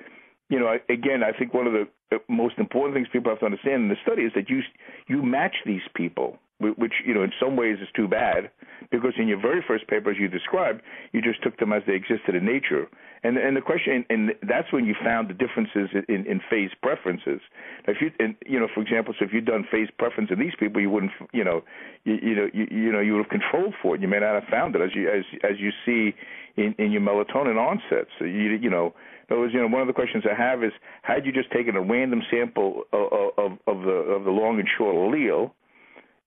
you 0.51 0.59
know, 0.59 0.77
again, 0.89 1.23
I 1.23 1.31
think 1.31 1.55
one 1.55 1.69
of 1.69 1.73
the 1.73 1.87
most 2.29 2.59
important 2.59 2.97
things 2.97 3.07
people 3.13 3.31
have 3.31 3.39
to 3.39 3.45
understand 3.45 3.85
in 3.85 3.89
the 3.89 3.95
study 4.03 4.23
is 4.23 4.33
that 4.35 4.51
you 4.51 4.63
you 5.07 5.23
match 5.23 5.55
these 5.65 5.87
people 5.95 6.39
which 6.61 6.93
you 7.05 7.15
know 7.15 7.23
in 7.23 7.33
some 7.41 7.57
ways 7.57 7.79
is 7.81 7.89
too 7.97 8.07
bad 8.07 8.51
because 8.91 9.13
in 9.19 9.29
your 9.29 9.41
very 9.41 9.63
first 9.67 9.87
paper 9.89 10.11
as 10.11 10.17
you 10.19 10.29
described 10.29 10.83
you 11.13 11.21
just 11.23 11.43
took 11.43 11.59
them 11.59 11.73
as 11.73 11.83
they 11.87 11.95
existed 11.95 12.35
in 12.35 12.45
nature. 12.45 12.87
And 13.23 13.37
and 13.37 13.57
the 13.57 13.61
question 13.61 14.05
and 14.11 14.33
that's 14.43 14.73
when 14.73 14.85
you 14.87 14.95
found 15.03 15.29
the 15.29 15.35
differences 15.35 15.89
in 16.09 16.27
in 16.27 16.41
phase 16.51 16.71
preferences. 16.83 17.41
If 17.89 17.97
you 18.01 18.11
and 18.19 18.35
you 18.47 18.61
know 18.61 18.69
for 18.75 18.83
example 18.83 19.15
so 19.19 19.25
if 19.25 19.33
you'd 19.33 19.47
done 19.47 19.67
phase 19.71 19.89
preference 19.99 20.31
in 20.31 20.39
these 20.39 20.55
people 20.59 20.81
you 20.81 20.91
wouldn't 20.91 21.13
you 21.33 21.45
know 21.45 21.63
you, 22.05 22.19
you 22.23 22.35
know 22.35 22.49
you, 22.53 22.67
you 22.71 22.93
know 22.93 23.01
you 23.01 23.15
would 23.15 23.25
have 23.25 23.31
controlled 23.31 23.75
for 23.83 23.95
it. 23.95 24.01
You 24.01 24.09
may 24.09 24.21
not 24.21 24.35
have 24.35 24.49
found 24.51 24.77
it 24.77 24.83
as 24.83 24.95
you 24.95 25.09
as 25.11 25.25
as 25.43 25.59
you 25.59 25.71
see 25.85 26.15
in 26.57 26.75
in 26.79 26.93
your 26.93 27.03
melatonin 27.03 27.57
onsets. 27.57 28.11
So 28.19 28.25
you 28.25 28.59
you 28.61 28.71
know 28.71 28.95
in 29.31 29.35
other 29.35 29.43
words, 29.43 29.55
you 29.55 29.61
know, 29.61 29.69
one 29.69 29.81
of 29.81 29.87
the 29.87 29.93
questions 29.93 30.25
I 30.29 30.35
have 30.35 30.65
is, 30.65 30.73
had 31.03 31.25
you 31.25 31.31
just 31.31 31.53
taken 31.53 31.77
a 31.77 31.81
random 31.81 32.21
sample 32.33 32.83
of, 32.93 33.31
of, 33.39 33.53
of 33.69 33.83
the 33.85 33.93
of 33.93 34.25
the 34.25 34.31
long 34.31 34.59
and 34.59 34.69
short 34.77 34.97
allele, 34.97 35.53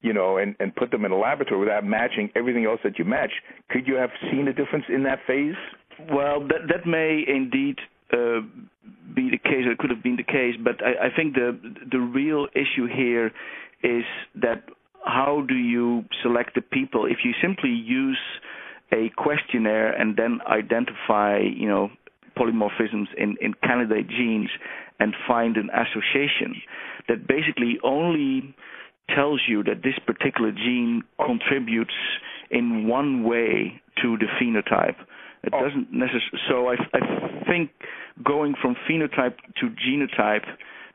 you 0.03 0.13
know, 0.13 0.37
and, 0.37 0.55
and 0.59 0.75
put 0.75 0.91
them 0.91 1.05
in 1.05 1.11
a 1.11 1.17
laboratory 1.17 1.59
without 1.59 1.83
matching 1.83 2.29
everything 2.35 2.65
else 2.65 2.79
that 2.83 2.99
you 2.99 3.05
match, 3.05 3.31
could 3.69 3.87
you 3.87 3.95
have 3.95 4.11
seen 4.29 4.47
a 4.47 4.53
difference 4.53 4.85
in 4.89 5.03
that 5.03 5.19
phase? 5.25 5.55
Well, 6.11 6.41
that 6.41 6.67
that 6.67 6.85
may 6.85 7.23
indeed 7.27 7.77
uh, 8.11 8.41
be 9.15 9.29
the 9.31 9.37
case. 9.37 9.65
It 9.65 9.77
could 9.79 9.89
have 9.89 10.03
been 10.03 10.17
the 10.17 10.23
case, 10.23 10.55
but 10.63 10.75
I, 10.83 11.07
I 11.07 11.15
think 11.15 11.33
the 11.33 11.57
the 11.91 11.99
real 11.99 12.47
issue 12.53 12.87
here 12.93 13.31
is 13.81 14.03
that 14.35 14.63
how 15.05 15.43
do 15.47 15.55
you 15.55 16.03
select 16.21 16.55
the 16.55 16.61
people? 16.61 17.05
If 17.05 17.19
you 17.23 17.31
simply 17.41 17.69
use 17.69 18.19
a 18.91 19.09
questionnaire 19.17 19.91
and 19.91 20.15
then 20.15 20.39
identify, 20.47 21.39
you 21.39 21.67
know, 21.67 21.89
polymorphisms 22.37 23.07
in, 23.17 23.35
in 23.41 23.53
candidate 23.63 24.07
genes 24.07 24.49
and 24.99 25.13
find 25.27 25.57
an 25.57 25.69
association 25.69 26.61
that 27.07 27.27
basically 27.27 27.77
only 27.83 28.55
tells 29.09 29.41
you 29.47 29.63
that 29.63 29.83
this 29.83 29.95
particular 30.05 30.51
gene 30.51 31.03
contributes 31.25 31.93
in 32.49 32.87
one 32.87 33.23
way 33.23 33.81
to 34.01 34.17
the 34.17 34.27
phenotype. 34.39 34.95
It 35.43 35.53
oh. 35.53 35.61
doesn't 35.63 35.91
necessarily. 35.91 36.39
So 36.49 36.67
I, 36.69 36.75
I 36.97 37.43
think 37.45 37.71
going 38.23 38.55
from 38.61 38.75
phenotype 38.89 39.35
to 39.59 39.69
genotype 39.69 40.45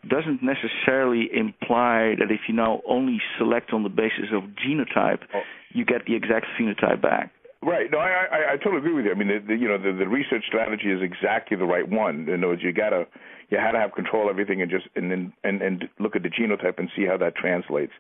doesn't 0.09 0.41
necessarily 0.43 1.29
imply 1.35 2.15
that 2.19 2.31
if 2.31 2.41
you 2.49 2.55
now 2.55 2.81
only 2.89 3.19
select 3.37 3.73
on 3.73 3.83
the 3.83 3.89
basis 3.89 4.31
of 4.33 4.45
genotype, 4.65 5.21
oh. 5.35 5.41
you 5.73 5.85
get 5.85 6.07
the 6.07 6.15
exact 6.15 6.47
phenotype 6.59 7.03
back. 7.03 7.33
Right. 7.61 7.91
No, 7.91 7.99
I, 7.99 8.27
I 8.31 8.53
I 8.53 8.57
totally 8.57 8.79
agree 8.79 8.95
with 8.95 9.05
you. 9.05 9.11
I 9.11 9.15
mean, 9.15 9.29
the, 9.29 9.41
the, 9.45 9.57
you 9.57 9.67
know, 9.67 9.79
the, 9.79 9.93
the 9.93 10.07
research 10.07 10.45
strategy 10.47 10.93
is 10.93 11.03
exactly 11.03 11.57
the 11.57 11.65
right 11.65 11.89
one. 11.89 12.29
In 12.29 12.45
other 12.45 12.49
words, 12.49 12.63
you 12.63 12.73
gotta 12.73 13.07
you 13.51 13.59
had 13.59 13.73
to 13.73 13.79
have 13.79 13.93
control 13.93 14.25
of 14.25 14.31
everything 14.31 14.61
and 14.61 14.71
just 14.71 14.87
and 14.95 15.11
then 15.11 15.33
and 15.45 15.63
and 15.63 15.89
look 15.99 16.17
at 16.17 16.23
the 16.23 16.29
genotype 16.29 16.79
and 16.79 16.91
see 16.97 17.07
how 17.07 17.17
that 17.17 17.35
translates. 17.35 17.93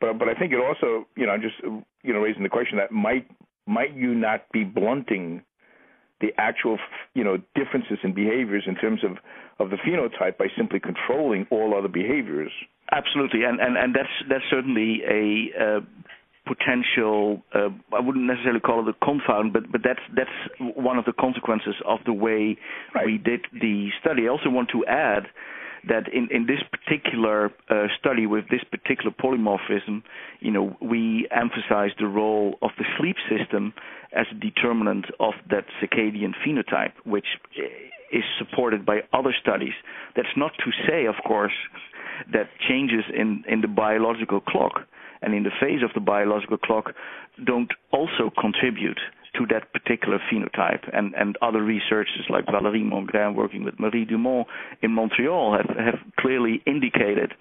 But 0.00 0.18
but 0.18 0.28
I 0.28 0.34
think 0.34 0.52
it 0.52 0.58
also, 0.58 1.06
you 1.16 1.26
know, 1.26 1.36
just 1.36 1.56
you 2.02 2.12
know 2.12 2.20
raising 2.20 2.42
the 2.42 2.48
question 2.48 2.78
that 2.78 2.90
might 2.92 3.26
might 3.66 3.94
you 3.94 4.14
not 4.14 4.50
be 4.52 4.64
blunting 4.64 5.42
the 6.20 6.28
actual 6.38 6.78
you 7.14 7.24
know 7.24 7.36
differences 7.54 7.98
in 8.02 8.14
behaviors 8.14 8.64
in 8.66 8.76
terms 8.76 9.00
of 9.04 9.18
of 9.58 9.70
the 9.70 9.76
phenotype 9.76 10.38
by 10.38 10.46
simply 10.56 10.80
controlling 10.80 11.46
all 11.50 11.76
other 11.76 11.88
behaviors. 11.88 12.52
Absolutely, 12.92 13.44
and 13.44 13.60
and 13.60 13.76
and 13.76 13.94
that's 13.94 14.08
that's 14.28 14.44
certainly 14.50 15.02
a 15.08 15.50
uh, 15.62 15.80
potential 16.46 17.42
uh, 17.54 17.68
I 17.92 18.00
wouldn't 18.00 18.26
necessarily 18.26 18.60
call 18.60 18.86
it 18.86 18.94
a 18.94 19.04
confound 19.04 19.52
but 19.52 19.70
but 19.70 19.82
that's 19.82 20.00
that's 20.14 20.30
one 20.76 20.98
of 20.98 21.04
the 21.04 21.12
consequences 21.12 21.74
of 21.86 22.00
the 22.04 22.12
way 22.12 22.56
right. 22.94 23.06
we 23.06 23.18
did 23.18 23.46
the 23.52 23.90
study 24.00 24.24
I 24.26 24.28
also 24.28 24.50
want 24.50 24.70
to 24.70 24.84
add 24.86 25.26
that 25.88 26.12
in, 26.12 26.28
in 26.30 26.46
this 26.46 26.60
particular 26.70 27.50
uh, 27.68 27.86
study 27.98 28.26
with 28.26 28.44
this 28.50 28.62
particular 28.70 29.10
polymorphism, 29.10 30.02
you 30.40 30.50
know, 30.50 30.76
we 30.80 31.28
emphasize 31.30 31.90
the 31.98 32.06
role 32.06 32.58
of 32.62 32.70
the 32.78 32.84
sleep 32.98 33.16
system 33.28 33.74
as 34.12 34.26
a 34.30 34.34
determinant 34.34 35.06
of 35.20 35.34
that 35.50 35.64
circadian 35.82 36.32
phenotype, 36.46 36.92
which 37.04 37.26
is 38.12 38.22
supported 38.38 38.86
by 38.86 39.00
other 39.12 39.34
studies. 39.40 39.74
That's 40.16 40.36
not 40.36 40.52
to 40.64 40.70
say, 40.88 41.06
of 41.06 41.16
course, 41.26 41.52
that 42.32 42.48
changes 42.68 43.04
in, 43.14 43.44
in 43.48 43.60
the 43.60 43.68
biological 43.68 44.40
clock 44.40 44.86
and 45.24 45.34
in 45.34 45.42
the 45.42 45.50
phase 45.60 45.82
of 45.82 45.90
the 45.94 46.00
biological 46.00 46.58
clock 46.58 46.92
don't 47.44 47.72
also 47.92 48.30
contribute 48.38 49.00
to 49.36 49.46
that 49.46 49.72
particular 49.72 50.18
phenotype. 50.30 50.88
And, 50.92 51.14
and 51.14 51.36
other 51.42 51.62
researchers 51.62 52.26
like 52.30 52.46
Valérie 52.46 52.84
Mongrain 52.84 53.34
working 53.34 53.64
with 53.64 53.78
Marie 53.78 54.04
Dumont 54.04 54.46
in 54.82 54.92
Montreal 54.92 55.56
have, 55.56 55.76
have 55.76 55.98
clearly 56.18 56.62
indicated 56.66 57.32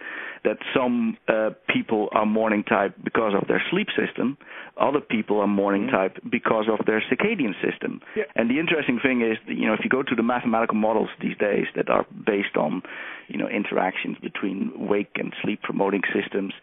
that 0.43 0.57
some 0.75 1.17
uh, 1.27 1.51
people 1.69 2.09
are 2.11 2.25
morning 2.25 2.63
type 2.63 2.95
because 3.03 3.33
of 3.39 3.47
their 3.47 3.61
sleep 3.71 3.87
system, 3.95 4.37
other 4.77 4.99
people 4.99 5.39
are 5.39 5.47
morning 5.47 5.83
mm-hmm. 5.83 5.95
type 5.95 6.17
because 6.29 6.65
of 6.67 6.85
their 6.85 7.01
circadian 7.11 7.53
system. 7.63 8.01
Yeah. 8.15 8.23
And 8.35 8.49
the 8.49 8.59
interesting 8.59 8.99
thing 9.01 9.21
is, 9.21 9.37
you 9.47 9.67
know, 9.67 9.73
if 9.73 9.81
you 9.83 9.89
go 9.89 10.03
to 10.03 10.15
the 10.15 10.23
mathematical 10.23 10.75
models 10.75 11.09
these 11.21 11.37
days 11.37 11.67
that 11.75 11.89
are 11.89 12.05
based 12.25 12.57
on, 12.57 12.81
you 13.27 13.37
know, 13.37 13.47
interactions 13.47 14.17
between 14.21 14.73
wake 14.75 15.11
and 15.15 15.33
sleep 15.43 15.61
promoting 15.61 16.01
systems, 16.13 16.53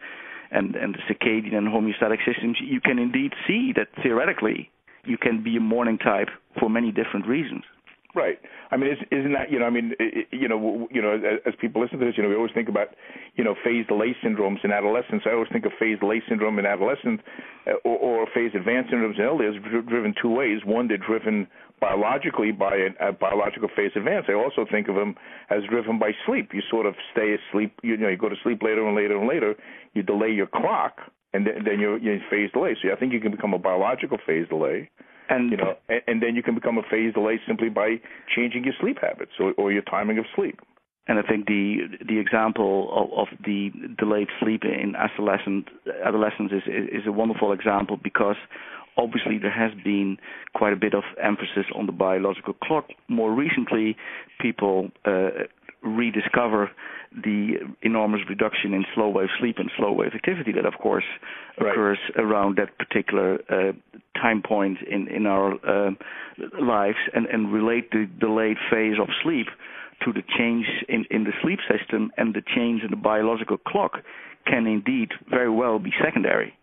and, 0.51 0.75
and 0.75 0.95
the 0.95 1.13
circadian 1.13 1.55
and 1.55 1.67
homeostatic 1.67 2.17
systems, 2.25 2.57
you 2.61 2.81
can 2.81 2.99
indeed 2.99 3.33
see 3.47 3.73
that 3.75 3.87
theoretically 4.03 4.69
you 5.05 5.17
can 5.17 5.43
be 5.43 5.57
a 5.57 5.61
morning 5.61 5.97
type 5.97 6.29
for 6.59 6.69
many 6.69 6.91
different 6.91 7.27
reasons. 7.27 7.63
Right. 8.13 8.39
I 8.71 8.77
mean, 8.77 8.91
isn't 9.09 9.31
that 9.33 9.51
you 9.51 9.59
know? 9.59 9.65
I 9.65 9.69
mean, 9.69 9.93
you 10.31 10.49
know, 10.49 10.87
you 10.91 11.01
know, 11.01 11.17
as 11.45 11.53
people 11.61 11.81
listen 11.81 11.97
to 11.99 12.05
this, 12.05 12.15
you 12.17 12.23
know, 12.23 12.29
we 12.29 12.35
always 12.35 12.51
think 12.53 12.67
about, 12.67 12.89
you 13.35 13.43
know, 13.43 13.55
phase 13.63 13.87
delay 13.87 14.15
syndromes 14.23 14.65
in 14.65 14.71
adolescence. 14.71 15.23
I 15.25 15.31
always 15.31 15.47
think 15.51 15.65
of 15.65 15.71
phase 15.79 15.97
delay 15.99 16.21
syndrome 16.27 16.59
in 16.59 16.65
adolescence, 16.65 17.21
uh, 17.67 17.75
or, 17.85 17.97
or 17.97 18.27
phase 18.35 18.51
advanced 18.53 18.91
syndromes 18.91 19.15
in 19.15 19.23
elderly 19.23 19.47
elders, 19.47 19.85
driven 19.87 20.13
two 20.21 20.29
ways. 20.29 20.59
One, 20.65 20.89
they're 20.89 20.97
driven 20.97 21.47
biologically 21.81 22.51
by 22.51 22.77
a, 22.77 23.09
a 23.09 23.11
biological 23.11 23.67
phase 23.75 23.91
advance. 23.95 24.27
I 24.29 24.33
also 24.33 24.65
think 24.71 24.87
of 24.87 24.95
them 24.95 25.15
as 25.49 25.63
driven 25.69 25.99
by 25.99 26.11
sleep. 26.25 26.51
You 26.53 26.61
sort 26.69 26.85
of 26.85 26.93
stay 27.11 27.35
asleep. 27.35 27.73
You 27.81 27.97
know, 27.97 28.07
you 28.07 28.17
go 28.17 28.29
to 28.29 28.35
sleep 28.43 28.61
later 28.61 28.87
and 28.87 28.95
later 28.95 29.17
and 29.17 29.27
later. 29.27 29.55
You 29.93 30.03
delay 30.03 30.29
your 30.29 30.47
clock, 30.47 30.99
and 31.33 31.45
then, 31.45 31.65
then 31.65 31.79
you're, 31.79 31.97
you're 31.97 32.13
in 32.13 32.21
phase 32.29 32.51
delay. 32.53 32.77
So 32.81 32.93
I 32.93 32.95
think 32.95 33.11
you 33.11 33.19
can 33.19 33.31
become 33.31 33.53
a 33.53 33.59
biological 33.59 34.19
phase 34.25 34.47
delay. 34.47 34.89
And 35.27 35.51
you 35.51 35.57
know, 35.57 35.73
and, 35.89 36.01
and 36.07 36.23
then 36.23 36.35
you 36.35 36.43
can 36.43 36.55
become 36.55 36.77
a 36.77 36.83
phase 36.83 37.13
delay 37.13 37.39
simply 37.47 37.69
by 37.69 37.95
changing 38.35 38.63
your 38.63 38.73
sleep 38.79 38.97
habits 39.01 39.31
or, 39.39 39.53
or 39.57 39.71
your 39.71 39.83
timing 39.83 40.19
of 40.19 40.25
sleep. 40.35 40.59
And 41.07 41.17
I 41.17 41.23
think 41.23 41.47
the 41.47 41.97
the 42.07 42.19
example 42.19 42.89
of, 42.93 43.27
of 43.27 43.27
the 43.43 43.71
delayed 43.97 44.27
sleep 44.39 44.61
in 44.63 44.93
adolescent 44.95 45.69
adolescence 46.05 46.51
is, 46.51 46.63
is 46.67 47.07
a 47.07 47.11
wonderful 47.11 47.53
example 47.53 47.97
because 48.01 48.35
obviously 48.97 49.37
there 49.37 49.51
has 49.51 49.71
been 49.83 50.17
quite 50.53 50.73
a 50.73 50.75
bit 50.75 50.93
of 50.93 51.03
emphasis 51.21 51.65
on 51.75 51.85
the 51.85 51.91
biological 51.91 52.53
clock. 52.53 52.89
More 53.07 53.31
recently, 53.33 53.95
people 54.39 54.89
uh, 55.05 55.29
rediscover 55.83 56.71
the 57.11 57.55
enormous 57.81 58.21
reduction 58.29 58.73
in 58.73 58.85
slow 58.95 59.09
wave 59.09 59.27
sleep 59.39 59.57
and 59.57 59.69
slow 59.77 59.91
wave 59.91 60.11
activity 60.15 60.51
that, 60.53 60.65
of 60.65 60.75
course, 60.81 61.03
occurs 61.57 61.97
right. 62.15 62.23
around 62.23 62.57
that 62.57 62.77
particular 62.77 63.39
uh, 63.49 63.73
time 64.15 64.41
point 64.41 64.77
in 64.89 65.07
in 65.07 65.25
our 65.25 65.53
uh, 65.67 65.91
lives, 66.61 66.97
and 67.13 67.25
and 67.27 67.51
relate 67.51 67.91
the 67.91 68.07
delayed 68.19 68.57
phase 68.69 68.95
of 69.01 69.09
sleep 69.23 69.47
to 70.05 70.13
the 70.13 70.23
change 70.37 70.65
in, 70.89 71.05
in 71.11 71.23
the 71.25 71.33
sleep 71.41 71.59
system 71.69 72.11
and 72.17 72.33
the 72.33 72.41
change 72.55 72.81
in 72.83 72.89
the 72.89 72.95
biological 72.95 73.57
clock 73.57 73.99
can 74.47 74.65
indeed 74.65 75.09
very 75.29 75.49
well 75.49 75.77
be 75.79 75.91
secondary, 76.03 76.53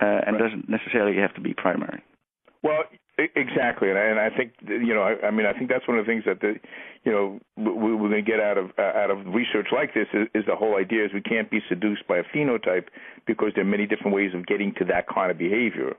uh, 0.00 0.20
and 0.26 0.36
right. 0.36 0.42
doesn't 0.42 0.68
necessarily 0.68 1.16
have 1.20 1.34
to 1.34 1.40
be 1.40 1.54
primary. 1.54 2.02
Well, 2.62 2.84
exactly, 3.18 3.90
and 3.90 3.98
I, 3.98 4.04
and 4.04 4.18
I 4.18 4.30
think 4.30 4.52
you 4.66 4.94
know, 4.94 5.02
I, 5.02 5.26
I 5.26 5.30
mean, 5.30 5.46
I 5.46 5.52
think 5.52 5.68
that's 5.68 5.86
one 5.86 5.98
of 5.98 6.06
the 6.06 6.10
things 6.10 6.24
that 6.24 6.40
the, 6.40 6.54
you 7.04 7.12
know, 7.12 7.38
we, 7.56 7.94
we're 7.94 8.08
going 8.08 8.24
to 8.24 8.30
get 8.30 8.40
out 8.40 8.56
of 8.56 8.70
uh, 8.78 8.82
out 8.82 9.10
of 9.10 9.26
research 9.26 9.68
like 9.70 9.92
this 9.92 10.08
is, 10.14 10.28
is 10.34 10.44
the 10.46 10.56
whole 10.56 10.76
idea 10.76 11.04
is 11.04 11.12
we 11.12 11.20
can't 11.20 11.50
be 11.50 11.60
seduced 11.68 12.06
by 12.08 12.16
a 12.16 12.24
phenotype 12.34 12.86
because 13.26 13.52
there 13.54 13.62
are 13.62 13.68
many 13.68 13.86
different 13.86 14.14
ways 14.14 14.32
of 14.34 14.46
getting 14.46 14.72
to 14.78 14.84
that 14.86 15.06
kind 15.12 15.30
of 15.30 15.36
behavior 15.36 15.94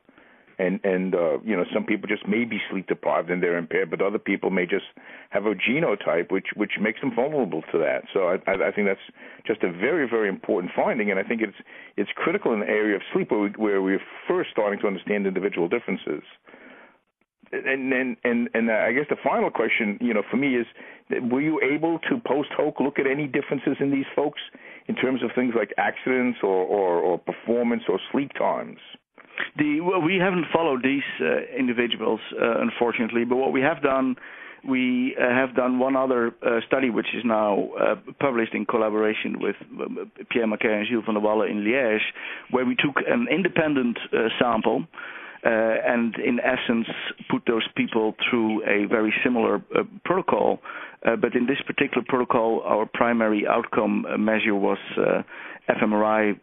and 0.58 0.80
and 0.84 1.16
uh, 1.16 1.40
you 1.44 1.56
know 1.56 1.66
some 1.74 1.84
people 1.84 2.08
just 2.08 2.28
may 2.28 2.46
be 2.46 2.60
sleep 2.70 2.88
deprived 2.88 3.30
and 3.30 3.42
they're 3.42 3.58
impaired, 3.58 3.90
but 3.90 4.02
other 4.02 4.20
people 4.20 4.50
may 4.50 4.66
just 4.66 4.86
have 5.30 5.46
a 5.46 5.54
genotype 5.56 6.32
which 6.32 6.48
which 6.56 6.74
makes 6.80 7.02
them 7.02 7.14
vulnerable 7.14 7.62
to 7.72 7.78
that. 7.78 8.04
So 8.14 8.28
I, 8.28 8.36
I 8.48 8.68
I 8.68 8.72
think 8.72 8.88
that's 8.88 9.08
just 9.46 9.64
a 9.64 9.72
very 9.72 10.08
very 10.08 10.30
important 10.30 10.72
finding, 10.76 11.12
and 11.12 11.20
I 11.20 11.24
think 11.24 11.42
it's 11.42 11.58
it's 11.98 12.10
critical 12.16 12.54
in 12.54 12.62
the 12.62 12.68
area 12.68 12.96
of 12.96 13.02
sleep 13.14 13.32
where 13.32 13.42
we, 13.42 13.50
where 13.58 13.82
we're 13.82 14.02
first 14.28 14.50
starting 14.52 14.80
to 14.80 14.88
understand 14.88 15.28
individual 15.28 15.68
differences. 15.68 16.24
And 17.52 17.94
and 17.94 18.18
and 18.24 18.50
and 18.54 18.72
I 18.72 18.92
guess 18.92 19.06
the 19.10 19.18
final 19.24 19.52
question, 19.52 19.98
you 20.02 20.14
know, 20.14 20.24
for 20.32 20.38
me 20.38 20.56
is, 20.56 20.66
were 21.32 21.42
you 21.42 21.62
able 21.62 22.00
to 22.10 22.20
post 22.26 22.50
hoc 22.58 22.80
look 22.80 22.98
at 22.98 23.08
any 23.08 23.28
differences 23.28 23.78
in 23.80 23.92
these 23.92 24.08
folks 24.16 24.42
in 24.88 24.96
terms 24.96 25.22
of 25.24 25.30
things 25.36 25.54
like 25.56 25.72
accidents 25.78 26.40
or 26.42 26.66
or, 26.66 26.98
or 27.00 27.18
performance 27.20 27.84
or 27.88 28.00
sleep 28.12 28.32
times? 28.34 28.80
The, 29.58 29.82
well, 29.82 30.02
we 30.02 30.18
haven't 30.18 30.46
followed 30.54 30.84
these 30.84 31.04
uh, 31.22 31.58
individuals, 31.58 32.20
uh, 32.42 32.62
unfortunately, 32.62 33.26
but 33.26 33.38
what 33.38 33.52
we 33.52 33.62
have 33.62 33.82
done, 33.82 34.16
we 34.68 35.16
uh, 35.20 35.30
have 35.30 35.56
done 35.56 35.80
one 35.80 35.96
other 35.96 36.34
uh, 36.46 36.60
study, 36.68 36.90
which 36.90 37.08
is 37.16 37.24
now 37.24 37.70
uh, 37.80 37.96
published 38.20 38.54
in 38.54 38.66
collaboration 38.66 39.40
with 39.40 39.56
uh, 39.80 40.06
Pierre 40.30 40.48
Maquet 40.48 40.74
and 40.74 40.88
Gilles 40.88 41.04
van 41.06 41.16
der 41.16 41.48
in 41.48 41.64
Liège, 41.64 42.00
where 42.52 42.66
we 42.66 42.76
took 42.76 43.04
an 43.08 43.28
independent 43.32 43.98
sample. 44.40 44.86
And 45.44 46.16
in 46.16 46.40
essence, 46.40 46.88
put 47.30 47.44
those 47.48 47.68
people 47.76 48.16
through 48.30 48.64
a 48.64 48.86
very 48.88 49.14
similar 49.24 49.62
protocol. 50.04 50.60
Uh, 51.06 51.16
but 51.16 51.36
in 51.36 51.46
this 51.46 51.60
particular 51.68 52.04
protocol, 52.08 52.62
our 52.66 52.88
primary 52.92 53.46
outcome 53.48 54.06
measure 54.18 54.56
was 54.56 54.80
fMRI 55.70 56.40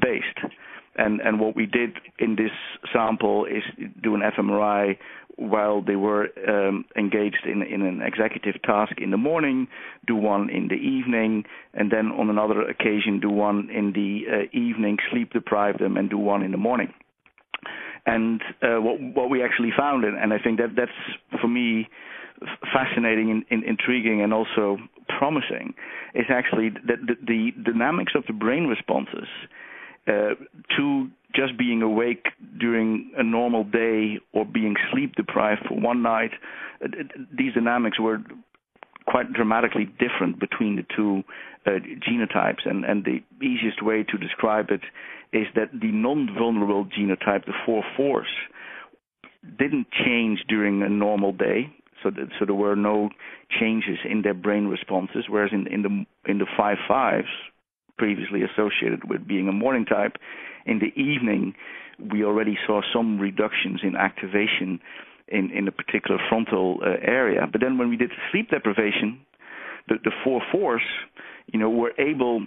based. 0.00 0.52
And, 0.96 1.20
and 1.20 1.38
what 1.38 1.54
we 1.54 1.66
did 1.66 1.90
in 2.18 2.34
this 2.34 2.50
sample 2.92 3.44
is 3.44 3.62
do 4.02 4.16
an 4.16 4.22
fMRI 4.22 4.96
while 5.38 5.80
they 5.80 5.94
were 5.94 6.26
um, 6.48 6.84
engaged 6.96 7.46
in, 7.46 7.62
in 7.62 7.82
an 7.82 8.02
executive 8.02 8.60
task 8.62 8.94
in 9.00 9.12
the 9.12 9.16
morning, 9.16 9.68
do 10.04 10.16
one 10.16 10.50
in 10.50 10.66
the 10.66 10.74
evening, 10.74 11.44
and 11.74 11.92
then 11.92 12.06
on 12.10 12.28
another 12.28 12.62
occasion 12.62 13.20
do 13.20 13.30
one 13.30 13.70
in 13.70 13.92
the 13.92 14.22
uh, 14.28 14.58
evening, 14.58 14.98
sleep 15.12 15.32
deprive 15.32 15.78
them, 15.78 15.96
and 15.96 16.10
do 16.10 16.18
one 16.18 16.42
in 16.42 16.50
the 16.50 16.56
morning. 16.56 16.92
And 18.08 18.40
uh, 18.62 18.80
what, 18.80 19.00
what 19.14 19.28
we 19.28 19.42
actually 19.42 19.70
found, 19.76 20.04
and, 20.04 20.16
and 20.16 20.32
I 20.32 20.38
think 20.38 20.58
that 20.58 20.70
that's 20.74 21.40
for 21.42 21.48
me 21.48 21.88
fascinating 22.72 23.30
and, 23.30 23.44
and 23.50 23.62
intriguing 23.64 24.22
and 24.22 24.32
also 24.32 24.78
promising, 25.18 25.74
is 26.14 26.24
actually 26.30 26.70
that 26.86 27.00
the, 27.06 27.16
the 27.26 27.50
dynamics 27.70 28.12
of 28.16 28.24
the 28.26 28.32
brain 28.32 28.66
responses 28.66 29.28
uh, 30.06 30.34
to 30.76 31.08
just 31.34 31.58
being 31.58 31.82
awake 31.82 32.28
during 32.58 33.12
a 33.18 33.22
normal 33.22 33.64
day 33.64 34.18
or 34.32 34.46
being 34.46 34.74
sleep 34.90 35.14
deprived 35.14 35.60
for 35.68 35.78
one 35.78 36.02
night, 36.02 36.30
uh, 36.82 36.88
these 37.36 37.52
dynamics 37.52 38.00
were 38.00 38.18
quite 39.08 39.32
dramatically 39.32 39.88
different 39.98 40.38
between 40.38 40.76
the 40.76 40.84
two 40.94 41.22
uh, 41.66 41.70
genotypes. 42.06 42.66
And, 42.66 42.84
and 42.84 43.04
the 43.04 43.20
easiest 43.44 43.82
way 43.82 44.04
to 44.04 44.18
describe 44.18 44.66
it 44.70 44.82
is 45.32 45.46
that 45.54 45.70
the 45.72 45.90
non-vulnerable 45.90 46.86
genotype, 46.86 47.46
the 47.46 47.54
4-4s, 47.66 48.22
didn't 49.58 49.86
change 50.04 50.40
during 50.48 50.82
a 50.82 50.88
normal 50.88 51.32
day. 51.32 51.72
So, 52.02 52.10
that, 52.10 52.28
so 52.38 52.44
there 52.44 52.54
were 52.54 52.76
no 52.76 53.08
changes 53.58 53.98
in 54.08 54.22
their 54.22 54.34
brain 54.34 54.66
responses, 54.66 55.24
whereas 55.28 55.50
in, 55.52 55.66
in 55.66 55.82
the 55.82 56.30
in 56.30 56.38
the 56.38 56.46
five 56.56 56.76
fives, 56.86 57.26
previously 57.96 58.42
associated 58.42 59.08
with 59.08 59.26
being 59.26 59.48
a 59.48 59.52
morning 59.52 59.84
type. 59.84 60.12
In 60.64 60.78
the 60.78 60.92
evening, 61.00 61.54
we 62.12 62.22
already 62.22 62.56
saw 62.66 62.82
some 62.92 63.18
reductions 63.18 63.80
in 63.82 63.96
activation 63.96 64.78
in, 65.30 65.50
in 65.50 65.68
a 65.68 65.72
particular 65.72 66.20
frontal 66.28 66.78
uh, 66.82 66.96
area. 67.02 67.46
But 67.50 67.60
then 67.60 67.78
when 67.78 67.88
we 67.88 67.96
did 67.96 68.10
sleep 68.30 68.50
deprivation, 68.50 69.20
the, 69.88 69.96
the 70.04 70.12
four 70.24 70.40
fours, 70.52 70.82
you 71.52 71.58
know, 71.58 71.70
were 71.70 71.92
able 71.98 72.46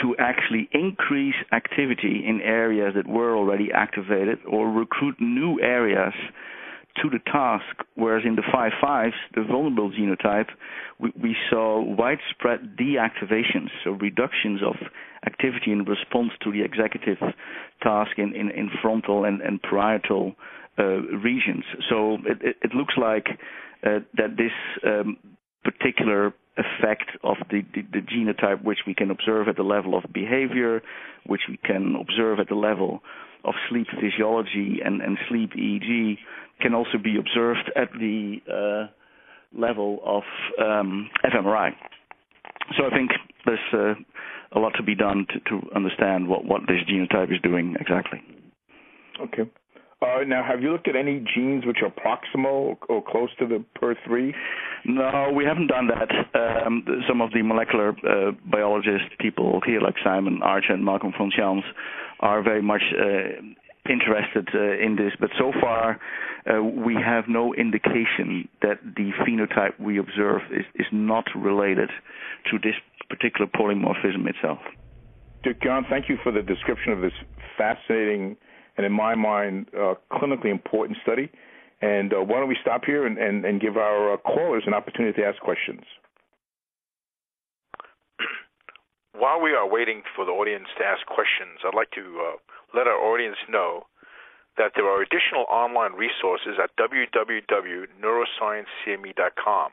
to 0.00 0.16
actually 0.18 0.68
increase 0.72 1.34
activity 1.52 2.24
in 2.26 2.40
areas 2.40 2.94
that 2.96 3.06
were 3.06 3.36
already 3.36 3.70
activated 3.72 4.38
or 4.50 4.70
recruit 4.70 5.14
new 5.20 5.60
areas 5.60 6.14
to 7.02 7.10
the 7.10 7.18
task, 7.30 7.84
whereas 7.96 8.22
in 8.24 8.36
the 8.36 8.42
five 8.52 8.72
fives, 8.80 9.14
the 9.34 9.42
vulnerable 9.42 9.90
genotype, 9.90 10.48
we, 11.00 11.12
we 11.20 11.36
saw 11.50 11.82
widespread 11.82 12.76
deactivations, 12.76 13.68
so 13.82 13.90
reductions 13.90 14.60
of 14.62 14.76
activity 15.26 15.72
in 15.72 15.84
response 15.84 16.30
to 16.42 16.52
the 16.52 16.62
executive 16.62 17.18
task 17.82 18.12
in, 18.16 18.34
in, 18.34 18.50
in 18.50 18.70
frontal 18.80 19.24
and, 19.24 19.40
and 19.40 19.60
parietal 19.62 20.34
regions. 20.82 21.64
So 21.88 22.18
it, 22.24 22.74
looks 22.74 22.94
like 22.96 23.26
uh, 23.84 24.00
that 24.16 24.36
this 24.36 24.52
um, 24.86 25.16
particular 25.62 26.32
effect 26.56 27.10
of 27.22 27.36
the, 27.50 27.62
genotype, 27.62 28.62
which 28.62 28.78
we 28.86 28.94
can 28.94 29.10
observe 29.10 29.48
at 29.48 29.56
the 29.56 29.62
level 29.62 29.96
of 29.96 30.04
behavior, 30.12 30.82
which 31.26 31.42
we 31.48 31.56
can 31.56 31.96
observe 32.00 32.38
at 32.38 32.48
the 32.48 32.54
level 32.54 33.00
of 33.44 33.54
sleep 33.68 33.86
physiology 34.00 34.78
and, 34.84 35.00
sleep 35.28 35.50
EEG, 35.52 36.18
can 36.60 36.74
also 36.74 36.98
be 37.02 37.16
observed 37.18 37.70
at 37.76 37.90
the 37.92 38.38
uh, 38.50 39.58
level 39.58 40.00
of 40.04 40.22
um, 40.64 41.10
fMRI. 41.24 41.70
So 42.78 42.86
I 42.86 42.90
think 42.90 43.10
there's 43.44 43.58
uh, 43.72 43.94
a 44.52 44.58
lot 44.58 44.72
to 44.76 44.82
be 44.82 44.94
done 44.94 45.26
to, 45.48 45.60
understand 45.74 46.28
what 46.28 46.62
this 46.68 46.78
genotype 46.88 47.32
is 47.32 47.40
doing 47.42 47.76
exactly. 47.80 48.22
Okay. 49.20 49.50
Uh, 50.04 50.24
now, 50.24 50.42
have 50.46 50.60
you 50.60 50.70
looked 50.70 50.88
at 50.88 50.96
any 50.96 51.24
genes 51.34 51.64
which 51.64 51.78
are 51.82 51.90
proximal 51.90 52.76
or 52.88 53.02
close 53.02 53.30
to 53.38 53.46
the 53.46 53.64
PER3? 53.80 54.32
No, 54.84 55.32
we 55.34 55.44
haven't 55.44 55.68
done 55.68 55.88
that. 55.88 56.10
Um, 56.66 56.84
some 57.08 57.22
of 57.22 57.32
the 57.32 57.42
molecular 57.42 57.90
uh, 57.90 58.32
biologist 58.50 59.18
people 59.18 59.60
here, 59.64 59.80
like 59.80 59.94
Simon 60.04 60.40
Archer 60.42 60.74
and 60.74 60.84
Malcolm 60.84 61.12
von 61.16 61.30
Schantz, 61.30 61.62
are 62.20 62.42
very 62.42 62.60
much 62.60 62.82
uh, 62.98 63.40
interested 63.88 64.48
uh, 64.54 64.84
in 64.84 64.96
this, 64.96 65.12
but 65.20 65.30
so 65.38 65.52
far 65.60 66.00
uh, 66.46 66.62
we 66.62 66.94
have 66.94 67.24
no 67.28 67.54
indication 67.54 68.48
that 68.62 68.78
the 68.96 69.10
phenotype 69.26 69.78
we 69.80 69.98
observe 69.98 70.42
is, 70.50 70.64
is 70.74 70.86
not 70.92 71.24
related 71.36 71.90
to 72.50 72.58
this 72.58 72.74
particular 73.08 73.46
polymorphism 73.46 74.26
itself. 74.26 74.58
John, 75.62 75.84
thank 75.90 76.08
you 76.08 76.16
for 76.22 76.32
the 76.32 76.40
description 76.40 76.92
of 76.92 77.00
this 77.00 77.12
fascinating 77.58 78.36
and, 78.76 78.86
in 78.86 78.92
my 78.92 79.14
mind, 79.14 79.68
uh, 79.74 79.94
clinically 80.12 80.50
important 80.50 80.98
study. 81.02 81.30
And 81.80 82.12
uh, 82.12 82.20
why 82.20 82.40
don't 82.40 82.48
we 82.48 82.58
stop 82.62 82.84
here 82.84 83.06
and, 83.06 83.16
and, 83.18 83.44
and 83.44 83.60
give 83.60 83.76
our 83.76 84.14
uh, 84.14 84.16
callers 84.18 84.64
an 84.66 84.74
opportunity 84.74 85.20
to 85.20 85.26
ask 85.26 85.40
questions? 85.40 85.82
While 89.12 89.40
we 89.40 89.52
are 89.52 89.68
waiting 89.68 90.02
for 90.16 90.24
the 90.24 90.32
audience 90.32 90.66
to 90.78 90.84
ask 90.84 91.06
questions, 91.06 91.60
I'd 91.64 91.74
like 91.74 91.90
to 91.92 92.00
uh, 92.00 92.36
let 92.74 92.86
our 92.86 92.96
audience 92.96 93.36
know 93.48 93.86
that 94.56 94.72
there 94.76 94.86
are 94.86 95.02
additional 95.02 95.46
online 95.50 95.94
resources 95.94 96.60
at 96.62 96.70
www.neurosciencecme.com. 96.78 99.72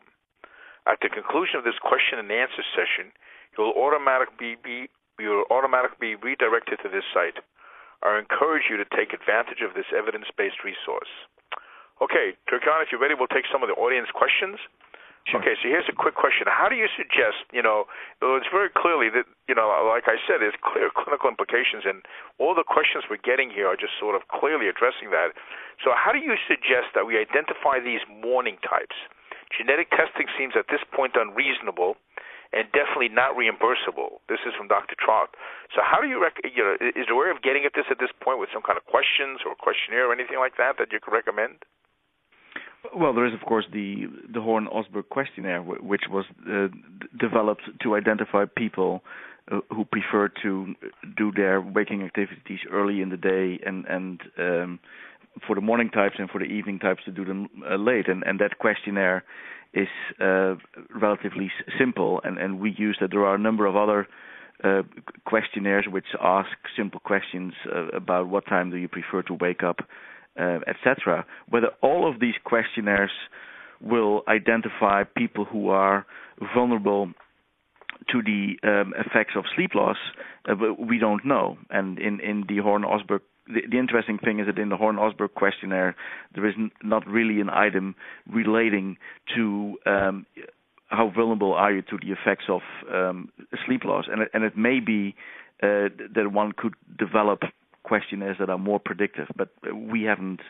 At 0.87 0.97
the 1.01 1.09
conclusion 1.09 1.57
of 1.57 1.63
this 1.63 1.77
question 1.81 2.17
and 2.17 2.31
answer 2.31 2.63
session, 2.73 3.11
you'll 3.57 3.73
automatically 3.77 4.57
be 4.57 4.89
you'll 5.19 5.45
automatically 5.51 6.15
be 6.17 6.25
redirected 6.33 6.79
to 6.81 6.89
this 6.89 7.03
site. 7.13 7.37
I 8.01 8.17
encourage 8.17 8.69
you 8.69 8.77
to 8.77 8.87
take 8.89 9.13
advantage 9.13 9.61
of 9.61 9.73
this 9.77 9.89
evidence-based 9.93 10.65
resource. 10.65 11.09
Okay, 12.01 12.33
Turkan, 12.49 12.81
if 12.81 12.89
you're 12.89 13.01
ready, 13.01 13.13
we'll 13.13 13.29
take 13.29 13.45
some 13.53 13.61
of 13.61 13.69
the 13.69 13.77
audience 13.77 14.09
questions. 14.09 14.57
Sure. 15.29 15.37
Okay, 15.37 15.53
so 15.61 15.69
here's 15.69 15.85
a 15.85 15.93
quick 15.93 16.17
question. 16.17 16.49
How 16.49 16.65
do 16.65 16.73
you 16.73 16.89
suggest, 16.97 17.45
you 17.53 17.61
know, 17.61 17.85
it's 18.25 18.49
very 18.49 18.73
clearly 18.73 19.05
that, 19.13 19.29
you 19.45 19.53
know, 19.53 19.69
like 19.85 20.09
I 20.09 20.17
said, 20.25 20.41
there's 20.41 20.57
clear 20.65 20.89
clinical 20.89 21.29
implications, 21.29 21.85
and 21.85 22.01
all 22.41 22.57
the 22.57 22.65
questions 22.65 23.05
we're 23.05 23.21
getting 23.21 23.53
here 23.53 23.69
are 23.69 23.77
just 23.77 23.93
sort 24.01 24.17
of 24.17 24.25
clearly 24.33 24.65
addressing 24.65 25.13
that. 25.13 25.37
So, 25.77 25.93
how 25.93 26.09
do 26.09 26.17
you 26.17 26.33
suggest 26.49 26.97
that 26.97 27.05
we 27.05 27.21
identify 27.21 27.77
these 27.77 28.01
morning 28.09 28.57
types? 28.65 28.97
Genetic 29.53 29.93
testing 29.93 30.25
seems 30.33 30.57
at 30.57 30.65
this 30.73 30.81
point 30.89 31.13
unreasonable 31.13 32.01
and 32.53 32.67
definitely 32.75 33.09
not 33.09 33.35
reimbursable. 33.35 34.19
This 34.27 34.43
is 34.45 34.53
from 34.57 34.67
Dr. 34.67 34.95
Trout. 34.99 35.35
So, 35.73 35.81
how 35.83 36.01
do 36.01 36.07
you, 36.07 36.21
rec- 36.21 36.43
you 36.43 36.63
know, 36.63 36.75
is 36.81 37.07
there 37.07 37.15
a 37.15 37.19
way 37.19 37.31
of 37.31 37.41
getting 37.41 37.63
at 37.65 37.71
this 37.75 37.85
at 37.89 37.99
this 37.99 38.11
point 38.19 38.39
with 38.39 38.49
some 38.53 38.61
kind 38.61 38.77
of 38.77 38.85
questions 38.85 39.39
or 39.45 39.55
questionnaire 39.55 40.11
or 40.11 40.13
anything 40.13 40.37
like 40.37 40.57
that 40.57 40.75
that 40.79 40.91
you 40.91 40.99
could 41.01 41.13
recommend? 41.13 41.63
Well, 42.95 43.13
there 43.13 43.25
is 43.25 43.33
of 43.33 43.41
course 43.41 43.65
the 43.71 44.07
the 44.33 44.41
Horne 44.41 44.67
Ostberg 44.67 45.09
questionnaire, 45.09 45.61
which 45.61 46.03
was 46.09 46.25
uh, 46.49 46.67
developed 47.19 47.63
to 47.83 47.95
identify 47.95 48.45
people 48.57 49.03
uh, 49.51 49.59
who 49.69 49.85
prefer 49.85 50.29
to 50.41 50.75
do 51.15 51.31
their 51.31 51.61
waking 51.61 52.03
activities 52.03 52.59
early 52.71 53.01
in 53.01 53.09
the 53.09 53.17
day 53.17 53.59
and 53.65 53.85
and 53.85 54.21
um, 54.37 54.79
for 55.45 55.55
the 55.55 55.61
morning 55.61 55.89
types 55.89 56.15
and 56.17 56.29
for 56.29 56.39
the 56.39 56.45
evening 56.45 56.79
types 56.79 57.03
to 57.05 57.11
do 57.11 57.23
them 57.23 57.49
uh, 57.69 57.75
late 57.75 58.07
and 58.07 58.23
and 58.23 58.39
that 58.39 58.57
questionnaire 58.57 59.23
is 59.73 59.87
uh, 60.19 60.55
relatively 60.93 61.51
simple 61.79 62.21
and 62.23 62.37
and 62.37 62.59
we 62.59 62.73
use 62.77 62.97
that 63.01 63.11
there 63.11 63.25
are 63.25 63.35
a 63.35 63.39
number 63.39 63.65
of 63.65 63.75
other 63.75 64.07
uh, 64.63 64.83
questionnaires 65.25 65.85
which 65.89 66.05
ask 66.21 66.49
simple 66.77 66.99
questions 66.99 67.53
uh, 67.73 67.87
about 67.89 68.27
what 68.27 68.45
time 68.45 68.69
do 68.69 68.77
you 68.77 68.87
prefer 68.87 69.21
to 69.21 69.33
wake 69.35 69.63
up 69.63 69.77
uh, 70.39 70.59
etc 70.67 71.25
whether 71.49 71.69
all 71.81 72.09
of 72.09 72.19
these 72.19 72.35
questionnaires 72.43 73.11
will 73.81 74.21
identify 74.27 75.03
people 75.03 75.45
who 75.45 75.69
are 75.69 76.05
vulnerable 76.53 77.11
to 78.09 78.21
the 78.21 78.55
um, 78.63 78.93
effects 78.97 79.33
of 79.35 79.45
sleep 79.55 79.71
loss, 79.75 79.97
uh, 80.49 80.55
we 80.79 80.97
don't 80.97 81.25
know. 81.25 81.57
And 81.69 81.99
in, 81.99 82.19
in 82.19 82.45
the 82.47 82.57
Horne-Ostberg, 82.57 83.21
the, 83.47 83.61
the, 83.69 83.77
interesting 83.77 84.17
thing 84.17 84.39
is 84.39 84.47
that 84.47 84.59
in 84.59 84.69
the 84.69 84.77
Horne-Ostberg 84.77 85.33
questionnaire, 85.33 85.95
there 86.35 86.45
is 86.45 86.53
n- 86.57 86.71
not 86.83 87.07
really 87.07 87.41
an 87.41 87.49
item 87.49 87.95
relating 88.31 88.97
to 89.35 89.77
um, 89.85 90.25
how 90.87 91.11
vulnerable 91.13 91.53
are 91.53 91.71
you 91.71 91.81
to 91.83 91.97
the 92.01 92.11
effects 92.11 92.45
of 92.49 92.61
um, 92.93 93.29
sleep 93.65 93.83
loss. 93.83 94.05
And 94.11 94.23
it, 94.23 94.29
and 94.33 94.43
it 94.43 94.57
may 94.57 94.79
be 94.79 95.15
uh, 95.63 95.89
that 96.15 96.31
one 96.31 96.51
could 96.55 96.73
develop 96.97 97.41
questionnaires 97.83 98.37
that 98.39 98.49
are 98.49 98.57
more 98.57 98.79
predictive, 98.79 99.27
but 99.35 99.49
we 99.73 100.03
haven't 100.03 100.41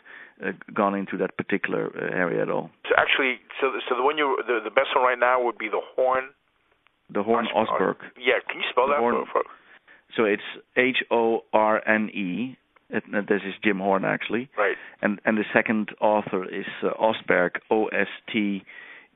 uh, 0.44 0.52
gone 0.74 0.94
into 0.94 1.16
that 1.16 1.36
particular 1.36 1.90
uh, 1.96 2.14
area 2.14 2.42
at 2.42 2.50
all. 2.50 2.70
So 2.88 2.94
actually, 2.98 3.40
so 3.60 3.72
so 3.88 3.96
the 3.96 4.02
one 4.02 4.18
you 4.18 4.36
the, 4.46 4.60
the 4.62 4.70
best 4.70 4.88
one 4.94 5.04
right 5.04 5.18
now 5.18 5.42
would 5.42 5.58
be 5.58 5.68
the 5.68 5.80
Horne 5.96 6.28
the 7.12 7.22
Horne 7.22 7.48
Ostberg. 7.54 7.96
Yeah, 8.18 8.40
can 8.48 8.60
you 8.60 8.66
spell 8.70 8.86
the 8.86 8.94
that 8.94 9.00
Horne, 9.00 9.24
for, 9.32 9.42
for? 9.42 9.50
So 10.16 10.24
it's 10.24 10.42
H 10.76 11.02
O 11.10 11.44
R 11.52 11.86
N 11.88 12.10
E. 12.10 12.56
This 12.92 13.42
is 13.46 13.54
Jim 13.64 13.78
Horne 13.78 14.04
actually. 14.04 14.50
Right. 14.56 14.76
And 15.00 15.20
and 15.24 15.38
the 15.38 15.44
second 15.52 15.90
author 16.00 16.44
is 16.44 16.66
uh, 16.82 16.90
Ostberg, 17.00 17.56
O 17.70 17.86
S 17.86 18.08
T 18.32 18.64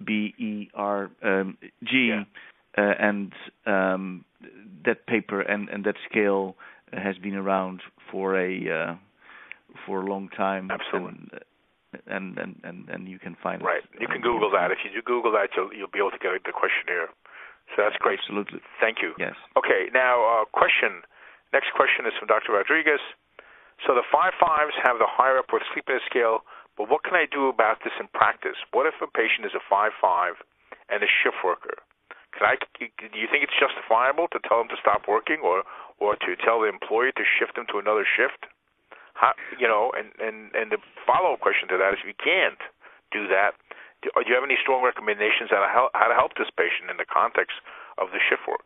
B 0.05 0.35
E 0.39 0.71
R 0.75 1.11
um, 1.23 1.59
G. 1.85 2.11
Yeah. 2.11 2.25
Uh, 2.79 2.93
and 3.01 3.33
um, 3.65 4.25
that 4.85 5.07
paper 5.07 5.41
and, 5.41 5.69
and 5.71 5.85
that 5.85 5.95
scale 6.09 6.57
has 6.93 7.17
been 7.17 7.35
around 7.35 7.81
for 8.11 8.39
a 8.39 8.53
uh, 8.69 8.95
for 9.87 10.03
a 10.03 10.07
long 10.07 10.29
time. 10.29 10.71
Absolutely. 10.71 11.41
And, 12.07 12.37
and 12.37 12.39
and 12.39 12.61
and, 12.65 12.89
and 12.89 13.09
you 13.09 13.19
can 13.19 13.37
find 13.43 13.63
right. 13.63 13.83
it. 13.85 13.89
Right. 13.93 14.01
You 14.01 14.09
can 14.09 14.21
Google 14.21 14.51
that. 14.51 14.71
If 14.71 14.79
you 14.85 14.91
do 14.93 15.03
Google 15.05 15.33
that, 15.33 15.49
you'll 15.57 15.73
you'll 15.73 15.93
be 15.93 15.99
able 15.99 16.11
to 16.11 16.19
get 16.19 16.33
the 16.45 16.53
questionnaire. 16.53 17.09
So 17.75 17.83
that's 17.83 17.97
great. 17.97 18.21
Absolutely. 18.21 18.61
Thank 18.81 18.99
you. 19.03 19.13
Yes. 19.19 19.35
Okay. 19.57 19.91
Now, 19.93 20.23
uh, 20.23 20.45
question. 20.53 21.03
Next 21.53 21.73
question 21.75 22.07
is 22.07 22.13
from 22.19 22.29
Dr. 22.29 22.53
Rodriguez. 22.53 23.01
So 23.85 23.93
the 23.93 24.07
five 24.09 24.33
fives 24.41 24.73
have 24.81 24.97
the 24.97 25.09
higher 25.09 25.39
Epworth 25.39 25.67
sleepiness 25.73 26.03
scale, 26.09 26.45
but 26.77 26.89
what 26.89 27.05
can 27.05 27.15
I 27.17 27.29
do 27.29 27.49
about 27.49 27.85
this 27.85 27.93
in 28.01 28.09
practice? 28.13 28.57
What 28.73 28.89
if 28.89 28.97
a 29.01 29.09
patient 29.09 29.45
is 29.45 29.53
a 29.57 29.65
five 29.65 29.93
five 30.01 30.41
and 30.89 31.03
a 31.03 31.11
shift 31.11 31.41
worker? 31.45 31.81
Can 32.37 32.45
I? 32.45 32.55
Do 32.81 33.17
you 33.17 33.29
think 33.29 33.45
it's 33.45 33.57
justifiable 33.57 34.29
to 34.33 34.39
tell 34.45 34.61
them 34.61 34.69
to 34.69 34.81
stop 34.81 35.09
working, 35.09 35.41
or 35.41 35.65
or 35.99 36.17
to 36.17 36.37
tell 36.37 36.61
the 36.61 36.69
employer 36.69 37.13
to 37.13 37.25
shift 37.25 37.57
them 37.57 37.65
to 37.73 37.81
another 37.81 38.05
shift? 38.05 38.49
How, 39.17 39.33
you 39.57 39.65
know, 39.69 39.93
and 39.97 40.13
and 40.21 40.53
and 40.53 40.69
the 40.69 40.81
follow 41.09 41.33
up 41.33 41.41
question 41.41 41.69
to 41.73 41.81
that 41.81 41.97
is, 41.97 42.05
if 42.05 42.09
you 42.13 42.21
can't 42.21 42.61
do 43.09 43.25
that, 43.33 43.57
do, 44.05 44.13
do 44.13 44.29
you 44.29 44.37
have 44.37 44.45
any 44.45 44.61
strong 44.61 44.85
recommendations 44.85 45.49
on 45.49 45.65
how, 45.65 45.89
how 45.97 46.13
to 46.13 46.17
help 46.17 46.37
this 46.37 46.53
patient 46.53 46.93
in 46.93 47.01
the 47.01 47.09
context 47.09 47.57
of 47.97 48.13
the 48.13 48.21
shift 48.21 48.45
work? 48.45 48.65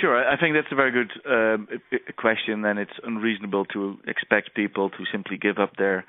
Sure, 0.00 0.28
I 0.28 0.38
think 0.38 0.54
that's 0.54 0.72
a 0.72 0.74
very 0.74 0.90
good 0.90 1.10
um, 1.30 1.68
question, 2.16 2.64
and 2.64 2.78
it's 2.78 2.98
unreasonable 3.04 3.64
to 3.66 3.98
expect 4.06 4.54
people 4.54 4.90
to 4.90 5.04
simply 5.10 5.38
give 5.38 5.58
up 5.58 5.76
their 5.76 6.04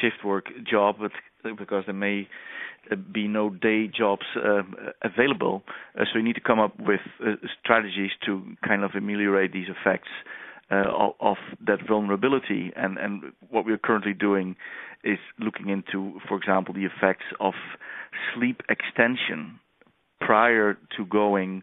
shift 0.00 0.24
work 0.24 0.46
job 0.68 0.96
because 1.58 1.84
there 1.86 1.94
may 1.94 2.26
uh, 2.90 2.96
be 2.96 3.28
no 3.28 3.50
day 3.50 3.86
jobs 3.86 4.22
uh, 4.36 4.62
available. 5.02 5.62
Uh, 5.94 6.04
so 6.04 6.18
you 6.18 6.24
need 6.24 6.34
to 6.34 6.40
come 6.40 6.58
up 6.58 6.78
with 6.80 7.00
uh, 7.24 7.34
strategies 7.62 8.10
to 8.24 8.42
kind 8.66 8.82
of 8.82 8.92
ameliorate 8.94 9.52
these 9.52 9.68
effects 9.68 10.08
uh, 10.70 10.84
of 11.20 11.36
that 11.66 11.78
vulnerability. 11.86 12.72
And, 12.76 12.98
and 12.98 13.22
what 13.50 13.64
we're 13.64 13.78
currently 13.78 14.14
doing 14.14 14.56
is 15.04 15.18
looking 15.38 15.68
into, 15.68 16.18
for 16.28 16.36
example, 16.36 16.74
the 16.74 16.84
effects 16.86 17.24
of 17.40 17.54
sleep 18.34 18.62
extension 18.68 19.60
prior 20.20 20.76
to 20.96 21.06
going 21.06 21.62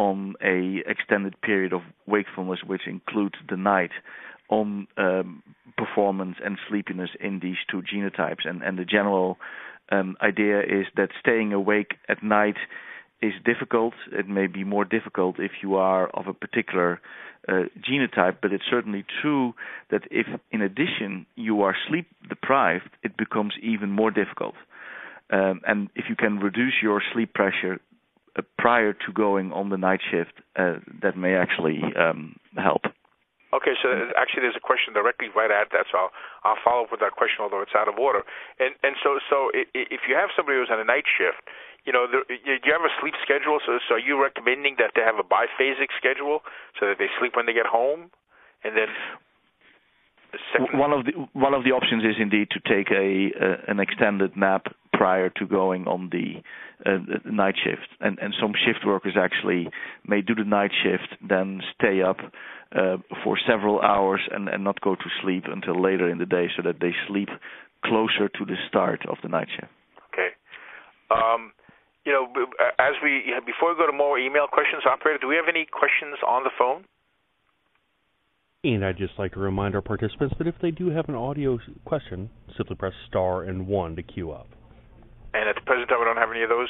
on 0.00 0.34
a 0.42 0.78
extended 0.88 1.34
period 1.42 1.74
of 1.74 1.82
wakefulness, 2.06 2.60
which 2.66 2.86
includes 2.86 3.34
the 3.50 3.56
night, 3.56 3.90
on 4.48 4.88
um, 4.96 5.42
performance 5.76 6.36
and 6.42 6.56
sleepiness 6.68 7.10
in 7.20 7.40
these 7.40 7.58
two 7.70 7.82
genotypes. 7.82 8.44
And, 8.48 8.62
and 8.62 8.78
the 8.78 8.86
general 8.86 9.36
um, 9.92 10.16
idea 10.22 10.60
is 10.60 10.86
that 10.96 11.10
staying 11.20 11.52
awake 11.52 11.92
at 12.08 12.22
night 12.22 12.56
is 13.20 13.34
difficult. 13.44 13.92
It 14.10 14.26
may 14.26 14.46
be 14.46 14.64
more 14.64 14.86
difficult 14.86 15.36
if 15.38 15.52
you 15.62 15.74
are 15.74 16.08
of 16.08 16.26
a 16.26 16.32
particular 16.32 17.00
uh, 17.46 17.64
genotype, 17.88 18.36
but 18.40 18.52
it's 18.54 18.64
certainly 18.70 19.04
true 19.20 19.52
that 19.90 20.04
if, 20.10 20.26
in 20.50 20.62
addition, 20.62 21.26
you 21.36 21.60
are 21.60 21.76
sleep 21.88 22.06
deprived, 22.26 22.90
it 23.02 23.18
becomes 23.18 23.52
even 23.62 23.90
more 23.90 24.10
difficult. 24.10 24.54
Um, 25.30 25.60
and 25.66 25.90
if 25.94 26.06
you 26.08 26.16
can 26.16 26.38
reduce 26.38 26.76
your 26.82 27.02
sleep 27.12 27.34
pressure 27.34 27.78
uh, 28.36 28.42
prior 28.58 28.92
to 28.92 29.12
going 29.12 29.52
on 29.52 29.70
the 29.70 29.76
night 29.76 30.00
shift, 30.10 30.32
uh, 30.56 30.78
that 31.02 31.16
may 31.16 31.34
actually 31.34 31.80
um, 31.98 32.36
help. 32.56 32.82
Okay, 33.50 33.74
so 33.82 33.90
actually, 34.14 34.46
there's 34.46 34.54
a 34.54 34.62
question 34.62 34.94
directly 34.94 35.26
right 35.34 35.50
at 35.50 35.74
that, 35.74 35.90
so 35.90 35.98
I'll, 35.98 36.12
I'll 36.46 36.62
follow 36.62 36.86
up 36.86 36.94
with 36.94 37.02
that 37.02 37.18
question, 37.18 37.42
although 37.42 37.62
it's 37.62 37.74
out 37.74 37.90
of 37.90 37.98
order. 37.98 38.22
And 38.62 38.78
and 38.86 38.94
so 39.02 39.18
so 39.26 39.50
if 39.54 40.06
you 40.06 40.14
have 40.14 40.30
somebody 40.38 40.58
who's 40.58 40.70
on 40.70 40.78
a 40.78 40.86
night 40.86 41.02
shift, 41.10 41.42
you 41.82 41.90
know, 41.90 42.06
do 42.06 42.22
you 42.30 42.70
have 42.70 42.86
a 42.86 42.94
sleep 43.02 43.18
schedule? 43.26 43.58
So 43.66 43.82
so 43.90 43.98
are 43.98 44.02
you 44.02 44.22
recommending 44.22 44.78
that 44.78 44.94
they 44.94 45.02
have 45.02 45.18
a 45.18 45.26
biphasic 45.26 45.90
schedule 45.98 46.46
so 46.78 46.86
that 46.94 47.02
they 47.02 47.10
sleep 47.18 47.34
when 47.34 47.50
they 47.50 47.52
get 47.52 47.66
home, 47.66 48.14
and 48.62 48.78
then 48.78 48.86
one 50.78 50.92
of 50.92 51.04
the 51.04 51.12
one 51.32 51.54
of 51.54 51.64
the 51.64 51.74
options 51.74 52.04
is 52.04 52.16
indeed 52.22 52.54
to 52.54 52.60
take 52.62 52.90
a 52.94 53.34
uh, 53.34 53.66
an 53.66 53.80
extended 53.80 54.36
nap 54.36 54.70
prior 55.00 55.30
to 55.30 55.46
going 55.46 55.86
on 55.86 56.10
the 56.12 56.28
uh, 56.84 56.98
night 57.24 57.54
shift, 57.64 57.88
and 58.00 58.18
and 58.18 58.34
some 58.38 58.52
shift 58.52 58.84
workers 58.84 59.16
actually 59.18 59.66
may 60.06 60.20
do 60.20 60.34
the 60.34 60.44
night 60.44 60.72
shift, 60.82 61.08
then 61.26 61.62
stay 61.74 62.02
up 62.02 62.18
uh, 62.76 62.98
for 63.24 63.38
several 63.48 63.80
hours 63.80 64.20
and 64.30 64.46
and 64.52 64.62
not 64.62 64.78
go 64.82 64.94
to 64.94 65.08
sleep 65.22 65.44
until 65.46 65.80
later 65.80 66.06
in 66.10 66.18
the 66.18 66.26
day, 66.26 66.48
so 66.54 66.60
that 66.62 66.80
they 66.80 66.92
sleep 67.08 67.30
closer 67.82 68.28
to 68.28 68.44
the 68.44 68.56
start 68.68 69.00
of 69.08 69.16
the 69.22 69.30
night 69.30 69.48
shift. 69.56 69.72
Okay. 70.12 70.30
Um, 71.10 71.52
you 72.04 72.12
know, 72.12 72.28
as 72.78 72.94
we 73.02 73.32
before 73.46 73.72
we 73.72 73.76
go 73.80 73.86
to 73.86 73.96
more 73.96 74.18
email 74.18 74.48
questions, 74.52 74.82
operator, 74.84 75.18
do 75.22 75.28
we 75.28 75.36
have 75.36 75.48
any 75.48 75.64
questions 75.64 76.20
on 76.28 76.44
the 76.44 76.52
phone? 76.58 76.84
And 78.62 78.84
I'd 78.84 78.98
just 78.98 79.14
like 79.18 79.32
to 79.32 79.40
remind 79.40 79.74
our 79.74 79.80
participants 79.80 80.34
that 80.36 80.46
if 80.46 80.56
they 80.60 80.70
do 80.70 80.90
have 80.90 81.08
an 81.08 81.14
audio 81.14 81.58
question, 81.86 82.28
simply 82.58 82.76
press 82.76 82.92
star 83.08 83.44
and 83.44 83.66
one 83.66 83.96
to 83.96 84.02
queue 84.02 84.32
up. 84.32 84.48
And 85.32 85.48
at 85.48 85.54
the 85.54 85.62
present 85.62 85.88
time, 85.88 86.00
we 86.00 86.06
don't 86.06 86.18
have 86.18 86.30
any 86.30 86.42
of 86.42 86.50
those. 86.50 86.68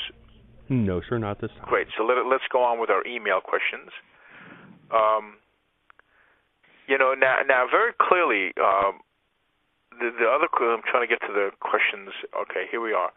No, 0.68 1.00
sir, 1.08 1.18
not 1.18 1.40
this 1.40 1.50
time. 1.58 1.66
Great. 1.66 1.88
So 1.96 2.04
let, 2.04 2.18
us 2.18 2.46
go 2.52 2.62
on 2.62 2.78
with 2.78 2.90
our 2.90 3.04
email 3.06 3.40
questions. 3.40 3.90
Um, 4.92 5.40
you 6.86 6.98
know, 6.98 7.14
now, 7.14 7.40
now 7.46 7.66
very 7.70 7.92
clearly, 7.98 8.52
um, 8.60 9.00
the, 9.98 10.10
the 10.16 10.26
other. 10.26 10.48
I'm 10.50 10.82
trying 10.86 11.06
to 11.06 11.10
get 11.10 11.20
to 11.26 11.32
the 11.32 11.50
questions. 11.60 12.10
Okay, 12.34 12.66
here 12.70 12.80
we 12.80 12.92
are. 12.92 13.12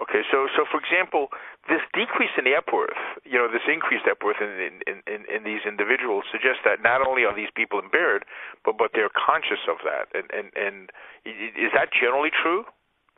Okay, 0.00 0.24
so 0.32 0.48
so 0.56 0.64
for 0.64 0.80
example, 0.80 1.28
this 1.68 1.84
decrease 1.92 2.32
in 2.40 2.48
the 2.48 2.56
Epworth, 2.56 2.96
you 3.28 3.36
know, 3.36 3.52
this 3.52 3.64
increased 3.68 4.08
Epworth 4.08 4.40
in 4.40 4.80
in, 4.88 5.04
in, 5.04 5.20
in 5.28 5.44
these 5.44 5.60
individuals 5.68 6.24
suggests 6.32 6.64
that 6.64 6.80
not 6.80 7.04
only 7.04 7.28
are 7.28 7.36
these 7.36 7.52
people 7.52 7.78
impaired, 7.78 8.24
but 8.64 8.80
but 8.80 8.96
they're 8.96 9.12
conscious 9.12 9.60
of 9.68 9.76
that. 9.84 10.08
And 10.16 10.26
and 10.32 10.48
and 10.56 10.76
is 11.24 11.70
that 11.76 11.92
generally 11.92 12.32
true 12.32 12.64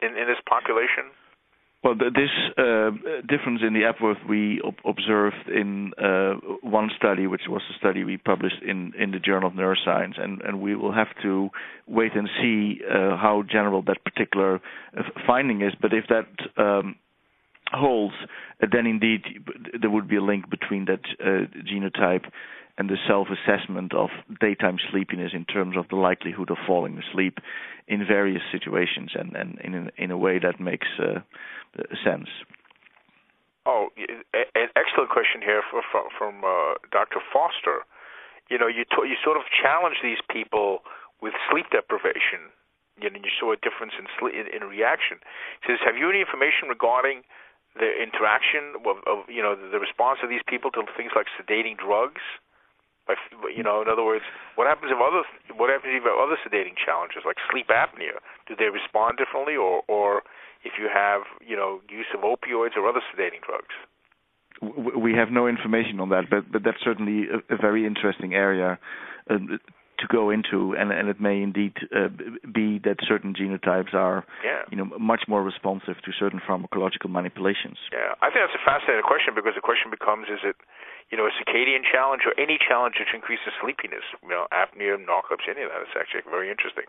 in 0.02 0.18
in 0.18 0.26
this 0.26 0.42
population? 0.42 1.14
Well, 1.82 1.96
this 1.96 2.30
uh, 2.56 2.90
difference 3.28 3.60
in 3.66 3.74
the 3.74 3.84
Epworth 3.88 4.18
we 4.28 4.60
ob- 4.64 4.78
observed 4.86 5.48
in 5.52 5.92
uh, 5.98 6.34
one 6.62 6.90
study, 6.96 7.26
which 7.26 7.42
was 7.48 7.60
a 7.74 7.78
study 7.78 8.04
we 8.04 8.18
published 8.18 8.62
in, 8.62 8.92
the 9.10 9.18
Journal 9.18 9.48
of 9.48 9.54
Neuroscience, 9.54 10.20
and, 10.20 10.40
we 10.60 10.76
will 10.76 10.92
have 10.92 11.08
to 11.22 11.50
wait 11.88 12.12
and 12.14 12.28
see 12.40 12.80
uh, 12.88 13.16
how 13.16 13.42
general 13.50 13.82
that 13.82 14.04
particular 14.04 14.60
finding 15.26 15.62
is. 15.62 15.72
But 15.80 15.92
if 15.92 16.04
that 16.08 16.62
um, 16.62 16.94
holds, 17.72 18.14
then 18.60 18.86
indeed 18.86 19.22
there 19.80 19.90
would 19.90 20.08
be 20.08 20.16
a 20.16 20.22
link 20.22 20.48
between 20.50 20.84
that 20.84 21.02
genotype 21.20 22.26
and 22.78 22.88
the 22.88 22.96
self-assessment 23.06 23.94
of 23.94 24.08
daytime 24.40 24.78
sleepiness 24.90 25.32
in 25.34 25.44
terms 25.44 25.76
of 25.76 25.88
the 25.88 25.96
likelihood 25.96 26.50
of 26.50 26.56
falling 26.66 26.98
asleep 26.98 27.38
in 27.86 28.06
various 28.06 28.42
situations, 28.50 29.12
and, 29.14 29.36
and 29.36 29.58
in, 29.62 29.74
a, 29.74 30.02
in 30.02 30.10
a 30.10 30.16
way 30.16 30.38
that 30.38 30.58
makes 30.58 30.88
uh, 30.98 31.20
sense. 32.04 32.28
Oh, 33.64 33.88
an 33.96 34.68
excellent 34.74 35.10
question 35.10 35.38
here 35.38 35.62
from 35.70 36.10
from 36.18 36.42
uh, 36.42 36.74
Dr. 36.90 37.22
Foster. 37.32 37.86
You 38.50 38.58
know, 38.58 38.66
you 38.66 38.82
t- 38.82 39.06
you 39.06 39.14
sort 39.22 39.36
of 39.36 39.46
challenge 39.54 40.02
these 40.02 40.18
people 40.26 40.82
with 41.22 41.34
sleep 41.46 41.70
deprivation. 41.70 42.50
You 42.98 43.10
know, 43.10 43.22
you 43.22 43.30
saw 43.38 43.54
a 43.54 43.60
difference 43.62 43.94
in 43.94 44.10
sleep 44.18 44.34
in, 44.34 44.50
in 44.50 44.66
reaction. 44.66 45.22
He 45.62 45.70
says, 45.70 45.78
have 45.86 45.96
you 45.96 46.10
any 46.10 46.20
information 46.20 46.66
regarding 46.68 47.22
the 47.78 47.88
interaction 48.02 48.74
of, 48.82 48.98
of 49.06 49.30
you 49.30 49.40
know 49.40 49.54
the 49.54 49.78
response 49.78 50.18
of 50.26 50.28
these 50.28 50.42
people 50.42 50.74
to 50.74 50.82
things 50.98 51.14
like 51.14 51.30
sedating 51.38 51.78
drugs? 51.78 52.22
You 53.54 53.62
know, 53.62 53.82
in 53.82 53.88
other 53.88 54.04
words, 54.04 54.24
what 54.54 54.66
happens 54.66 54.92
if 54.92 54.98
other 54.98 55.26
what 55.58 55.70
happens 55.70 55.92
if 55.94 56.02
you 56.02 56.08
have 56.08 56.18
other 56.18 56.38
sedating 56.42 56.78
challenges 56.78 57.22
like 57.26 57.36
sleep 57.50 57.68
apnea? 57.68 58.22
Do 58.46 58.54
they 58.54 58.70
respond 58.70 59.18
differently, 59.18 59.56
or 59.56 59.82
or 59.88 60.22
if 60.64 60.78
you 60.78 60.88
have 60.92 61.22
you 61.44 61.56
know 61.56 61.80
use 61.90 62.06
of 62.14 62.22
opioids 62.22 62.76
or 62.76 62.88
other 62.88 63.02
sedating 63.10 63.42
drugs? 63.42 63.74
We 64.62 65.14
have 65.14 65.30
no 65.30 65.48
information 65.48 65.98
on 65.98 66.10
that, 66.10 66.30
but 66.30 66.50
but 66.50 66.62
that's 66.62 66.82
certainly 66.82 67.26
a, 67.26 67.54
a 67.54 67.58
very 67.58 67.86
interesting 67.86 68.34
area. 68.34 68.78
Uh, 69.28 69.58
to 70.02 70.08
go 70.10 70.30
into, 70.30 70.74
and, 70.74 70.90
and 70.90 71.08
it 71.08 71.20
may 71.20 71.40
indeed 71.40 71.78
uh, 71.94 72.10
be 72.52 72.82
that 72.82 72.98
certain 73.06 73.32
genotypes 73.32 73.94
are, 73.94 74.26
yeah. 74.44 74.66
you 74.68 74.76
know, 74.76 74.90
much 74.98 75.22
more 75.28 75.42
responsive 75.42 75.94
to 76.04 76.10
certain 76.18 76.42
pharmacological 76.42 77.08
manipulations. 77.08 77.78
Yeah, 77.94 78.18
I 78.18 78.26
think 78.34 78.42
that's 78.42 78.58
a 78.58 78.64
fascinating 78.66 79.06
question 79.06 79.32
because 79.38 79.54
the 79.54 79.62
question 79.62 79.94
becomes: 79.94 80.26
Is 80.26 80.42
it 80.42 80.56
you 81.10 81.18
know, 81.18 81.26
a 81.26 81.34
circadian 81.34 81.82
challenge 81.82 82.22
or 82.26 82.32
any 82.38 82.58
challenge 82.58 82.96
which 82.98 83.12
increases 83.14 83.52
sleepiness, 83.60 84.04
you 84.22 84.28
know, 84.28 84.46
apnea, 84.52 84.96
narcolepsy, 84.96 85.50
any 85.50 85.62
of 85.62 85.70
that. 85.70 85.82
It's 85.82 85.96
actually 85.98 86.22
very 86.28 86.50
interesting. 86.50 86.86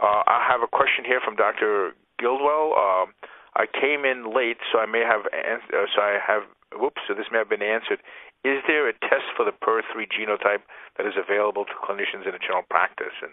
Uh, 0.00 0.24
I 0.26 0.44
have 0.48 0.62
a 0.62 0.70
question 0.70 1.04
here 1.04 1.20
from 1.20 1.36
Dr. 1.36 1.92
Gildwell. 2.20 2.72
Um, 2.76 3.12
I 3.56 3.66
came 3.66 4.04
in 4.04 4.32
late, 4.32 4.62
so 4.72 4.78
I 4.78 4.86
may 4.86 5.04
have, 5.04 5.26
uh, 5.28 5.86
so 5.92 5.98
I 6.00 6.16
have, 6.22 6.44
whoops, 6.72 7.02
so 7.08 7.14
this 7.14 7.28
may 7.32 7.38
have 7.38 7.50
been 7.50 7.62
answered. 7.62 8.00
Is 8.42 8.64
there 8.66 8.88
a 8.88 8.94
test 9.04 9.28
for 9.36 9.44
the 9.44 9.52
PER3 9.52 10.08
genotype 10.08 10.64
that 10.96 11.04
is 11.04 11.12
available 11.18 11.66
to 11.66 11.74
clinicians 11.76 12.24
in 12.24 12.32
a 12.32 12.40
general 12.40 12.64
practice? 12.70 13.12
And 13.20 13.32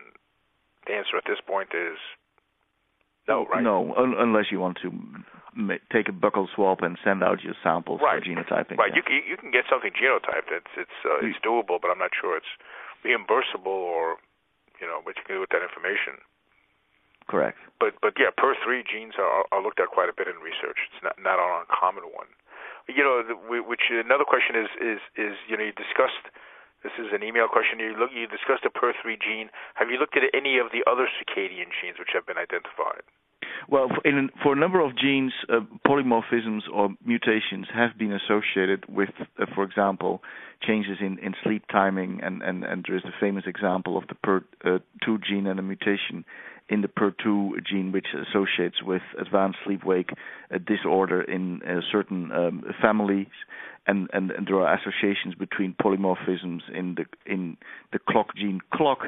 the 0.85 0.93
answer 0.93 1.15
at 1.15 1.23
this 1.23 1.39
point 1.39 1.69
is 1.71 1.95
no, 3.27 3.45
right? 3.47 3.63
No, 3.63 3.93
un- 3.95 4.15
unless 4.17 4.51
you 4.51 4.59
want 4.59 4.77
to 4.81 4.91
take 5.91 6.07
a 6.07 6.15
buccal 6.15 6.47
swab 6.53 6.81
and 6.81 6.97
send 7.03 7.23
out 7.23 7.41
your 7.41 7.55
samples 7.63 7.99
right. 8.01 8.21
for 8.21 8.29
genotyping. 8.29 8.77
Right. 8.77 8.93
Yeah. 8.93 9.01
You 9.01 9.03
can, 9.03 9.21
you 9.25 9.37
can 9.37 9.51
get 9.51 9.65
something 9.69 9.91
genotyped. 9.91 10.53
It's 10.53 10.73
it's 10.77 10.97
uh, 11.03 11.25
it's 11.25 11.39
doable, 11.41 11.81
but 11.81 11.89
I'm 11.89 11.99
not 11.99 12.13
sure 12.13 12.37
it's 12.37 12.53
reimbursable 13.01 13.67
or 13.67 14.17
you 14.79 14.87
know 14.87 15.01
what 15.01 15.17
you 15.17 15.23
can 15.25 15.35
do 15.35 15.41
with 15.41 15.49
that 15.51 15.65
information. 15.65 16.21
Correct. 17.27 17.57
But 17.79 17.99
but 18.01 18.15
yeah, 18.15 18.31
per 18.31 18.55
three 18.63 18.85
genes 18.87 19.19
are, 19.19 19.43
are 19.51 19.61
looked 19.61 19.79
at 19.79 19.91
quite 19.91 20.07
a 20.07 20.15
bit 20.15 20.31
in 20.31 20.39
research. 20.39 20.79
It's 20.93 21.03
not 21.03 21.17
not 21.19 21.37
an 21.41 21.65
uncommon 21.65 22.07
one. 22.15 22.31
You 22.87 23.03
know, 23.03 23.19
the, 23.19 23.35
which 23.65 23.91
another 23.91 24.23
question 24.23 24.55
is 24.55 24.71
is 24.79 25.01
is 25.19 25.33
you 25.49 25.57
know 25.57 25.65
you 25.67 25.75
discussed. 25.75 26.31
This 26.85 26.93
is 27.01 27.09
an 27.11 27.25
email 27.25 27.49
question. 27.49 27.81
You 27.81 27.97
look. 27.97 28.13
You 28.13 28.29
discussed 28.29 28.63
the 28.63 28.71
PER3 28.71 29.17
gene. 29.19 29.49
Have 29.75 29.89
you 29.89 29.97
looked 29.97 30.15
at 30.15 30.23
any 30.31 30.61
of 30.61 30.71
the 30.71 30.85
other 30.85 31.09
circadian 31.09 31.73
genes 31.73 31.99
which 31.99 32.13
have 32.13 32.23
been 32.23 32.37
identified? 32.37 33.03
Well, 33.69 33.89
in, 34.05 34.29
for 34.43 34.53
a 34.53 34.55
number 34.55 34.79
of 34.79 34.97
genes, 34.97 35.33
uh, 35.49 35.59
polymorphisms 35.85 36.61
or 36.71 36.89
mutations 37.05 37.67
have 37.73 37.97
been 37.97 38.13
associated 38.13 38.85
with, 38.87 39.09
uh, 39.39 39.45
for 39.53 39.63
example, 39.63 40.21
changes 40.61 40.97
in, 40.99 41.19
in 41.19 41.33
sleep 41.43 41.63
timing, 41.71 42.19
and, 42.23 42.41
and, 42.41 42.63
and 42.63 42.85
there 42.87 42.97
is 42.97 43.03
the 43.03 43.11
famous 43.19 43.43
example 43.45 43.97
of 43.97 44.05
the 44.07 44.15
PER2 44.15 44.39
uh, 44.75 45.17
gene 45.27 45.47
and 45.47 45.59
a 45.59 45.63
mutation 45.63 46.25
in 46.69 46.81
the 46.81 46.87
PER2 46.87 47.65
gene, 47.65 47.91
which 47.91 48.07
associates 48.13 48.83
with 48.83 49.01
advanced 49.19 49.59
sleep-wake 49.65 50.11
uh, 50.53 50.57
disorder 50.57 51.21
in 51.21 51.61
uh, 51.63 51.79
certain 51.91 52.31
um, 52.31 52.63
families, 52.81 53.27
and, 53.85 54.09
and, 54.11 54.31
and, 54.31 54.47
there 54.47 54.59
are 54.59 54.77
associations 54.77 55.33
between 55.35 55.73
polymorphisms 55.81 56.59
in 56.73 56.95
the 56.95 57.05
in 57.25 57.55
the 57.93 57.99
clock 57.99 58.35
gene 58.35 58.59
clock, 58.73 58.99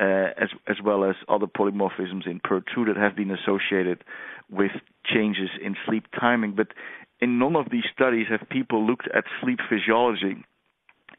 uh, 0.00 0.04
as 0.40 0.50
as 0.68 0.76
well 0.84 1.02
as 1.04 1.16
other 1.28 1.46
polymorphisms 1.46 2.26
in 2.26 2.38
PER2 2.38 2.86
that 2.86 2.96
have 2.96 3.16
been 3.16 3.32
associated 3.32 4.04
with 4.48 4.70
changes 5.04 5.50
in 5.60 5.74
sleep 5.84 6.04
timing. 6.18 6.54
But 6.54 6.68
in 7.20 7.40
none 7.40 7.56
of 7.56 7.66
these 7.72 7.84
studies 7.92 8.26
have 8.30 8.48
people 8.48 8.86
looked 8.86 9.08
at 9.12 9.24
sleep 9.42 9.58
physiology 9.68 10.44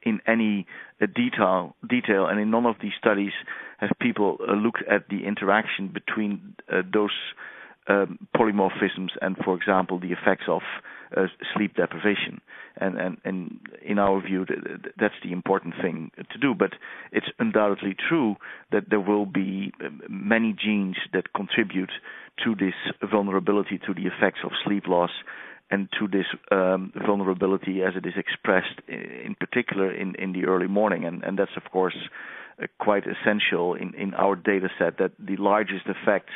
in 0.03 0.19
any 0.25 0.65
uh, 1.01 1.05
detail, 1.13 1.75
detail, 1.87 2.27
and 2.27 2.39
in 2.39 2.49
none 2.49 2.65
of 2.65 2.75
these 2.81 2.93
studies 2.97 3.33
have 3.82 3.91
people 3.99 4.38
uh, 4.47 4.53
looked 4.53 4.84
at 4.89 5.09
the 5.09 5.25
interaction 5.25 5.88
between 5.88 6.55
uh, 6.71 6.82
those 6.93 7.11
um, 7.88 8.19
polymorphisms 8.36 9.09
and, 9.21 9.36
for 9.43 9.55
example, 9.55 9.99
the 9.99 10.11
effects 10.11 10.45
of 10.47 10.61
uh, 11.17 11.25
sleep 11.53 11.75
deprivation. 11.75 12.39
And, 12.77 12.97
and, 12.97 13.17
and 13.25 13.59
in 13.84 13.99
our 13.99 14.21
view, 14.21 14.45
that's 14.99 15.15
the 15.23 15.32
important 15.32 15.73
thing 15.82 16.11
to 16.32 16.38
do. 16.38 16.53
But 16.53 16.73
it's 17.11 17.25
undoubtedly 17.39 17.95
true 18.07 18.36
that 18.71 18.89
there 18.89 18.99
will 18.99 19.25
be 19.25 19.73
um, 19.84 20.01
many 20.07 20.53
genes 20.53 20.95
that 21.13 21.34
contribute 21.34 21.91
to 22.43 22.55
this 22.55 22.75
vulnerability 23.09 23.77
to 23.79 23.93
the 23.93 24.07
effects 24.07 24.39
of 24.43 24.51
sleep 24.63 24.88
loss 24.88 25.11
and 25.71 25.89
to 25.99 26.07
this 26.07 26.25
um, 26.51 26.91
vulnerability 27.05 27.82
as 27.82 27.93
it 27.95 28.05
is 28.05 28.13
expressed 28.15 28.79
in 28.88 29.36
particular 29.39 29.91
in, 29.91 30.15
in 30.15 30.34
the 30.34 30.45
early 30.45 30.67
morning. 30.67 31.05
And, 31.05 31.23
and 31.23 31.39
that's, 31.39 31.57
of 31.57 31.71
course, 31.71 31.95
quite 32.80 33.03
essential 33.05 33.76
in, 33.76 33.93
in 33.95 34.14
our 34.14 34.36
data 34.36 34.70
set 34.78 34.97
that 34.97 35.12
the 35.20 35.38
largest 35.38 35.86
effects 35.88 36.34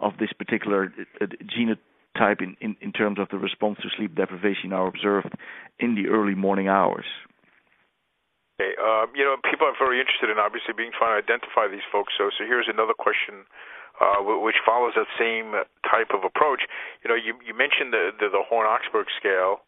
of 0.00 0.12
this 0.18 0.32
particular 0.32 0.92
uh, 1.20 1.26
genotype 1.46 2.42
in, 2.42 2.56
in, 2.60 2.76
in 2.80 2.92
terms 2.92 3.18
of 3.18 3.28
the 3.30 3.38
response 3.38 3.78
to 3.82 3.88
sleep 3.96 4.14
deprivation 4.14 4.72
are 4.72 4.86
observed 4.86 5.32
in 5.78 5.94
the 5.94 6.08
early 6.08 6.34
morning 6.34 6.68
hours. 6.68 7.06
Okay, 8.60 8.76
um, 8.78 9.10
you 9.14 9.24
know, 9.24 9.36
people 9.48 9.66
are 9.66 9.74
very 9.78 9.98
interested 9.98 10.28
in 10.28 10.38
obviously 10.38 10.74
being 10.76 10.92
trying 10.92 11.16
to 11.16 11.24
identify 11.24 11.66
these 11.66 11.86
folks. 11.90 12.12
So, 12.18 12.30
so 12.36 12.44
here's 12.44 12.68
another 12.68 12.92
question 12.92 13.48
uh, 14.00 14.18
which 14.22 14.56
follows 14.64 14.92
that 14.96 15.06
same 15.18 15.52
type 15.84 16.10
of 16.14 16.24
approach. 16.24 16.64
You 17.04 17.08
know, 17.10 17.18
you, 17.18 17.36
you 17.44 17.54
mentioned 17.54 17.92
the, 17.92 18.10
the, 18.18 18.28
the 18.28 18.42
Horne-Ostberg 18.42 19.06
scale, 19.18 19.62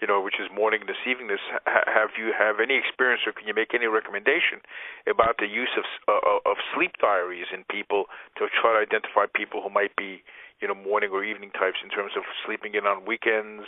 you 0.00 0.06
know, 0.06 0.20
which 0.20 0.36
is 0.36 0.48
morning 0.52 0.80
and 0.84 0.90
deceivingness. 0.90 1.40
have 1.66 2.16
you 2.18 2.32
have 2.36 2.60
any 2.60 2.76
experience, 2.76 3.22
or 3.26 3.32
can 3.32 3.48
you 3.48 3.54
make 3.54 3.72
any 3.74 3.86
recommendation 3.86 4.60
about 5.08 5.36
the 5.38 5.48
use 5.48 5.72
of 5.76 5.84
uh, 6.08 6.50
of 6.50 6.56
sleep 6.74 6.92
diaries 7.00 7.46
in 7.52 7.64
people 7.70 8.04
to 8.36 8.46
try 8.60 8.76
to 8.76 8.80
identify 8.84 9.24
people 9.34 9.62
who 9.62 9.70
might 9.70 9.94
be, 9.96 10.22
you 10.60 10.68
know, 10.68 10.74
morning 10.74 11.10
or 11.12 11.24
evening 11.24 11.50
types 11.50 11.80
in 11.82 11.90
terms 11.90 12.12
of 12.16 12.24
sleeping 12.44 12.74
in 12.74 12.84
on 12.84 13.06
weekends 13.06 13.64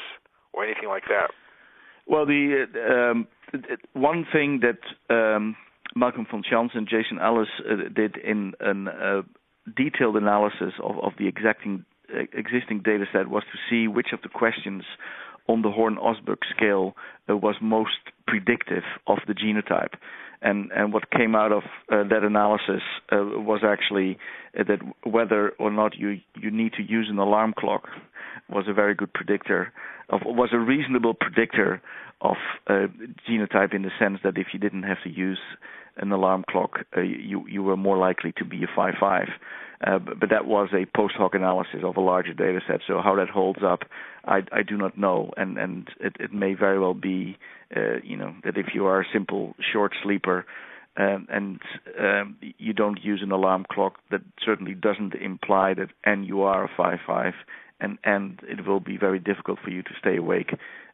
or 0.53 0.65
anything 0.65 0.89
like 0.89 1.05
that? 1.09 1.31
Well, 2.07 2.25
the 2.25 2.65
um, 2.89 3.29
one 3.93 4.27
thing 4.33 4.61
that 4.65 4.81
um, 5.13 5.57
Malcolm 5.95 6.27
von 6.31 6.43
Schantz 6.43 6.75
and 6.75 6.89
Jason 6.89 7.19
Ellis 7.19 7.49
uh, 7.61 7.89
did 7.95 8.17
in 8.17 8.53
an 8.61 8.89
uh, 8.89 9.23
detailed 9.77 10.17
analysis 10.17 10.75
of, 10.83 10.99
of 11.03 11.13
the 11.19 11.27
exacting, 11.27 11.85
uh, 12.15 12.23
existing 12.33 12.81
data 12.85 13.05
set 13.13 13.29
was 13.29 13.43
to 13.53 13.59
see 13.69 13.89
which 13.89 14.09
of 14.13 14.23
the 14.23 14.29
questions 14.29 14.85
on 15.49 15.63
the 15.63 15.71
Horne-Ostberg 15.71 16.39
scale 16.55 16.95
uh, 17.29 17.37
was 17.37 17.57
most 17.61 17.99
predictive 18.27 18.85
of 19.07 19.19
the 19.27 19.35
genotype. 19.35 19.95
And, 20.41 20.71
and 20.71 20.93
what 20.93 21.11
came 21.11 21.35
out 21.35 21.51
of 21.51 21.65
uh, 21.91 22.05
that 22.05 22.23
analysis 22.23 22.83
uh, 23.11 23.17
was 23.17 23.63
actually 23.65 24.19
uh, 24.59 24.63
that 24.69 24.81
whether 25.03 25.51
or 25.59 25.73
not 25.73 25.97
you, 25.97 26.21
you 26.37 26.51
need 26.51 26.75
to 26.75 26.83
use 26.83 27.09
an 27.11 27.19
alarm 27.19 27.55
clock 27.59 27.89
was 28.49 28.67
a 28.69 28.73
very 28.73 28.95
good 28.95 29.13
predictor 29.13 29.73
of 30.11 30.21
was 30.25 30.51
a 30.53 30.59
reasonable 30.59 31.13
predictor 31.13 31.83
of 32.21 32.37
uh, 32.69 32.87
genotype 33.29 33.75
in 33.75 33.83
the 33.83 33.91
sense 33.99 34.19
that 34.25 34.39
if 34.39 34.49
you 34.53 34.59
didn't 34.59 34.85
have 34.85 34.99
to 35.05 35.11
use 35.11 35.41
an 35.99 36.13
alarm 36.13 36.45
clock, 36.49 36.81
uh, 36.97 37.01
you 37.01 37.45
you 37.49 37.63
were 37.63 37.77
more 37.77 37.99
likely 37.99 38.33
to 38.39 38.45
be 38.45 38.65
a 38.65 38.69
five 38.75 38.95
five. 38.99 39.29
Uh, 39.87 39.99
but, 39.99 40.19
but 40.19 40.31
that 40.31 40.45
was 40.45 40.69
a 40.73 40.87
post 40.97 41.15
hoc 41.17 41.35
analysis 41.35 41.81
of 41.85 41.97
a 41.97 42.01
larger 42.01 42.35
data 42.35 42.61
set. 42.67 42.81
So 42.87 43.01
how 43.01 43.15
that 43.15 43.29
holds 43.29 43.61
up, 43.65 43.81
I, 44.25 44.39
I 44.51 44.63
do 44.67 44.77
not 44.77 44.99
know, 44.99 45.33
and 45.37 45.57
and 45.57 45.89
it, 46.01 46.17
it 46.19 46.33
may 46.33 46.55
very 46.55 46.81
well 46.81 46.95
be, 46.95 47.39
uh, 47.77 47.99
you 48.03 48.17
know, 48.17 48.35
that 48.45 48.57
if 48.57 48.75
you 48.75 48.87
are 48.87 49.01
a 49.01 49.07
simple 49.13 49.55
short 49.73 49.93
sleeper. 50.03 50.45
Um, 50.97 51.29
and 51.31 51.61
um, 52.01 52.37
you 52.59 52.73
don't 52.73 53.05
use 53.05 53.21
an 53.23 53.31
alarm 53.31 53.67
clock, 53.71 54.01
that 54.11 54.23
certainly 54.45 54.75
doesn't 54.75 55.15
imply 55.15 55.73
that 55.75 55.91
and 56.03 56.27
you 56.27 56.43
are 56.43 56.65
a 56.65 56.71
five 56.77 56.99
five, 57.07 57.35
and 57.79 57.99
and 58.03 58.41
it 58.43 58.67
will 58.67 58.81
be 58.81 58.97
very 58.97 59.21
difficult 59.21 59.61
for 59.63 59.71
you 59.71 59.85
to 59.85 59.91
stay 60.01 60.17
awake 60.17 60.51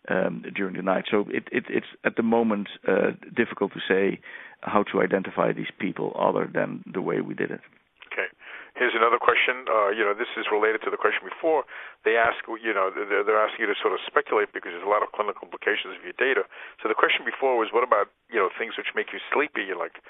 um, 0.08 0.44
during 0.54 0.76
the 0.76 0.82
night. 0.82 1.04
So 1.10 1.24
it, 1.30 1.44
it, 1.50 1.64
it's 1.68 1.86
at 2.04 2.16
the 2.16 2.22
moment 2.22 2.68
uh, 2.86 3.12
difficult 3.34 3.72
to 3.72 3.80
say 3.88 4.20
how 4.64 4.82
to 4.90 5.00
identify 5.00 5.52
these 5.52 5.70
people 5.78 6.16
other 6.18 6.48
than 6.48 6.82
the 6.88 7.00
way 7.00 7.20
we 7.20 7.34
did 7.34 7.50
it. 7.50 7.60
Okay. 8.10 8.28
Here's 8.74 8.94
another 8.94 9.22
question. 9.22 9.70
Uh, 9.70 9.94
you 9.94 10.02
know, 10.02 10.18
this 10.18 10.30
is 10.34 10.50
related 10.50 10.82
to 10.82 10.90
the 10.90 10.98
question 10.98 11.22
before. 11.22 11.62
They 12.02 12.18
ask, 12.18 12.42
you 12.48 12.74
know, 12.74 12.90
they're, 12.90 13.22
they're 13.22 13.38
asking 13.38 13.66
you 13.66 13.70
to 13.70 13.78
sort 13.78 13.94
of 13.94 14.02
speculate 14.02 14.50
because 14.50 14.74
there's 14.74 14.86
a 14.86 14.90
lot 14.90 15.06
of 15.06 15.14
clinical 15.14 15.46
implications 15.46 15.94
of 15.94 16.02
your 16.02 16.16
data. 16.18 16.42
So 16.82 16.90
the 16.90 16.98
question 16.98 17.22
before 17.22 17.54
was, 17.54 17.70
what 17.70 17.86
about, 17.86 18.10
you 18.26 18.38
know, 18.42 18.50
things 18.50 18.74
which 18.74 18.90
make 18.98 19.14
you 19.14 19.22
sleepy? 19.30 19.70
Like, 19.78 20.02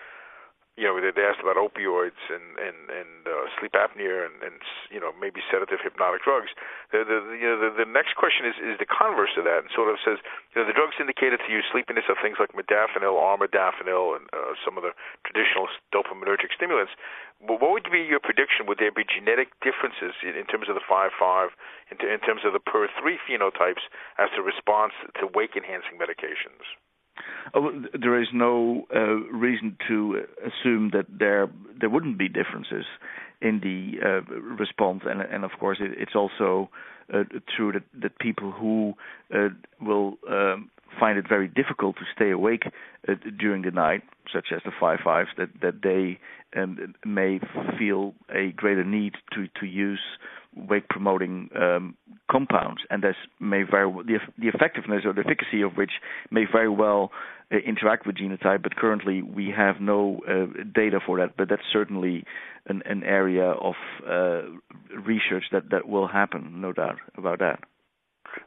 you 0.75 0.91
know, 0.91 0.99
they 0.99 1.22
asked 1.22 1.39
about 1.39 1.55
opioids 1.55 2.18
and 2.27 2.59
and 2.59 2.79
and 2.91 3.22
uh, 3.31 3.47
sleep 3.62 3.79
apnea 3.79 4.27
and 4.27 4.35
and 4.43 4.59
you 4.91 4.99
know 4.99 5.14
maybe 5.14 5.39
sedative 5.47 5.79
hypnotic 5.79 6.27
drugs. 6.27 6.51
The 6.91 7.07
the 7.07 7.18
you 7.39 7.47
know 7.47 7.59
the, 7.62 7.87
the 7.87 7.87
next 7.87 8.18
question 8.18 8.43
is 8.43 8.59
is 8.59 8.75
the 8.83 8.91
converse 8.91 9.39
of 9.39 9.47
that, 9.47 9.62
and 9.62 9.70
sort 9.70 9.87
of 9.87 10.03
says 10.03 10.18
you 10.51 10.59
know 10.59 10.66
the 10.66 10.75
drugs 10.75 10.99
indicated 10.99 11.39
to 11.47 11.51
use 11.51 11.62
sleepiness 11.70 12.11
are 12.11 12.18
things 12.18 12.43
like 12.43 12.59
modafinil, 12.59 13.14
armodafinil, 13.14 14.18
and 14.18 14.27
uh, 14.35 14.59
some 14.66 14.75
of 14.75 14.83
the 14.83 14.91
traditional 15.22 15.70
dopaminergic 15.95 16.51
stimulants. 16.51 16.91
But 17.39 17.62
what 17.62 17.70
would 17.70 17.87
be 17.87 18.03
your 18.03 18.18
prediction? 18.18 18.66
Would 18.66 18.83
there 18.83 18.91
be 18.91 19.07
genetic 19.07 19.55
differences 19.62 20.18
in, 20.27 20.35
in 20.35 20.47
terms 20.51 20.66
of 20.66 20.75
the 20.75 20.83
five 20.83 21.14
five, 21.14 21.55
in, 21.95 22.03
in 22.03 22.18
terms 22.18 22.43
of 22.43 22.51
the 22.51 22.62
per 22.62 22.91
three 22.99 23.22
phenotypes 23.22 23.87
as 24.18 24.27
the 24.35 24.43
response 24.43 24.99
to 25.22 25.31
wake 25.31 25.55
enhancing 25.55 26.03
medications? 26.03 26.66
Oh, 27.54 27.70
there 27.98 28.20
is 28.20 28.28
no 28.32 28.86
uh, 28.94 29.16
reason 29.32 29.76
to 29.88 30.22
assume 30.44 30.90
that 30.92 31.06
there 31.08 31.48
there 31.78 31.90
wouldn't 31.90 32.18
be 32.18 32.28
differences 32.28 32.84
in 33.40 33.60
the 33.60 34.04
uh, 34.04 34.34
response, 34.40 35.02
and 35.04 35.20
and 35.20 35.44
of 35.44 35.52
course 35.60 35.78
it, 35.80 35.92
it's 35.98 36.14
also 36.14 36.70
uh, 37.12 37.24
true 37.56 37.72
that 37.72 37.84
that 38.00 38.18
people 38.18 38.50
who 38.50 38.94
uh, 39.34 39.48
will 39.80 40.18
um, 40.28 40.70
find 40.98 41.18
it 41.18 41.26
very 41.28 41.48
difficult 41.48 41.96
to 41.96 42.02
stay 42.14 42.30
awake 42.30 42.64
uh, 43.08 43.14
during 43.38 43.62
the 43.62 43.70
night, 43.70 44.02
such 44.32 44.46
as 44.54 44.60
the 44.64 44.72
five 44.80 45.00
fives, 45.04 45.30
that 45.36 45.50
that 45.60 45.82
they 45.82 46.18
um, 46.60 46.94
may 47.04 47.40
feel 47.78 48.14
a 48.34 48.52
greater 48.52 48.84
need 48.84 49.14
to 49.32 49.46
to 49.60 49.66
use 49.66 50.00
wake 50.57 50.88
promoting 50.88 51.48
um, 51.61 51.96
compounds, 52.30 52.82
and 52.90 53.02
this 53.02 53.16
may 53.40 53.62
very 53.62 53.86
well, 53.86 54.05
the, 54.05 54.18
the 54.38 54.48
effectiveness 54.48 55.02
or 55.05 55.12
the 55.12 55.20
efficacy 55.20 55.62
of 55.62 55.74
which 55.74 55.92
may 56.30 56.44
very 56.50 56.68
well 56.68 57.11
uh, 57.52 57.57
interact 57.59 58.07
with 58.07 58.16
genotype. 58.16 58.62
But 58.62 58.76
currently, 58.76 59.22
we 59.22 59.52
have 59.57 59.80
no 59.80 60.20
uh, 60.28 60.62
data 60.74 61.00
for 61.05 61.18
that. 61.18 61.36
But 61.36 61.48
that's 61.48 61.62
certainly 61.72 62.24
an, 62.66 62.82
an 62.86 63.02
area 63.02 63.50
of 63.50 63.74
uh, 64.07 64.42
research 64.98 65.44
that 65.52 65.70
that 65.70 65.88
will 65.88 66.09
happen, 66.09 66.61
no 66.61 66.72
doubt 66.72 66.98
about 67.16 67.38
that. 67.40 67.61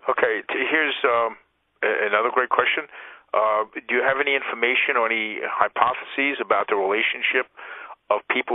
Okay, 0.10 0.42
here's 0.50 0.96
um, 1.06 1.38
another 1.82 2.30
great 2.34 2.50
question. 2.50 2.84
Uh, 3.34 3.64
do 3.88 3.96
you 3.96 4.02
have 4.02 4.18
any 4.20 4.36
information 4.36 4.96
or 4.96 5.06
any 5.06 5.40
hypotheses 5.44 6.40
about 6.40 6.68
the 6.70 6.76
relationship 6.76 7.52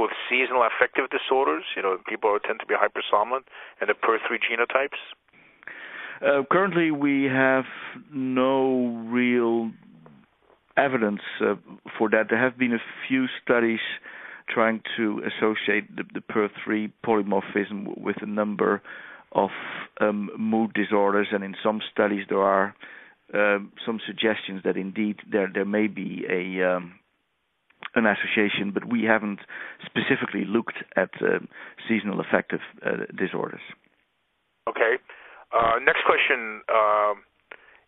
people 0.03 0.09
with 0.09 0.17
seasonal 0.29 0.63
affective 0.63 1.11
disorders, 1.11 1.65
you 1.77 1.83
know, 1.83 1.99
people 2.09 2.31
who 2.31 2.39
tend 2.47 2.61
to 2.61 2.67
be 2.67 2.75
hypersomnolent, 2.75 3.45
and 3.81 3.89
the 3.89 3.95
PER3 3.95 4.39
genotypes? 4.39 4.99
Uh, 6.21 6.43
currently, 6.51 6.91
we 6.91 7.25
have 7.25 7.65
no 8.13 9.05
real 9.09 9.71
evidence 10.77 11.21
uh, 11.41 11.55
for 11.99 12.09
that. 12.11 12.27
There 12.31 12.39
have 12.39 12.59
been 12.59 12.73
a 12.73 12.83
few 13.09 13.27
studies 13.43 13.81
trying 14.49 14.83
to 14.97 15.23
associate 15.27 15.95
the, 15.97 16.05
the 16.15 16.21
PER3 16.21 16.93
polymorphism 17.05 17.99
with 17.99 18.17
a 18.23 18.27
number 18.27 18.83
of 19.33 19.51
um, 20.01 20.31
mood 20.39 20.73
disorders, 20.75 21.29
and 21.33 21.43
in 21.43 21.55
some 21.63 21.81
studies 21.93 22.27
there 22.29 22.43
are 22.43 22.75
uh, 23.35 23.59
some 23.87 23.99
suggestions 24.07 24.63
that 24.63 24.77
indeed 24.77 25.17
there 25.31 25.51
there 25.53 25.65
may 25.65 25.87
be 25.87 26.23
a 26.29 26.77
um, 26.77 26.93
an 27.95 28.07
association, 28.07 28.71
but 28.73 28.85
we 28.85 29.05
haven't 29.05 29.41
specifically 29.85 30.45
looked 30.45 30.83
at 30.97 31.11
uh, 31.21 31.39
seasonal 31.89 32.21
affective 32.21 32.61
uh, 32.85 33.05
disorders. 33.17 33.63
Okay. 34.69 34.99
Uh, 35.53 35.79
next 35.85 36.05
question. 36.07 36.63
Um, 36.73 37.25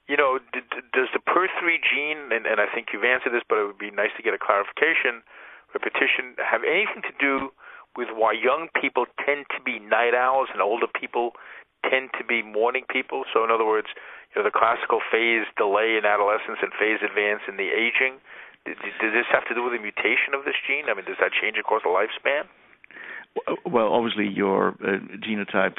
you 0.08 0.16
know, 0.16 0.38
d- 0.52 0.60
d- 0.68 0.84
does 0.92 1.08
the 1.16 1.22
PER3 1.24 1.80
gene, 1.80 2.28
and, 2.28 2.44
and 2.44 2.60
I 2.60 2.68
think 2.68 2.92
you've 2.92 3.08
answered 3.08 3.32
this, 3.32 3.46
but 3.48 3.56
it 3.56 3.64
would 3.64 3.80
be 3.80 3.90
nice 3.90 4.12
to 4.16 4.22
get 4.22 4.36
a 4.36 4.40
clarification, 4.40 5.24
repetition, 5.72 6.36
have 6.44 6.60
anything 6.60 7.00
to 7.08 7.14
do 7.16 7.48
with 7.96 8.12
why 8.12 8.36
young 8.36 8.68
people 8.76 9.06
tend 9.24 9.46
to 9.56 9.60
be 9.64 9.78
night 9.80 10.12
owls 10.12 10.52
and 10.52 10.60
older 10.60 10.90
people 10.90 11.32
tend 11.88 12.10
to 12.18 12.24
be 12.24 12.42
morning 12.42 12.84
people? 12.90 13.24
So, 13.32 13.44
in 13.44 13.50
other 13.50 13.64
words, 13.64 13.88
you 14.34 14.42
know, 14.42 14.44
the 14.44 14.52
classical 14.52 15.00
phase 15.00 15.48
delay 15.56 15.96
in 15.96 16.04
adolescence 16.04 16.60
and 16.60 16.74
phase 16.76 17.00
advance 17.00 17.48
in 17.48 17.56
the 17.56 17.72
aging 17.72 18.20
does 18.66 19.12
this 19.12 19.28
have 19.32 19.46
to 19.48 19.54
do 19.54 19.62
with 19.62 19.72
the 19.72 19.82
mutation 19.82 20.32
of 20.32 20.44
this 20.44 20.56
gene? 20.66 20.88
I 20.88 20.94
mean, 20.94 21.04
does 21.04 21.20
that 21.20 21.32
change 21.32 21.56
across 21.58 21.82
the 21.82 21.92
lifespan? 21.92 22.48
Well, 23.66 23.92
obviously, 23.92 24.28
your 24.28 24.68
uh, 24.68 24.98
genotype 25.18 25.76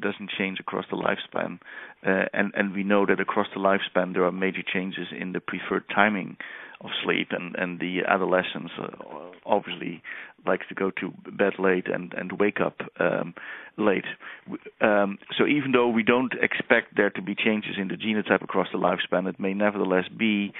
doesn't 0.00 0.30
change 0.36 0.60
across 0.60 0.84
the 0.90 0.96
lifespan, 0.96 1.58
uh, 2.06 2.26
and 2.34 2.52
and 2.54 2.74
we 2.74 2.84
know 2.84 3.06
that 3.06 3.18
across 3.18 3.46
the 3.54 3.60
lifespan 3.60 4.12
there 4.12 4.24
are 4.24 4.32
major 4.32 4.62
changes 4.62 5.06
in 5.18 5.32
the 5.32 5.40
preferred 5.40 5.84
timing 5.88 6.36
of 6.82 6.90
sleep, 7.02 7.28
and 7.30 7.56
and 7.56 7.80
the 7.80 8.00
adolescents 8.06 8.72
uh, 8.78 8.88
obviously 9.46 10.02
likes 10.46 10.66
to 10.68 10.74
go 10.74 10.90
to 10.90 11.14
bed 11.30 11.54
late 11.58 11.86
and 11.86 12.12
and 12.12 12.32
wake 12.38 12.60
up 12.60 12.82
um, 13.00 13.32
late. 13.78 14.04
Um, 14.82 15.18
so 15.38 15.46
even 15.46 15.72
though 15.72 15.88
we 15.88 16.02
don't 16.02 16.34
expect 16.42 16.94
there 16.96 17.10
to 17.10 17.22
be 17.22 17.34
changes 17.34 17.76
in 17.78 17.88
the 17.88 17.94
genotype 17.96 18.42
across 18.42 18.68
the 18.70 18.78
lifespan, 18.78 19.26
it 19.26 19.40
may 19.40 19.54
nevertheless 19.54 20.08
be 20.08 20.52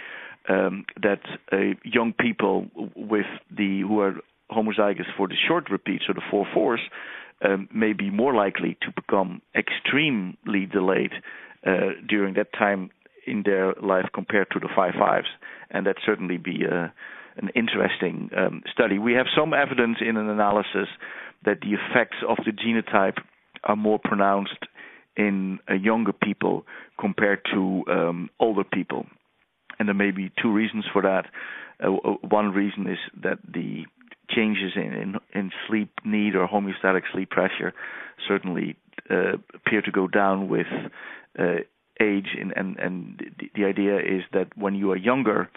um, 0.49 0.85
that 1.01 1.21
uh, 1.53 1.75
young 1.85 2.13
people 2.13 2.67
with 2.97 3.27
the 3.51 3.81
who 3.81 4.01
are 4.01 4.15
homozygous 4.51 5.07
for 5.17 5.29
the 5.29 5.37
short 5.49 5.71
repeat, 5.71 6.03
so 6.07 6.13
the 6.13 6.23
four 6.31 6.47
fours, 6.53 6.81
um, 7.45 7.69
may 7.75 7.93
be 7.93 8.11
more 8.11 8.35
likely 8.35 8.77
to 8.83 8.93
become 8.95 9.41
extremely 9.55 10.67
delayed 10.71 11.13
uh, 11.67 11.91
during 12.09 12.35
that 12.35 12.53
time 12.53 12.91
in 13.27 13.43
their 13.45 13.75
life 13.83 14.07
compared 14.13 14.49
to 14.51 14.59
the 14.59 14.69
five 14.75 14.95
fives, 14.99 15.29
and 15.71 15.87
that 15.87 15.97
certainly 16.05 16.37
be 16.37 16.65
a, 16.65 16.85
uh, 16.85 16.89
an 17.37 17.49
interesting 17.55 18.29
um, 18.37 18.63
study. 18.71 18.99
We 18.99 19.15
have 19.15 19.27
some 19.35 19.55
evidence 19.55 19.99
in 20.07 20.19
an 20.19 20.29
analysis 20.29 20.89
that 21.47 21.61
the 21.63 21.73
effects 21.73 22.19
of 22.29 22.37
the 22.45 22.53
genotype 22.53 23.17
are 23.65 23.77
more 23.77 23.99
pronounced 23.99 24.67
in 25.17 25.59
uh, 25.71 25.75
younger 25.75 26.13
people 26.13 26.67
compared 26.99 27.41
to 27.53 27.85
um, 27.89 28.31
older 28.39 28.65
people 28.65 29.07
and 29.83 29.89
there 29.89 29.95
may 29.95 30.13
be 30.13 30.31
two 30.41 30.53
reasons 30.53 30.85
for 30.93 31.03
that. 31.03 31.27
Uh, 31.83 31.97
uh, 31.97 32.13
one 32.29 32.53
reason 32.53 32.87
is 32.87 32.99
that 33.21 33.39
the 33.43 33.85
changes 34.31 34.75
in, 34.77 34.93
in, 34.93 35.15
in 35.35 35.51
sleep 35.67 35.91
need 36.05 36.37
or 36.37 36.47
homeostatic 36.47 37.03
sleep 37.13 37.31
pressure 37.31 37.75
certainly 38.29 38.77
uh, 39.11 39.33
appear 39.53 39.83
to 39.83 39.91
go 39.91 40.07
down 40.07 40.49
with 40.49 40.69
uh, 41.37 41.57
age, 42.01 42.29
and, 42.41 42.53
and, 42.55 42.79
and 42.79 43.33
the, 43.41 43.51
the, 43.57 43.65
idea 43.65 43.99
is 43.99 44.23
that 44.33 44.57
when 44.57 44.77
you 44.77 44.93
are 44.93 44.97
younger, 44.97 45.51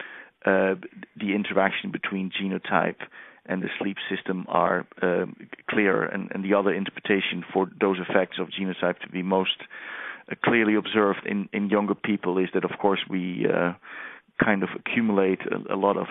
uh, 0.47 0.73
the 1.15 1.35
interaction 1.35 1.91
between 1.91 2.31
genotype 2.31 3.01
and 3.45 3.61
the 3.61 3.69
sleep 3.79 3.97
system 4.09 4.45
are 4.47 4.87
uh, 5.03 5.27
clearer, 5.69 6.03
and, 6.03 6.31
and, 6.33 6.43
the 6.43 6.55
other 6.55 6.73
interpretation 6.73 7.45
for 7.53 7.69
those 7.79 7.97
effects 8.09 8.37
of 8.39 8.47
genotype 8.47 8.97
to 9.01 9.07
be 9.07 9.21
most 9.21 9.57
clearly 10.43 10.73
observed 10.73 11.19
in, 11.27 11.47
in 11.53 11.69
younger 11.69 11.93
people 11.93 12.39
is 12.39 12.49
that, 12.55 12.65
of 12.65 12.71
course, 12.79 13.01
we 13.07 13.45
kind 14.43 14.63
of 14.63 14.69
accumulate 14.75 15.39
a, 15.41 15.73
a 15.73 15.77
lot 15.77 15.97
of 15.97 16.07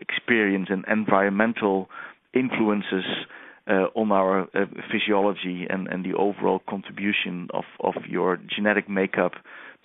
experience 0.00 0.68
and 0.70 0.84
environmental 0.88 1.88
influences 2.34 3.04
uh, 3.68 3.90
on 3.96 4.12
our 4.12 4.42
uh, 4.54 4.66
physiology 4.92 5.66
and, 5.68 5.88
and 5.88 6.04
the 6.04 6.14
overall 6.14 6.60
contribution 6.68 7.48
of, 7.52 7.64
of 7.80 7.94
your 8.08 8.38
genetic 8.54 8.88
makeup 8.88 9.32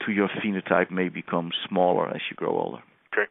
to 0.05 0.11
your 0.11 0.29
phenotype 0.29 0.91
may 0.91 1.09
become 1.09 1.51
smaller 1.67 2.09
as 2.09 2.21
you 2.29 2.35
grow 2.35 2.57
older. 2.57 2.83
Okay. 3.13 3.29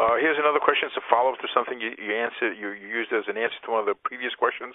Uh, 0.00 0.18
here's 0.18 0.40
another 0.40 0.58
question. 0.58 0.88
It's 0.90 0.98
a 0.98 1.06
follow-up 1.06 1.38
to 1.40 1.48
something 1.54 1.78
you, 1.78 1.94
you 2.00 2.16
answer 2.16 2.50
you, 2.50 2.74
you 2.74 2.88
used 2.88 3.12
as 3.12 3.28
an 3.28 3.36
answer 3.36 3.60
to 3.64 3.70
one 3.70 3.80
of 3.80 3.86
the 3.86 3.94
previous 3.94 4.34
questions, 4.34 4.74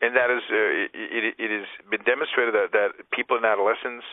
and 0.00 0.14
that 0.14 0.30
is 0.30 0.44
uh, 0.52 0.86
it, 0.94 1.34
it, 1.40 1.50
has 1.50 1.66
been 1.90 2.04
demonstrated 2.06 2.54
that, 2.54 2.70
that 2.70 3.10
people 3.10 3.34
in 3.34 3.44
adolescence 3.44 4.04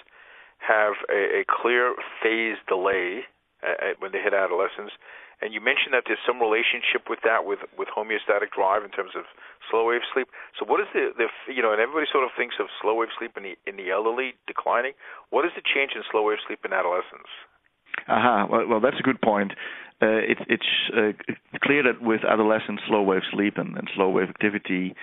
have 0.58 0.98
a, 1.12 1.44
a 1.44 1.44
clear 1.46 1.94
phase 2.24 2.58
delay 2.66 3.28
uh, 3.76 3.94
when 4.00 4.12
they 4.12 4.22
hit 4.22 4.34
adolescence. 4.34 4.96
And 5.38 5.54
you 5.54 5.62
mentioned 5.62 5.94
that 5.94 6.10
there's 6.10 6.22
some 6.26 6.42
relationship 6.42 7.06
with 7.10 7.22
that 7.22 7.46
with 7.46 7.62
with 7.78 7.90
homeostatic 7.94 8.50
drive 8.56 8.82
in 8.82 8.90
terms 8.90 9.14
of 9.14 9.30
slow 9.70 9.86
wave 9.86 10.02
sleep. 10.14 10.30
So 10.58 10.66
what 10.66 10.82
is 10.82 10.90
the 10.94 11.14
the 11.14 11.30
you 11.52 11.62
know 11.62 11.72
and 11.72 11.82
everybody 11.82 12.10
sort 12.10 12.26
of 12.26 12.34
thinks 12.34 12.58
of 12.58 12.74
slow 12.82 12.98
wave 12.98 13.14
sleep 13.14 13.38
in 13.38 13.44
the 13.46 13.54
in 13.70 13.78
the 13.78 13.94
elderly 13.94 14.34
declining. 14.50 14.94
What 15.30 15.46
is 15.46 15.54
the 15.54 15.62
change 15.62 15.94
in 15.94 16.02
slow 16.10 16.26
wave 16.26 16.42
sleep 16.42 16.66
in 16.66 16.74
adolescence? 16.74 17.30
Aha, 18.08 18.18
uh-huh. 18.18 18.48
well, 18.50 18.66
well, 18.68 18.82
that's 18.82 19.00
a 19.00 19.04
good 19.04 19.22
point. 19.22 19.54
Uh, 20.02 20.22
it, 20.22 20.38
it's 20.48 20.72
uh, 20.94 21.12
clear 21.64 21.82
that 21.82 22.02
with 22.02 22.22
adolescent 22.24 22.80
slow 22.88 23.02
wave 23.02 23.26
sleep 23.32 23.58
and, 23.58 23.76
and 23.78 23.90
slow 23.96 24.10
wave 24.10 24.30
activity 24.30 24.94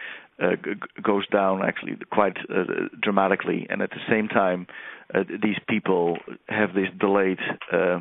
uh, 0.42 0.56
g- 0.56 0.80
goes 1.02 1.26
down 1.28 1.62
actually 1.64 1.96
quite 2.10 2.36
uh, 2.50 2.64
dramatically, 3.00 3.66
and 3.70 3.82
at 3.82 3.90
the 3.90 4.00
same 4.08 4.28
time, 4.28 4.66
uh, 5.14 5.22
these 5.42 5.58
people 5.68 6.16
have 6.48 6.74
this 6.74 6.88
delayed 6.98 7.38
uh, 7.72 8.00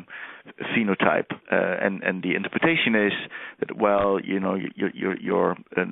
phenotype, 0.74 1.30
uh, 1.52 1.84
and 1.84 2.02
and 2.02 2.22
the 2.22 2.34
interpretation 2.34 2.94
is 2.94 3.12
that 3.60 3.76
well, 3.76 4.18
you 4.22 4.40
know, 4.40 4.56
your 4.74 4.90
your 4.94 5.16
your 5.18 5.56
uh, 5.76 5.84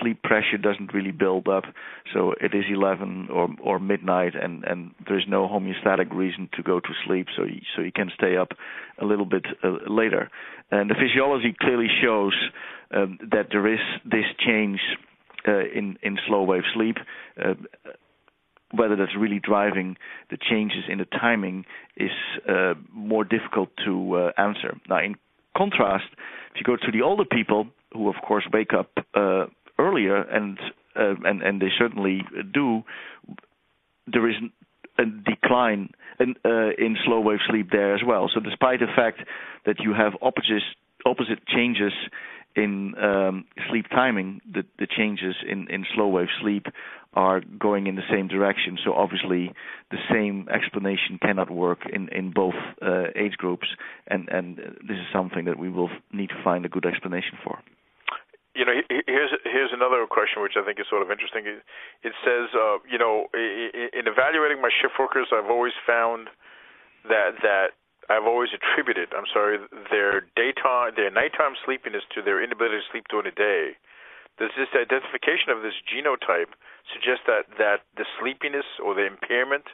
sleep 0.00 0.22
pressure 0.22 0.58
doesn't 0.58 0.92
really 0.92 1.12
build 1.12 1.48
up, 1.48 1.64
so 2.12 2.34
it 2.40 2.54
is 2.54 2.64
11 2.70 3.28
or 3.32 3.48
or 3.62 3.78
midnight, 3.78 4.34
and 4.34 4.64
and 4.64 4.90
there's 5.08 5.26
no 5.28 5.48
homeostatic 5.48 6.12
reason 6.12 6.48
to 6.54 6.62
go 6.62 6.80
to 6.80 6.88
sleep, 7.06 7.28
so 7.36 7.44
you, 7.44 7.60
so 7.74 7.82
you 7.82 7.92
can 7.92 8.10
stay 8.14 8.36
up 8.36 8.52
a 9.00 9.04
little 9.04 9.26
bit 9.26 9.46
later, 9.88 10.30
and 10.70 10.90
the 10.90 10.94
physiology 10.94 11.54
clearly 11.58 11.88
shows 12.02 12.34
um, 12.94 13.18
that 13.30 13.48
there 13.50 13.72
is 13.72 13.80
this 14.04 14.26
change 14.44 14.80
in 15.46 15.98
in 16.02 16.18
slow 16.26 16.42
wave 16.42 16.64
sleep. 16.74 16.96
Uh, 17.42 17.54
whether 18.72 18.96
that's 18.96 19.16
really 19.16 19.38
driving 19.38 19.96
the 20.30 20.36
changes 20.36 20.84
in 20.88 20.98
the 20.98 21.04
timing 21.04 21.64
is 21.96 22.10
uh, 22.48 22.74
more 22.92 23.24
difficult 23.24 23.70
to 23.84 24.16
uh, 24.16 24.32
answer. 24.36 24.76
Now, 24.88 24.98
in 24.98 25.14
contrast, 25.56 26.06
if 26.54 26.56
you 26.56 26.64
go 26.64 26.76
to 26.76 26.92
the 26.92 27.02
older 27.02 27.24
people 27.24 27.68
who, 27.92 28.08
of 28.08 28.16
course, 28.26 28.44
wake 28.52 28.72
up 28.72 28.90
uh, 29.14 29.46
earlier, 29.78 30.20
and 30.22 30.58
uh, 30.96 31.14
and 31.24 31.42
and 31.42 31.60
they 31.60 31.70
certainly 31.78 32.22
do, 32.52 32.82
there 34.06 34.28
is 34.28 34.36
a 34.98 35.04
decline 35.04 35.90
in, 36.18 36.34
uh, 36.44 36.70
in 36.78 36.96
slow 37.04 37.20
wave 37.20 37.38
sleep 37.48 37.68
there 37.70 37.94
as 37.94 38.00
well. 38.06 38.30
So, 38.32 38.40
despite 38.40 38.80
the 38.80 38.86
fact 38.94 39.20
that 39.64 39.76
you 39.80 39.94
have 39.94 40.14
opposite 40.22 40.62
opposite 41.04 41.46
changes 41.46 41.92
in 42.56 42.94
um, 42.98 43.44
sleep 43.68 43.86
timing, 43.90 44.40
the, 44.50 44.64
the 44.78 44.86
changes 44.86 45.36
in, 45.48 45.68
in 45.70 45.84
slow 45.94 46.08
wave 46.08 46.28
sleep 46.40 46.66
are 47.14 47.40
going 47.58 47.86
in 47.86 47.96
the 47.96 48.06
same 48.10 48.28
direction. 48.28 48.78
So 48.84 48.94
obviously, 48.94 49.52
the 49.90 49.98
same 50.12 50.48
explanation 50.52 51.18
cannot 51.20 51.50
work 51.50 51.80
in 51.90 52.08
in 52.08 52.30
both 52.30 52.54
uh, 52.82 53.08
age 53.16 53.36
groups, 53.38 53.68
and 54.06 54.28
and 54.28 54.56
this 54.56 54.98
is 55.00 55.08
something 55.12 55.44
that 55.46 55.58
we 55.58 55.70
will 55.70 55.90
need 56.12 56.28
to 56.28 56.40
find 56.42 56.64
a 56.64 56.68
good 56.68 56.84
explanation 56.84 57.38
for. 57.42 57.58
You 58.54 58.64
know, 58.64 58.72
here's 58.88 59.32
here's 59.44 59.72
another 59.72 60.06
question 60.08 60.42
which 60.42 60.56
I 60.60 60.64
think 60.64 60.80
is 60.80 60.86
sort 60.88 61.02
of 61.02 61.10
interesting. 61.10 61.44
It 61.46 62.12
says, 62.24 62.48
uh, 62.56 62.78
you 62.90 62.98
know, 62.98 63.28
in 63.32 64.04
evaluating 64.08 64.60
my 64.60 64.70
shift 64.80 64.94
workers, 64.98 65.28
I've 65.32 65.50
always 65.50 65.76
found 65.86 66.28
that 67.08 67.40
that 67.42 67.76
I've 68.08 68.24
always 68.24 68.50
attributed, 68.54 69.10
I'm 69.16 69.26
sorry, 69.32 69.58
their 69.90 70.22
daytime, 70.36 70.94
their 70.94 71.10
nighttime 71.10 71.58
sleepiness 71.64 72.02
to 72.14 72.22
their 72.22 72.42
inability 72.42 72.78
to 72.78 72.86
sleep 72.90 73.06
during 73.10 73.26
the 73.26 73.34
day. 73.34 73.74
Does 74.38 74.52
this 74.56 74.68
identification 74.76 75.50
of 75.50 75.62
this 75.62 75.74
genotype 75.88 76.52
suggest 76.92 77.24
that 77.26 77.48
that 77.58 77.88
the 77.96 78.04
sleepiness 78.20 78.66
or 78.84 78.94
the 78.94 79.06
impairment 79.06 79.64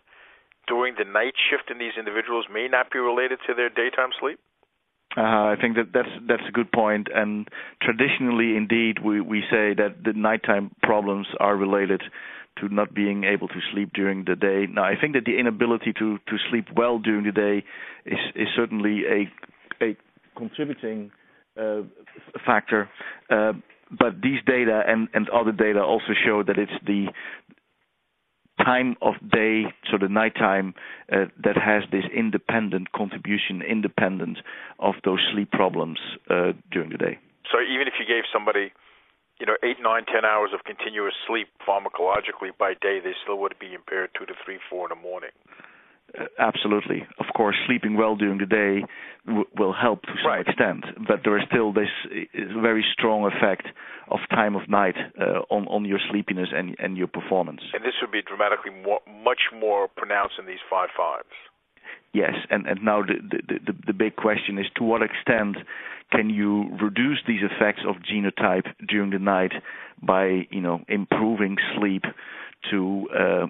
during 0.68 0.94
the 0.96 1.04
night 1.04 1.34
shift 1.34 1.70
in 1.70 1.78
these 1.78 1.98
individuals 1.98 2.46
may 2.46 2.68
not 2.68 2.90
be 2.90 2.98
related 2.98 3.40
to 3.46 3.54
their 3.54 3.68
daytime 3.68 4.10
sleep? 4.18 4.38
Uh, 5.16 5.52
I 5.52 5.56
think 5.60 5.76
that 5.76 5.92
that's 5.92 6.14
that's 6.26 6.48
a 6.48 6.52
good 6.52 6.72
point. 6.72 7.08
And 7.14 7.48
traditionally, 7.82 8.56
indeed, 8.56 9.04
we 9.04 9.20
we 9.20 9.42
say 9.50 9.74
that 9.74 10.04
the 10.04 10.14
nighttime 10.14 10.70
problems 10.82 11.26
are 11.40 11.56
related 11.56 12.02
to 12.58 12.68
not 12.68 12.94
being 12.94 13.24
able 13.24 13.48
to 13.48 13.60
sleep 13.72 13.92
during 13.94 14.24
the 14.24 14.36
day. 14.36 14.66
Now, 14.70 14.84
I 14.84 14.94
think 15.00 15.14
that 15.14 15.24
the 15.24 15.38
inability 15.38 15.92
to 15.94 16.18
to 16.18 16.36
sleep 16.50 16.66
well 16.76 16.98
during 16.98 17.24
the 17.24 17.32
day 17.32 17.64
is 18.04 18.18
is 18.34 18.48
certainly 18.54 19.02
a 19.06 19.84
a 19.84 19.96
contributing 20.36 21.10
uh, 21.58 21.82
factor. 22.44 22.88
Uh, 23.30 23.52
but 23.90 24.20
these 24.22 24.40
data 24.46 24.82
and 24.86 25.08
and 25.14 25.28
other 25.30 25.52
data 25.52 25.82
also 25.82 26.12
show 26.24 26.42
that 26.42 26.58
it's 26.58 26.72
the 26.86 27.08
time 28.64 28.96
of 29.02 29.14
day, 29.30 29.64
so 29.90 29.98
the 29.98 30.08
nighttime, 30.08 30.74
uh, 31.10 31.24
that 31.42 31.56
has 31.56 31.82
this 31.90 32.04
independent 32.14 32.92
contribution, 32.92 33.62
independent 33.62 34.38
of 34.78 34.94
those 35.04 35.20
sleep 35.32 35.50
problems 35.50 35.98
uh, 36.30 36.52
during 36.70 36.90
the 36.90 36.98
day. 36.98 37.18
So 37.50 37.58
even 37.60 37.88
if 37.88 37.94
you 37.98 38.06
gave 38.06 38.24
somebody 38.32 38.72
you 39.42 39.46
know, 39.46 39.58
eight, 39.64 39.82
nine, 39.82 40.04
ten 40.06 40.24
hours 40.24 40.50
of 40.54 40.62
continuous 40.62 41.14
sleep 41.26 41.48
pharmacologically 41.66 42.54
by 42.56 42.74
day, 42.74 43.00
they 43.02 43.10
still 43.24 43.40
would 43.40 43.58
be 43.58 43.74
impaired 43.74 44.10
two 44.16 44.24
to 44.24 44.34
three, 44.44 44.58
four 44.70 44.86
in 44.86 44.96
the 44.96 45.02
morning. 45.02 45.34
Uh, 46.16 46.26
absolutely. 46.38 47.02
Of 47.18 47.26
course, 47.34 47.56
sleeping 47.66 47.96
well 47.96 48.14
during 48.14 48.38
the 48.38 48.46
day 48.46 48.86
w- 49.26 49.46
will 49.58 49.72
help 49.72 50.02
to 50.02 50.14
some 50.22 50.30
right. 50.30 50.46
extent, 50.46 50.84
but 51.08 51.22
there 51.24 51.36
is 51.38 51.44
still 51.50 51.72
this 51.72 51.90
uh, 52.06 52.60
very 52.62 52.84
strong 52.92 53.26
effect 53.26 53.66
of 54.12 54.20
time 54.30 54.54
of 54.54 54.68
night 54.68 54.94
uh, 55.18 55.42
on 55.50 55.66
on 55.66 55.86
your 55.86 55.98
sleepiness 56.10 56.50
and 56.54 56.76
and 56.78 56.96
your 56.96 57.08
performance. 57.08 57.62
And 57.74 57.82
this 57.82 57.94
would 58.00 58.12
be 58.12 58.22
dramatically 58.22 58.70
more, 58.70 59.00
much 59.24 59.50
more 59.50 59.88
pronounced 59.88 60.34
in 60.38 60.46
these 60.46 60.62
five 60.70 60.90
fives. 60.96 61.34
Yes, 62.12 62.34
and 62.50 62.66
now 62.82 63.02
the 63.02 63.14
the 63.22 63.58
the, 63.66 63.74
the 63.86 63.92
big 63.94 64.16
question 64.16 64.58
is 64.58 64.66
to 64.76 64.84
what 64.84 65.00
extent 65.02 65.56
can 66.10 66.28
you 66.28 66.68
reduce 66.80 67.18
these 67.26 67.40
effects 67.42 67.80
of 67.88 67.96
genotype 68.02 68.66
during 68.86 69.10
the 69.10 69.18
night 69.18 69.52
by 70.02 70.46
you 70.50 70.60
know 70.60 70.82
improving 70.88 71.56
sleep 71.74 72.04
to 72.70 73.08
uh, 73.18 73.46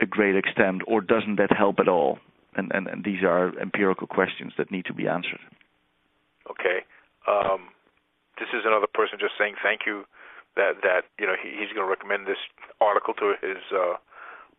a, 0.00 0.06
great 0.06 0.36
extent, 0.36 0.82
or 0.86 1.00
doesn't 1.00 1.36
that 1.36 1.50
help 1.54 1.80
at 1.80 1.88
all? 1.88 2.18
And, 2.56 2.70
these 3.04 3.24
are 3.24 3.52
empirical 3.58 4.06
questions 4.06 4.52
that 4.56 4.70
need 4.70 4.86
to 4.86 4.94
be 4.94 5.08
answered. 5.08 5.40
Okay, 6.48 6.86
um, 7.26 7.68
this 8.38 8.48
is 8.54 8.62
another 8.64 8.86
person 8.86 9.18
just 9.18 9.34
saying 9.36 9.56
thank 9.60 9.80
you 9.86 10.04
that 10.54 10.74
that 10.82 11.02
you 11.18 11.26
know 11.26 11.34
he, 11.34 11.50
he's 11.50 11.74
going 11.74 11.84
to 11.84 11.90
recommend 11.90 12.28
this 12.28 12.38
article 12.80 13.12
to 13.14 13.34
his 13.42 13.58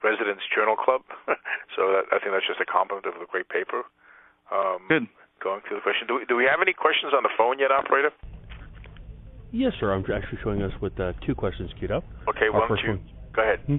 residents 0.04 0.44
journal 0.54 0.76
club. 0.76 1.02
so 1.76 1.92
that, 1.94 2.10
I 2.12 2.20
think 2.20 2.32
that's 2.34 2.48
just 2.48 2.60
a 2.62 2.66
compliment 2.68 3.06
of 3.06 3.16
the 3.20 3.28
great 3.30 3.50
paper. 3.50 3.84
Um, 4.52 4.86
Good 4.88 5.08
going 5.44 5.62
through 5.68 5.78
the 5.78 5.82
question. 5.84 6.08
Do 6.08 6.16
we, 6.16 6.26
do 6.26 6.36
we 6.36 6.46
have 6.50 6.60
any 6.62 6.74
questions 6.74 7.14
on 7.16 7.24
the 7.24 7.30
phone 7.38 7.60
yet, 7.60 7.72
operator? 7.72 8.10
Yes, 9.52 9.74
sir. 9.80 9.94
I'm 9.94 10.02
actually 10.02 10.40
showing 10.44 10.62
us 10.62 10.72
with 10.82 11.00
uh, 11.00 11.14
two 11.26 11.36
questions 11.36 11.70
queued 11.78 11.92
up. 11.92 12.04
Okay, 12.30 12.48
Our 12.52 12.60
one, 12.62 12.68
first 12.68 12.84
two. 12.84 12.92
One 12.92 13.02
Go 13.36 13.42
ahead. 13.42 13.60
Hmm. 13.68 13.78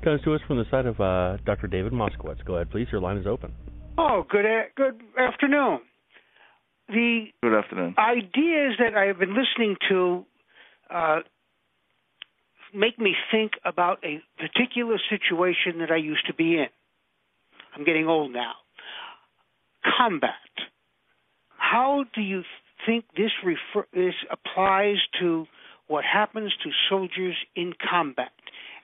comes 0.04 0.22
to 0.22 0.34
us 0.34 0.40
from 0.46 0.58
the 0.58 0.64
side 0.70 0.86
of 0.86 1.00
uh, 1.00 1.36
Dr. 1.44 1.66
David 1.66 1.92
Moskowitz. 1.92 2.44
Go 2.44 2.54
ahead, 2.56 2.70
please. 2.70 2.86
Your 2.90 3.00
line 3.00 3.16
is 3.18 3.26
open. 3.26 3.52
Oh, 3.98 4.24
good 4.28 4.44
a- 4.46 4.68
good 4.76 5.00
afternoon. 5.18 5.80
The 6.88 7.26
good 7.42 7.54
afternoon. 7.58 7.94
ideas 7.98 8.78
that 8.78 8.94
I 8.96 9.04
have 9.06 9.18
been 9.18 9.36
listening 9.36 9.76
to 9.90 10.24
uh, 10.94 11.18
make 12.74 12.98
me 12.98 13.14
think 13.30 13.52
about 13.64 13.98
a 14.04 14.20
particular 14.38 14.96
situation 15.08 15.80
that 15.80 15.90
I 15.90 15.96
used 15.96 16.26
to 16.26 16.34
be 16.34 16.54
in. 16.54 16.68
I'm 17.76 17.84
getting 17.84 18.06
old 18.06 18.32
now. 18.32 18.52
Combat 19.98 20.32
how 21.70 22.04
do 22.14 22.22
you 22.22 22.42
think 22.86 23.04
this 23.16 23.30
refer- 23.44 23.88
this 23.92 24.14
applies 24.30 24.96
to 25.20 25.46
what 25.86 26.04
happens 26.04 26.52
to 26.62 26.70
soldiers 26.88 27.36
in 27.54 27.74
combat 27.90 28.32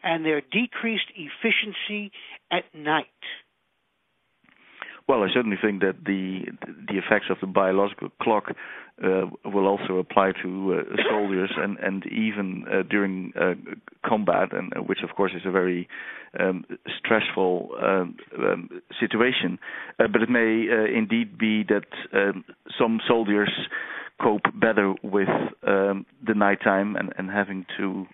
and 0.02 0.24
their 0.24 0.40
decreased 0.40 1.10
efficiency 1.16 2.12
at 2.50 2.64
night? 2.74 3.06
Well, 5.06 5.22
I 5.22 5.28
certainly 5.34 5.58
think 5.60 5.82
that 5.82 6.04
the 6.06 6.46
the 6.88 6.96
effects 6.96 7.26
of 7.28 7.36
the 7.40 7.46
biological 7.46 8.08
clock 8.22 8.44
uh, 9.02 9.26
will 9.44 9.66
also 9.66 9.98
apply 9.98 10.32
to 10.42 10.80
uh, 10.80 10.96
soldiers 11.10 11.50
and 11.56 11.78
and 11.78 12.06
even 12.06 12.64
uh, 12.70 12.82
during 12.88 13.32
uh, 13.38 13.52
combat, 14.06 14.52
and 14.52 14.72
uh, 14.74 14.80
which 14.80 15.00
of 15.02 15.14
course 15.14 15.32
is 15.36 15.42
a 15.44 15.50
very 15.50 15.88
um, 16.40 16.64
stressful 16.98 17.68
um, 17.82 18.16
um, 18.38 18.68
situation. 18.98 19.58
Uh, 19.98 20.06
but 20.10 20.22
it 20.22 20.30
may 20.30 20.66
indeed 20.96 21.36
be 21.36 21.64
that 21.64 21.84
um, 22.14 22.42
some 22.78 22.98
soldiers 23.06 23.50
cope 24.22 24.44
better 24.54 24.94
with 25.02 25.28
um, 25.66 26.06
the 26.26 26.34
nighttime 26.34 26.96
and, 26.96 27.12
and 27.18 27.30
having 27.30 27.66
to 27.76 28.06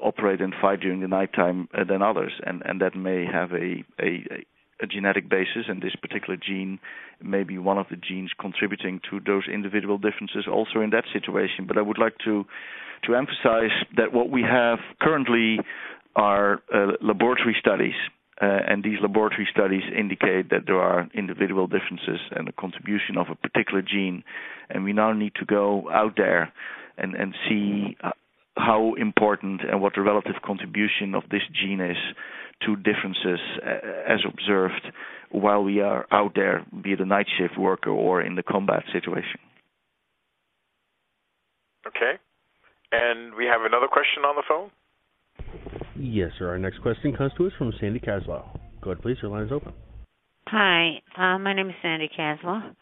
operate 0.00 0.40
and 0.40 0.54
fight 0.62 0.80
during 0.80 1.00
the 1.00 1.08
nighttime 1.08 1.68
than 1.88 2.00
others, 2.00 2.32
and 2.46 2.62
and 2.64 2.80
that 2.80 2.94
may 2.94 3.24
have 3.24 3.50
a, 3.52 3.84
a 4.00 4.44
a 4.82 4.86
genetic 4.86 5.28
basis, 5.28 5.66
and 5.68 5.82
this 5.82 5.94
particular 6.00 6.36
gene 6.36 6.78
may 7.22 7.42
be 7.42 7.58
one 7.58 7.78
of 7.78 7.86
the 7.90 7.96
genes 7.96 8.30
contributing 8.40 9.00
to 9.10 9.20
those 9.20 9.44
individual 9.52 9.98
differences 9.98 10.46
also 10.50 10.80
in 10.80 10.90
that 10.90 11.04
situation. 11.12 11.66
But 11.66 11.78
I 11.78 11.82
would 11.82 11.98
like 11.98 12.16
to 12.24 12.44
to 13.04 13.14
emphasize 13.14 13.72
that 13.96 14.12
what 14.12 14.30
we 14.30 14.42
have 14.42 14.78
currently 15.00 15.58
are 16.16 16.60
uh, 16.74 16.92
laboratory 17.00 17.56
studies, 17.58 17.94
uh, 18.42 18.46
and 18.68 18.84
these 18.84 18.98
laboratory 19.00 19.48
studies 19.50 19.82
indicate 19.96 20.50
that 20.50 20.62
there 20.66 20.80
are 20.80 21.08
individual 21.14 21.66
differences 21.66 22.20
and 22.32 22.48
a 22.48 22.52
contribution 22.52 23.16
of 23.16 23.28
a 23.30 23.34
particular 23.34 23.82
gene, 23.82 24.22
and 24.68 24.84
we 24.84 24.92
now 24.92 25.12
need 25.12 25.34
to 25.36 25.46
go 25.46 25.88
out 25.90 26.14
there 26.16 26.52
and 26.98 27.14
and 27.14 27.34
see 27.48 27.96
how 28.56 28.94
important 28.94 29.62
and 29.62 29.80
what 29.80 29.94
the 29.94 30.02
relative 30.02 30.34
contribution 30.44 31.14
of 31.14 31.22
this 31.30 31.42
gene 31.52 31.80
is 31.80 31.96
to 32.66 32.76
differences 32.76 33.40
uh, 33.64 34.12
as 34.12 34.20
observed 34.26 34.92
while 35.30 35.62
we 35.62 35.80
are 35.80 36.06
out 36.10 36.32
there, 36.34 36.64
be 36.82 36.92
it 36.92 37.00
a 37.00 37.06
night 37.06 37.26
shift 37.38 37.58
worker 37.58 37.90
or 37.90 38.20
in 38.20 38.34
the 38.34 38.42
combat 38.42 38.82
situation. 38.92 39.38
Okay. 41.86 42.18
And 42.92 43.34
we 43.34 43.46
have 43.46 43.60
another 43.62 43.86
question 43.86 44.24
on 44.24 44.36
the 44.36 44.42
phone? 44.48 44.70
Yes, 45.96 46.30
sir. 46.38 46.48
Our 46.48 46.58
next 46.58 46.82
question 46.82 47.16
comes 47.16 47.32
to 47.38 47.46
us 47.46 47.52
from 47.56 47.72
Sandy 47.80 48.00
Caslow. 48.00 48.44
Go 48.82 48.90
ahead, 48.90 49.02
please. 49.02 49.18
Your 49.22 49.30
line 49.30 49.46
is 49.46 49.52
open. 49.52 49.72
Hi, 50.48 51.00
uh, 51.16 51.38
my 51.38 51.54
name 51.54 51.68
is 51.68 51.74
Sandy 51.80 52.10
Caslow. 52.18 52.74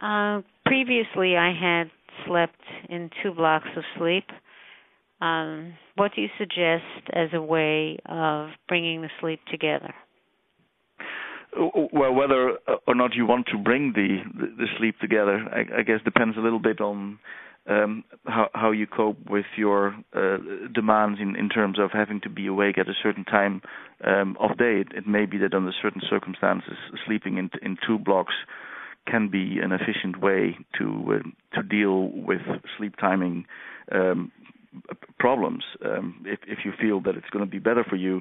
Uh, 0.00 0.42
previously, 0.64 1.36
I 1.36 1.52
had 1.52 1.90
slept 2.26 2.60
in 2.88 3.10
two 3.22 3.32
blocks 3.32 3.68
of 3.76 3.82
sleep. 3.98 4.24
Um, 5.20 5.74
what 5.96 6.12
do 6.14 6.22
you 6.22 6.28
suggest 6.38 7.10
as 7.12 7.28
a 7.34 7.42
way 7.42 7.98
of 8.06 8.50
bringing 8.68 9.02
the 9.02 9.10
sleep 9.20 9.40
together? 9.50 9.94
Well, 11.92 12.14
whether 12.14 12.58
or 12.86 12.94
not 12.94 13.14
you 13.14 13.26
want 13.26 13.46
to 13.48 13.58
bring 13.58 13.92
the 13.92 14.18
the, 14.56 14.66
sleep 14.78 14.98
together, 15.00 15.44
I, 15.52 15.80
I, 15.80 15.82
guess 15.82 15.98
depends 16.04 16.36
a 16.36 16.40
little 16.40 16.60
bit 16.60 16.80
on 16.80 17.18
um, 17.68 18.04
how 18.24 18.48
how 18.54 18.70
you 18.70 18.86
cope 18.86 19.18
with 19.28 19.46
your 19.56 19.96
uh, 20.14 20.38
demands 20.72 21.18
in 21.20 21.34
in 21.34 21.48
terms 21.48 21.78
of 21.80 21.90
having 21.92 22.20
to 22.20 22.30
be 22.30 22.46
awake 22.46 22.78
at 22.78 22.88
a 22.88 22.94
certain 23.02 23.24
time 23.24 23.62
um, 24.04 24.36
of 24.38 24.58
day. 24.58 24.80
It, 24.80 24.92
it, 24.96 25.06
may 25.08 25.26
be 25.26 25.38
that 25.38 25.52
under 25.52 25.72
certain 25.82 26.02
circumstances, 26.08 26.76
sleeping 27.04 27.36
in 27.36 27.50
in 27.62 27.76
two 27.84 27.98
blocks 27.98 28.34
can 29.08 29.28
be 29.28 29.58
an 29.58 29.72
efficient 29.72 30.22
way 30.22 30.56
to 30.78 31.18
uh, 31.20 31.56
to 31.60 31.62
deal 31.64 32.10
with 32.14 32.42
sleep 32.78 32.94
timing 33.00 33.44
um, 33.90 34.30
problems. 35.18 35.64
Um, 35.84 36.22
if 36.26 36.40
if 36.46 36.58
you 36.64 36.72
feel 36.80 37.00
that 37.02 37.16
it's 37.16 37.30
going 37.30 37.44
to 37.44 37.50
be 37.50 37.58
better 37.58 37.84
for 37.88 37.96
you 37.96 38.20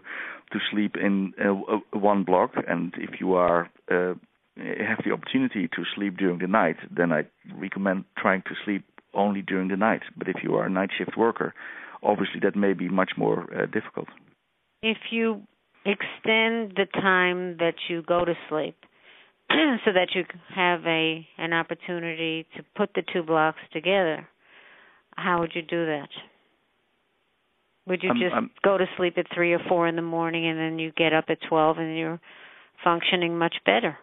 to 0.51 0.59
sleep 0.71 0.95
in 0.95 1.33
uh, 1.39 1.77
one 1.97 2.23
block, 2.23 2.51
and 2.67 2.93
if 2.97 3.19
you 3.19 3.33
are 3.33 3.69
uh, 3.91 4.13
have 4.57 4.99
the 5.05 5.11
opportunity 5.11 5.67
to 5.67 5.83
sleep 5.95 6.17
during 6.17 6.39
the 6.39 6.47
night, 6.47 6.77
then 6.95 7.11
I 7.11 7.23
recommend 7.55 8.05
trying 8.17 8.41
to 8.43 8.55
sleep 8.65 8.83
only 9.13 9.41
during 9.41 9.69
the 9.69 9.77
night. 9.77 10.01
But 10.17 10.27
if 10.27 10.37
you 10.43 10.55
are 10.55 10.65
a 10.65 10.69
night 10.69 10.89
shift 10.97 11.17
worker, 11.17 11.53
obviously 12.03 12.39
that 12.43 12.55
may 12.55 12.73
be 12.73 12.89
much 12.89 13.11
more 13.17 13.47
uh, 13.53 13.65
difficult. 13.65 14.07
If 14.81 14.97
you 15.11 15.41
extend 15.85 16.73
the 16.75 16.87
time 16.93 17.57
that 17.57 17.75
you 17.87 18.01
go 18.03 18.25
to 18.25 18.33
sleep 18.49 18.75
so 19.49 19.91
that 19.93 20.09
you 20.13 20.23
have 20.53 20.85
a 20.85 21.27
an 21.37 21.53
opportunity 21.53 22.45
to 22.57 22.63
put 22.75 22.93
the 22.95 23.03
two 23.13 23.23
blocks 23.23 23.59
together, 23.71 24.27
how 25.15 25.39
would 25.39 25.51
you 25.55 25.61
do 25.61 25.85
that? 25.85 26.09
Would 27.87 28.03
you 28.03 28.11
just 28.13 28.35
go 28.63 28.77
to 28.77 28.85
sleep 28.97 29.17
at 29.17 29.25
three 29.33 29.53
or 29.53 29.59
four 29.67 29.87
in 29.87 29.95
the 29.95 30.01
morning 30.01 30.47
and 30.47 30.59
then 30.59 30.79
you 30.79 30.91
get 30.95 31.13
up 31.13 31.25
at 31.29 31.39
twelve 31.47 31.77
and 31.77 31.97
you're 31.97 32.19
functioning 32.83 33.37
much 33.37 33.55
better? 33.65 33.97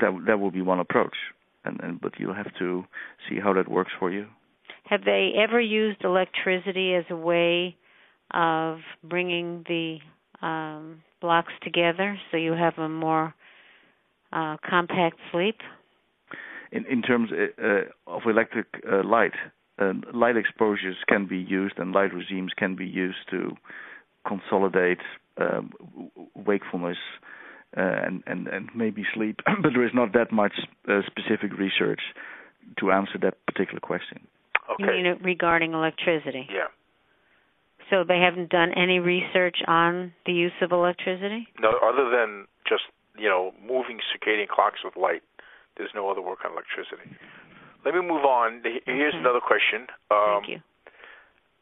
That 0.00 0.24
that 0.26 0.40
will 0.40 0.50
be 0.50 0.62
one 0.62 0.80
approach, 0.80 1.14
and, 1.64 1.80
and 1.80 2.00
but 2.00 2.12
you'll 2.18 2.34
have 2.34 2.52
to 2.58 2.84
see 3.28 3.38
how 3.38 3.52
that 3.52 3.68
works 3.68 3.92
for 3.98 4.10
you. 4.10 4.26
Have 4.84 5.04
they 5.04 5.32
ever 5.36 5.60
used 5.60 6.04
electricity 6.04 6.94
as 6.94 7.04
a 7.10 7.16
way 7.16 7.76
of 8.32 8.78
bringing 9.04 9.64
the 9.68 9.98
um, 10.44 11.02
blocks 11.20 11.52
together 11.62 12.18
so 12.30 12.36
you 12.36 12.52
have 12.52 12.78
a 12.78 12.88
more 12.88 13.34
uh, 14.32 14.56
compact 14.68 15.16
sleep? 15.30 15.56
In 16.72 16.84
in 16.86 17.02
terms 17.02 17.30
uh, 17.32 17.82
of 18.06 18.22
electric 18.26 18.66
uh, 18.90 19.02
light, 19.04 19.34
uh, 19.34 19.48
light 20.12 20.36
exposures 20.36 20.96
can 21.08 21.26
be 21.26 21.38
used 21.38 21.78
and 21.78 21.92
light 21.92 22.12
regimes 22.14 22.52
can 22.56 22.76
be 22.76 22.86
used 22.86 23.18
to 23.30 23.52
consolidate 24.26 24.98
um, 25.38 25.70
wakefulness 26.34 26.98
uh, 27.76 27.80
and, 27.80 28.22
and, 28.26 28.48
and 28.48 28.68
maybe 28.74 29.04
sleep, 29.14 29.40
but 29.62 29.70
there 29.72 29.84
is 29.84 29.92
not 29.94 30.12
that 30.12 30.32
much 30.32 30.52
uh, 30.88 31.00
specific 31.06 31.56
research 31.56 32.00
to 32.78 32.90
answer 32.90 33.18
that 33.22 33.34
particular 33.46 33.80
question. 33.80 34.26
Okay. 34.72 34.98
You 34.98 35.04
mean 35.04 35.18
regarding 35.22 35.72
electricity? 35.72 36.46
Yeah. 36.52 36.68
So 37.88 38.04
they 38.06 38.18
haven't 38.18 38.50
done 38.50 38.70
any 38.76 39.00
research 39.00 39.56
on 39.66 40.12
the 40.26 40.32
use 40.32 40.52
of 40.62 40.70
electricity? 40.70 41.48
No, 41.60 41.70
other 41.82 42.08
than 42.10 42.46
just 42.68 42.82
you 43.18 43.28
know 43.28 43.52
moving 43.60 43.98
circadian 44.10 44.48
clocks 44.48 44.80
with 44.84 44.96
light. 44.96 45.22
There's 45.76 45.90
no 45.94 46.10
other 46.10 46.20
work 46.20 46.40
on 46.44 46.52
electricity. 46.52 47.16
Let 47.84 47.94
me 47.94 48.02
move 48.02 48.24
on. 48.24 48.62
Here's 48.86 49.14
okay. 49.14 49.18
another 49.18 49.40
question. 49.40 49.86
Um, 50.10 50.40
Thank 50.40 50.48
you. 50.48 50.58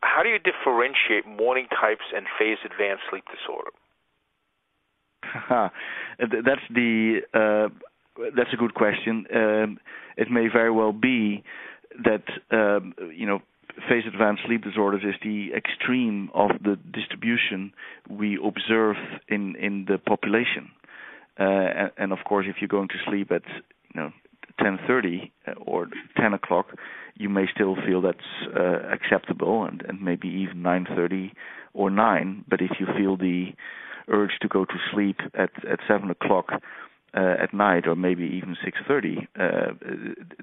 How 0.00 0.22
do 0.22 0.28
you 0.28 0.38
differentiate 0.38 1.26
morning 1.26 1.66
types 1.68 2.04
and 2.14 2.26
phase 2.38 2.58
advanced 2.64 3.02
sleep 3.10 3.24
disorder? 3.26 3.70
that's 6.18 6.62
the 6.70 7.20
uh, 7.34 7.68
that's 8.36 8.52
a 8.52 8.56
good 8.56 8.74
question. 8.74 9.26
Um, 9.34 9.78
it 10.16 10.30
may 10.30 10.46
very 10.52 10.70
well 10.70 10.92
be 10.92 11.42
that 12.04 12.22
um, 12.50 12.94
you 13.14 13.26
know 13.26 13.40
phase 13.88 14.04
advanced 14.06 14.42
sleep 14.46 14.62
disorders 14.62 15.02
is 15.04 15.14
the 15.22 15.50
extreme 15.56 16.30
of 16.34 16.50
the 16.62 16.76
distribution 16.92 17.72
we 18.08 18.38
observe 18.42 18.96
in 19.28 19.56
in 19.56 19.86
the 19.88 19.98
population. 19.98 20.70
Uh, 21.40 21.44
and, 21.44 21.90
and, 21.98 22.12
of 22.12 22.18
course, 22.24 22.46
if 22.48 22.56
you're 22.60 22.66
going 22.66 22.88
to 22.88 22.98
sleep 23.06 23.30
at 23.30 23.42
you 23.94 24.00
know 24.00 24.10
10:30 24.60 25.30
uh, 25.46 25.52
or 25.66 25.88
10 26.16 26.34
o'clock, 26.34 26.66
you 27.14 27.28
may 27.28 27.46
still 27.52 27.76
feel 27.86 28.00
that's 28.00 28.18
uh, 28.56 28.92
acceptable, 28.92 29.64
and, 29.64 29.82
and 29.88 30.02
maybe 30.02 30.28
even 30.28 30.62
9:30 30.62 31.32
or 31.74 31.90
9. 31.90 32.44
But 32.48 32.60
if 32.60 32.72
you 32.78 32.86
feel 32.96 33.16
the 33.16 33.52
urge 34.08 34.38
to 34.40 34.48
go 34.48 34.64
to 34.64 34.74
sleep 34.92 35.18
at 35.34 35.50
at 35.64 35.80
7 35.86 36.10
o'clock 36.10 36.46
uh, 37.16 37.34
at 37.42 37.54
night, 37.54 37.86
or 37.86 37.96
maybe 37.96 38.24
even 38.24 38.56
6:30, 38.64 39.26
uh, 39.38 39.74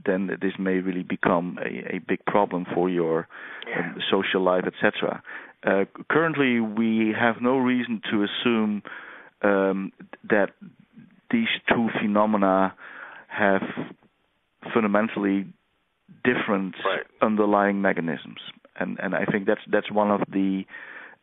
then 0.05 0.38
this 0.41 0.53
may 0.57 0.80
really 0.80 1.03
become 1.03 1.59
a, 1.61 1.95
a 1.95 1.99
big 1.99 2.24
problem 2.26 2.66
for 2.74 2.89
your 2.89 3.28
yeah. 3.68 3.91
um, 3.91 4.01
social 4.09 4.41
life, 4.41 4.66
etc. 4.66 5.22
Uh, 5.66 5.86
currently, 6.09 6.59
we 6.59 7.13
have 7.18 7.41
no 7.41 7.57
reason 7.57 8.01
to 8.11 8.24
assume 8.24 8.84
um, 9.41 9.91
that 10.30 10.51
these 11.32 11.47
two 11.70 11.89
phenomena 11.99 12.74
have 13.28 13.61
fundamentally 14.74 15.45
different 16.24 16.76
right. 16.86 17.05
underlying 17.22 17.82
mechanisms, 17.82 18.39
and 18.80 18.97
and 19.01 19.16
I 19.16 19.26
think 19.26 19.47
that's 19.47 19.61
that's 19.72 19.91
one 19.91 20.11
of 20.11 20.22
the 20.32 20.63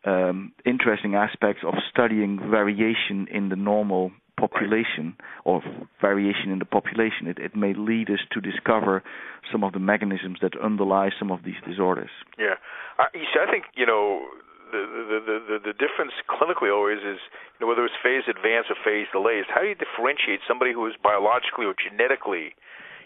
um, 0.05 0.53
interesting 0.67 1.15
aspects 1.15 1.63
of 1.67 1.75
studying 1.91 2.39
variation 2.51 3.29
in 3.33 3.49
the 3.49 3.57
normal 3.57 4.11
population 4.39 5.15
or 5.45 5.63
variation 6.01 6.51
in 6.51 6.59
the 6.59 6.65
population. 6.65 7.29
It, 7.29 7.39
it 7.39 7.55
may 7.55 7.75
lead 7.75 8.11
us 8.11 8.19
to 8.33 8.41
discover 8.41 9.03
some 9.51 9.63
of 9.63 9.73
the 9.73 9.79
mechanisms 9.79 10.39
that 10.43 10.59
underlie 10.61 11.11
some 11.19 11.31
of 11.31 11.45
these 11.45 11.61
disorders. 11.67 12.11
Yeah, 12.39 12.59
uh, 12.99 13.07
you 13.15 13.27
see, 13.33 13.39
I 13.39 13.51
think 13.51 13.65
you 13.75 13.87
know 13.87 14.27
the, 14.73 14.83
the 14.83 15.19
the 15.21 15.37
the 15.47 15.59
the 15.71 15.75
difference 15.77 16.13
clinically 16.27 16.73
always 16.73 16.99
is 16.99 17.21
you 17.55 17.61
know 17.61 17.69
whether 17.69 17.85
it's 17.85 17.95
phase 18.03 18.25
advance 18.27 18.67
or 18.73 18.77
phase 18.83 19.07
delays. 19.13 19.45
How 19.53 19.61
do 19.61 19.69
you 19.69 19.79
differentiate 19.79 20.41
somebody 20.49 20.73
who 20.73 20.87
is 20.89 20.95
biologically 20.99 21.67
or 21.67 21.75
genetically 21.79 22.57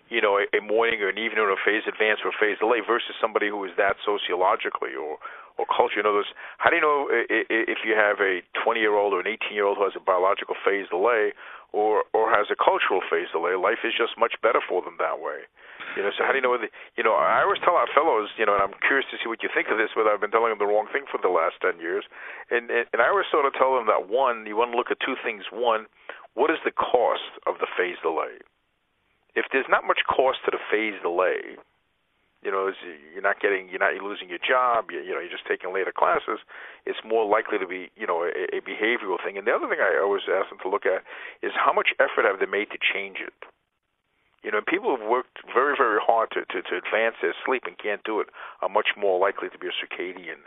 you 0.08 0.20
know, 0.20 0.38
a, 0.38 0.46
a 0.56 0.60
morning 0.62 1.02
or 1.02 1.08
an 1.08 1.18
evening 1.18 1.42
or 1.42 1.50
a 1.50 1.60
phase 1.60 1.82
advance 1.86 2.20
or 2.22 2.30
a 2.30 2.38
phase 2.38 2.58
delay 2.58 2.80
versus 2.84 3.14
somebody 3.20 3.48
who 3.48 3.62
is 3.64 3.74
that 3.76 3.96
sociologically 4.04 4.94
or 4.94 5.18
or 5.56 5.64
culture. 5.72 6.00
In 6.00 6.06
other 6.06 6.20
words, 6.20 6.32
how 6.60 6.68
do 6.68 6.76
you 6.76 6.84
know 6.84 7.08
if 7.08 7.80
you 7.84 7.96
have 7.96 8.20
a 8.20 8.44
20 8.60 8.80
year 8.80 8.94
old 8.94 9.16
or 9.16 9.20
an 9.20 9.26
18 9.26 9.56
year 9.56 9.64
old 9.64 9.80
who 9.80 9.88
has 9.88 9.96
a 9.96 10.04
biological 10.04 10.54
phase 10.60 10.88
delay 10.92 11.32
or 11.72 12.04
or 12.12 12.28
has 12.28 12.46
a 12.52 12.58
cultural 12.58 13.00
phase 13.08 13.28
delay? 13.32 13.56
Life 13.56 13.82
is 13.82 13.96
just 13.96 14.14
much 14.20 14.36
better 14.44 14.60
for 14.60 14.84
them 14.84 14.96
that 15.00 15.18
way. 15.18 15.48
You 15.96 16.04
know, 16.04 16.12
so 16.12 16.28
how 16.28 16.32
do 16.32 16.38
you 16.38 16.44
know 16.44 16.52
whether 16.52 16.68
you 16.96 17.04
know? 17.04 17.16
I 17.16 17.40
always 17.40 17.60
tell 17.64 17.74
our 17.74 17.88
fellows, 17.96 18.28
you 18.36 18.44
know, 18.44 18.52
and 18.52 18.60
I'm 18.60 18.76
curious 18.84 19.08
to 19.10 19.16
see 19.16 19.32
what 19.32 19.40
you 19.40 19.48
think 19.48 19.72
of 19.72 19.80
this. 19.80 19.96
Whether 19.96 20.12
I've 20.12 20.20
been 20.20 20.34
telling 20.34 20.52
them 20.52 20.60
the 20.60 20.68
wrong 20.68 20.92
thing 20.92 21.08
for 21.08 21.16
the 21.16 21.32
last 21.32 21.56
ten 21.64 21.80
years, 21.80 22.04
and 22.52 22.68
and, 22.68 22.84
and 22.92 23.00
I 23.00 23.08
always 23.08 23.26
sort 23.32 23.48
of 23.48 23.56
tell 23.56 23.72
them 23.72 23.88
that 23.88 24.04
one, 24.12 24.44
you 24.44 24.60
want 24.60 24.72
to 24.72 24.76
look 24.76 24.92
at 24.92 25.00
two 25.00 25.16
things. 25.24 25.48
One, 25.48 25.88
what 26.36 26.52
is 26.52 26.60
the 26.68 26.74
cost 26.74 27.32
of 27.48 27.56
the 27.64 27.70
phase 27.80 27.96
delay? 28.04 28.44
If 29.36 29.44
there's 29.52 29.68
not 29.68 29.84
much 29.84 30.00
cost 30.08 30.40
to 30.48 30.50
the 30.50 30.62
phase 30.72 30.96
delay, 31.04 31.60
you 32.42 32.50
know, 32.50 32.72
you're 33.12 33.22
not 33.22 33.38
getting, 33.40 33.68
you're 33.68 33.82
not 33.82 33.92
you're 33.92 34.06
losing 34.06 34.28
your 34.28 34.40
job, 34.40 34.88
you, 34.90 35.00
you 35.04 35.12
know, 35.12 35.20
you're 35.20 35.32
just 35.32 35.46
taking 35.46 35.74
later 35.74 35.92
classes. 35.92 36.40
It's 36.88 36.98
more 37.04 37.28
likely 37.28 37.58
to 37.58 37.66
be, 37.66 37.92
you 37.96 38.06
know, 38.06 38.24
a, 38.24 38.32
a 38.56 38.60
behavioral 38.64 39.20
thing. 39.20 39.36
And 39.36 39.46
the 39.46 39.52
other 39.52 39.68
thing 39.68 39.78
I 39.78 40.00
always 40.00 40.24
ask 40.24 40.48
them 40.48 40.58
to 40.62 40.70
look 40.72 40.86
at 40.88 41.04
is 41.44 41.52
how 41.52 41.72
much 41.72 41.92
effort 42.00 42.24
have 42.24 42.40
they 42.40 42.48
made 42.48 42.72
to 42.72 42.80
change 42.80 43.18
it. 43.20 43.36
You 44.42 44.52
know, 44.52 44.62
people 44.62 44.94
who've 44.94 45.08
worked 45.08 45.42
very, 45.52 45.74
very 45.76 45.98
hard 45.98 46.30
to, 46.38 46.46
to, 46.46 46.62
to 46.62 46.74
advance 46.78 47.18
their 47.20 47.34
sleep 47.44 47.66
and 47.66 47.76
can't 47.76 48.04
do 48.04 48.20
it 48.20 48.28
are 48.62 48.70
much 48.70 48.94
more 48.96 49.18
likely 49.18 49.50
to 49.50 49.58
be 49.58 49.66
a 49.66 49.74
circadian 49.74 50.46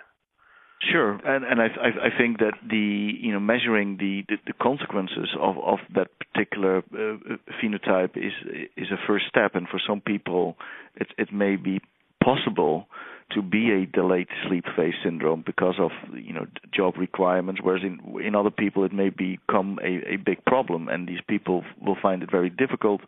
Sure, 0.82 1.11
and 1.25 1.43
and 1.43 1.61
I 1.61 1.65
I, 1.65 2.17
think 2.17 2.39
that 2.39 2.53
the 2.67 3.11
you 3.19 3.34
know 3.34 3.39
measuring 3.39 3.97
the 3.97 4.23
the, 4.30 4.38
the 4.47 4.53
consequences 4.53 5.27
of 5.38 5.57
of 5.57 5.80
that 5.93 6.07
particular 6.19 6.77
uh, 6.77 7.36
phenotype 7.61 8.15
is 8.15 8.32
is 8.77 8.88
a 8.89 8.97
first 9.05 9.25
step, 9.27 9.55
and 9.55 9.67
for 9.67 9.80
some 9.86 9.99
people 9.99 10.55
it 10.95 11.07
it 11.17 11.34
may 11.34 11.57
be 11.57 11.82
possible 12.23 12.88
to 13.32 13.41
be 13.41 13.71
a 13.71 13.86
delayed 13.86 14.27
sleep 14.47 14.63
phase 14.75 14.93
syndrome 15.03 15.43
because 15.45 15.75
of 15.80 15.91
you 16.13 16.34
know 16.34 16.47
job 16.73 16.95
requirements 16.97 17.61
whereas 17.61 17.84
in 17.84 17.99
in 18.25 18.34
other 18.34 18.49
people 18.49 18.84
it 18.86 18.93
may 18.93 19.09
become 19.09 19.80
a 19.84 20.13
a 20.13 20.15
big 20.15 20.43
problem. 20.45 20.88
And 20.88 21.09
these 21.09 21.21
people 21.27 21.63
will 21.86 21.97
find 22.01 22.23
it 22.23 22.32
very 22.32 22.49
difficult 22.49 23.01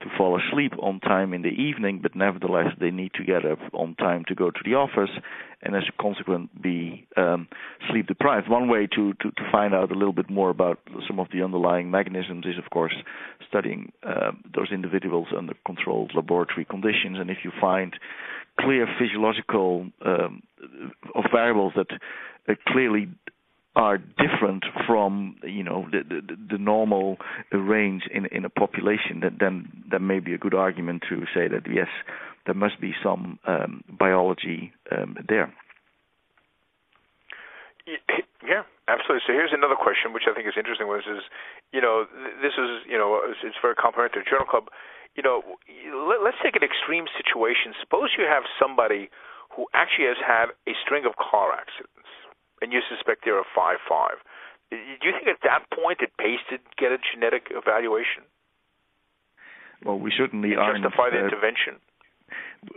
to 0.00 0.06
fall 0.16 0.38
asleep 0.38 0.72
on 0.80 1.00
time 1.00 1.32
in 1.32 1.42
the 1.42 1.48
evening 1.48 2.00
but 2.02 2.14
nevertheless 2.14 2.72
they 2.80 2.90
need 2.90 3.12
to 3.14 3.24
get 3.24 3.44
up 3.44 3.58
on 3.72 3.94
time 3.96 4.24
to 4.28 4.34
go 4.34 4.50
to 4.50 4.60
the 4.64 4.74
office 4.74 5.10
and 5.62 5.74
as 5.74 5.82
a 5.88 6.02
consequence 6.02 6.48
be 6.60 7.06
um 7.16 7.48
sleep 7.90 8.06
deprived. 8.06 8.48
One 8.48 8.68
way 8.68 8.86
to, 8.86 9.12
to, 9.14 9.30
to, 9.30 9.42
find 9.50 9.74
out 9.74 9.90
a 9.90 9.94
little 9.94 10.12
bit 10.12 10.30
more 10.30 10.50
about 10.50 10.78
some 11.06 11.18
of 11.18 11.28
the 11.32 11.42
underlying 11.42 11.90
mechanisms 11.90 12.44
is, 12.46 12.58
of 12.62 12.70
course, 12.70 12.94
studying 13.48 13.92
uh, 14.02 14.32
those 14.54 14.70
individuals 14.72 15.28
under 15.36 15.54
controlled 15.66 16.12
laboratory 16.14 16.64
conditions. 16.64 17.18
And 17.18 17.30
if 17.30 17.38
you 17.44 17.52
find 17.60 17.94
clear 18.60 18.86
physiological 18.98 19.86
um, 20.04 20.42
of 21.14 21.24
variables 21.32 21.72
that 21.76 21.90
uh, 22.48 22.54
clearly 22.66 23.08
are 23.76 23.98
different 23.98 24.64
from 24.86 25.36
you 25.44 25.62
know 25.62 25.86
the, 25.90 26.00
the, 26.08 26.36
the 26.50 26.58
normal 26.58 27.16
range 27.52 28.02
in 28.12 28.26
in 28.26 28.44
a 28.44 28.50
population, 28.50 29.20
that 29.22 29.34
then 29.38 29.84
that 29.90 30.00
may 30.00 30.20
be 30.20 30.34
a 30.34 30.38
good 30.38 30.54
argument 30.54 31.02
to 31.08 31.20
say 31.34 31.48
that 31.48 31.62
yes, 31.72 31.88
there 32.46 32.54
must 32.54 32.80
be 32.80 32.92
some 33.02 33.38
um, 33.46 33.84
biology 33.88 34.72
um, 34.90 35.16
there. 35.28 35.52
Yeah, 38.44 38.62
absolutely. 38.86 39.24
So 39.26 39.32
here's 39.32 39.52
another 39.52 39.74
question, 39.74 40.12
which 40.12 40.28
I 40.28 40.32
think 40.36 40.46
is 40.46 40.54
interesting. 40.54 40.86
Was 40.86 41.08
is, 41.08 41.24
you 41.72 41.80
know, 41.80 42.04
this 42.40 42.54
is, 42.54 42.84
you 42.86 42.96
know, 42.96 43.20
it's, 43.24 43.40
it's 43.42 43.56
very 43.60 43.74
complimentary 43.74 44.22
to 44.24 44.28
Journal 44.28 44.46
Club. 44.46 44.68
You 45.16 45.22
know, 45.24 45.42
let, 46.06 46.22
let's 46.22 46.38
take 46.44 46.54
an 46.54 46.62
extreme 46.62 47.10
situation. 47.16 47.74
Suppose 47.80 48.14
you 48.14 48.28
have 48.28 48.44
somebody 48.60 49.10
who 49.50 49.66
actually 49.74 50.06
has 50.06 50.20
had 50.22 50.54
a 50.70 50.74
string 50.84 51.02
of 51.02 51.18
car 51.18 51.50
accidents, 51.50 51.97
and 52.60 52.72
you 52.72 52.80
suspect 52.88 53.24
they're 53.24 53.40
a 53.40 53.50
five 53.54 53.78
five. 53.88 54.18
Do 54.70 54.76
you 54.76 55.12
think 55.16 55.28
at 55.28 55.40
that 55.44 55.64
point 55.72 56.00
it 56.00 56.12
pays 56.18 56.40
to 56.50 56.58
get 56.76 56.92
a 56.92 56.98
genetic 57.00 57.48
evaluation? 57.50 58.28
Well, 59.84 59.98
we 59.98 60.12
certainly 60.16 60.56
aren't 60.56 60.82
justify 60.84 61.10
the 61.10 61.22
uh, 61.22 61.24
intervention 61.24 61.80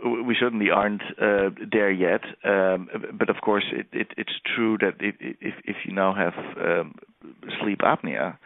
we 0.04 0.36
certainly 0.38 0.70
aren't 0.70 1.02
uh, 1.20 1.50
there 1.70 1.90
yet. 1.90 2.22
Um, 2.44 2.88
but 3.18 3.28
of 3.28 3.36
course, 3.42 3.64
it, 3.72 3.86
it, 3.92 4.08
it's 4.16 4.32
true 4.54 4.78
that 4.78 4.94
it, 5.00 5.16
if, 5.20 5.54
if 5.64 5.76
you 5.84 5.92
now 5.92 6.14
have 6.14 6.34
um, 6.56 6.94
sleep 7.60 7.80
apnea, 7.80 8.36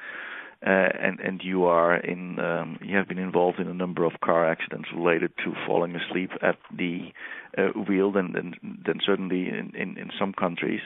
uh, 0.67 0.71
and 0.71 1.21
and 1.21 1.43
you 1.45 1.65
are 1.65 1.97
in 1.97 2.41
um, 2.41 2.79
you 2.83 2.97
have 2.97 3.07
been 3.07 3.19
involved 3.19 3.61
in 3.61 3.69
a 3.69 3.75
number 3.75 4.05
of 4.05 4.13
car 4.25 4.51
accidents 4.51 4.89
related 4.95 5.31
to 5.45 5.53
falling 5.67 5.95
asleep 5.95 6.31
at 6.43 6.57
the 6.75 7.13
uh, 7.59 7.79
wheel, 7.89 8.11
then, 8.11 8.33
then 8.33 8.55
then 8.85 8.99
certainly 9.05 9.49
in 9.49 9.73
in, 9.77 9.99
in 9.99 10.11
some 10.19 10.33
countries. 10.33 10.81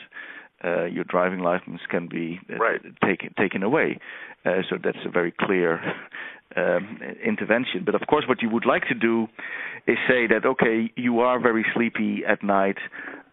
Uh, 0.62 0.84
your 0.84 1.04
driving 1.04 1.40
license 1.40 1.80
can 1.90 2.06
be 2.06 2.38
uh, 2.52 2.56
right. 2.56 2.80
taken 3.02 3.32
taken 3.38 3.62
away, 3.62 3.98
uh, 4.44 4.60
so 4.68 4.76
that's 4.82 4.98
a 5.06 5.10
very 5.10 5.32
clear 5.40 5.80
um, 6.56 6.98
intervention. 7.24 7.82
But 7.84 7.94
of 7.94 8.02
course, 8.06 8.24
what 8.28 8.42
you 8.42 8.50
would 8.50 8.66
like 8.66 8.82
to 8.88 8.94
do 8.94 9.26
is 9.86 9.96
say 10.06 10.26
that 10.26 10.44
okay, 10.44 10.92
you 10.96 11.20
are 11.20 11.40
very 11.40 11.64
sleepy 11.74 12.22
at 12.28 12.42
night. 12.42 12.76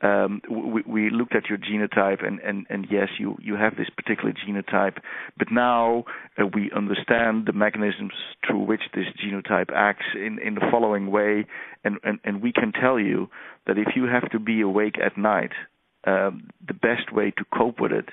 Um, 0.01 0.41
we, 0.49 0.83
we, 0.85 1.09
looked 1.09 1.35
at 1.35 1.49
your 1.49 1.57
genotype, 1.57 2.25
and, 2.25 2.39
and, 2.41 2.67
and 2.69 2.85
yes, 2.89 3.07
you, 3.19 3.35
you 3.41 3.55
have 3.55 3.77
this 3.77 3.89
particular 3.89 4.31
genotype. 4.31 4.97
But 5.39 5.47
now 5.51 6.03
uh, 6.39 6.45
we 6.45 6.71
understand 6.75 7.47
the 7.47 7.53
mechanisms 7.53 8.13
through 8.45 8.65
which 8.65 8.81
this 8.93 9.05
genotype 9.25 9.69
acts 9.75 10.05
in, 10.13 10.37
in 10.39 10.53
the 10.53 10.61
following 10.69 11.09
way, 11.09 11.47
and, 11.83 11.97
and, 12.03 12.19
and 12.23 12.43
we 12.43 12.53
can 12.53 12.71
tell 12.73 12.99
you 12.99 13.27
that 13.65 13.79
if 13.79 13.95
you 13.95 14.03
have 14.03 14.29
to 14.31 14.39
be 14.39 14.61
awake 14.61 14.97
at 15.03 15.17
night, 15.17 15.51
um, 16.07 16.49
the 16.65 16.73
best 16.73 17.11
way 17.11 17.31
to 17.31 17.43
cope 17.55 17.79
with 17.79 17.91
it 17.91 18.09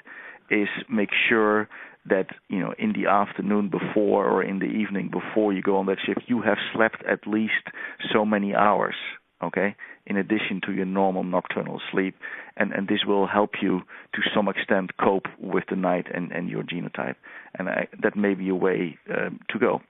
is 0.51 0.69
make 0.91 1.11
sure 1.29 1.69
that 2.07 2.27
you 2.49 2.61
know 2.61 2.75
in 2.79 2.93
the 2.93 3.09
afternoon 3.09 3.71
before 3.71 4.29
or 4.29 4.43
in 4.43 4.59
the 4.59 4.67
evening 4.67 5.11
before 5.11 5.53
you 5.55 5.63
go 5.63 5.77
on 5.77 5.87
that 5.87 5.97
shift 6.05 6.21
you 6.27 6.43
have 6.43 6.59
slept 6.75 7.03
at 7.11 7.27
least 7.27 7.65
so 8.13 8.27
many 8.27 8.55
hours 8.55 8.97
okay 9.43 9.75
in 10.07 10.17
addition 10.17 10.61
to 10.67 10.73
your 10.73 10.85
normal 10.85 11.25
nocturnal 11.25 11.81
sleep. 11.91 12.15
And 12.57 12.73
and 12.73 12.89
this 12.89 13.01
will 13.07 13.27
help 13.27 13.51
you 13.63 13.81
to 14.15 14.23
some 14.35 14.49
extent 14.49 14.97
cope 14.99 15.27
with 15.41 15.65
the 15.69 15.77
night 15.77 16.07
and 16.13 16.31
and 16.33 16.49
your 16.49 16.63
genotype. 16.63 17.17
And 17.59 17.69
I, 17.69 17.89
that 18.03 18.17
may 18.17 18.35
be 18.35 18.49
a 18.49 18.55
way 18.55 18.99
um, 19.11 19.41
to 19.51 19.59
go 19.59 19.81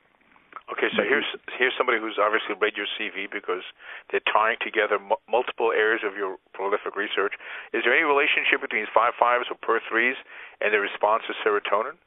Okay, 0.72 0.88
so 0.96 1.04
here's 1.04 1.28
here's 1.60 1.76
somebody 1.76 2.00
who's 2.00 2.16
obviously 2.16 2.56
read 2.56 2.72
your 2.72 2.88
CV 2.96 3.28
because 3.28 3.60
they're 4.08 4.24
tying 4.24 4.56
together 4.64 4.96
m- 4.96 5.20
multiple 5.28 5.76
areas 5.76 6.00
of 6.00 6.16
your 6.16 6.40
prolific 6.56 6.96
research. 6.96 7.36
Is 7.76 7.84
there 7.84 7.92
any 7.92 8.08
relationship 8.08 8.64
between 8.64 8.88
five 8.88 9.12
fives 9.20 9.44
or 9.52 9.60
per 9.60 9.76
threes 9.84 10.16
and 10.64 10.72
the 10.72 10.80
response 10.80 11.28
to 11.28 11.36
serotonin? 11.44 12.00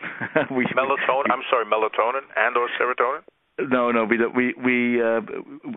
we, 0.56 0.64
melatonin. 0.72 1.28
I'm 1.28 1.44
sorry, 1.52 1.68
melatonin 1.68 2.24
and 2.32 2.56
or 2.56 2.68
serotonin. 2.80 3.28
No, 3.60 3.92
no, 3.92 4.04
we 4.04 4.16
don't, 4.16 4.34
we 4.34 4.54
we 4.56 5.02
uh, 5.02 5.20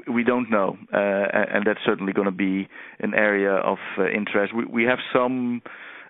we 0.08 0.24
don't 0.24 0.50
know, 0.50 0.78
uh, 0.94 0.98
and 0.98 1.68
that's 1.68 1.84
certainly 1.86 2.14
going 2.14 2.32
to 2.32 2.32
be 2.32 2.70
an 3.00 3.14
area 3.14 3.52
of 3.52 3.78
uh, 3.98 4.08
interest. 4.08 4.56
We 4.56 4.64
we 4.64 4.84
have 4.86 5.00
some 5.12 5.62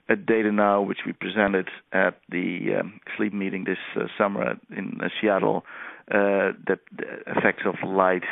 uh, 0.08 0.16
data 0.28 0.51
now 0.51 0.82
which 0.82 0.99
we 1.06 1.14
presented 1.14 1.68
at 1.91 2.20
the 2.30 2.76
um, 2.80 2.99
sleep 3.18 3.34
meeting 3.34 3.64
this 3.64 3.80
uh, 3.95 4.06
summer 4.18 4.56
in 4.70 4.99
uh, 5.03 5.08
Seattle 5.20 5.66
uh, 6.12 6.53
that 6.68 6.80
the 6.95 7.06
effects 7.28 7.64
of 7.66 7.76
light 7.88 8.24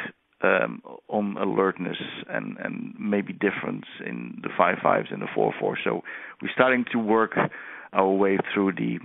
um, 0.42 0.82
on 1.08 1.38
alertness 1.38 1.98
and, 2.30 2.58
and 2.58 2.94
maybe 3.00 3.34
difference 3.34 3.86
in 4.06 4.40
the 4.44 4.50
five 4.58 4.78
fives 4.84 5.08
and 5.12 5.22
the 5.22 5.28
four 5.34 5.54
four. 5.60 5.78
So 5.84 6.02
we're 6.42 6.52
starting 6.54 6.86
to 6.92 7.00
work 7.00 7.32
our 7.94 8.10
way 8.10 8.38
through 8.54 8.74
the 8.74 9.00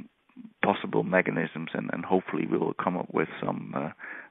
possible 0.62 1.02
mechanisms, 1.02 1.70
and, 1.74 1.90
and 1.92 2.04
hopefully 2.04 2.46
we 2.50 2.58
will 2.58 2.74
come 2.74 2.96
up 2.96 3.08
with 3.12 3.28
some 3.44 3.72
uh, 3.76 3.90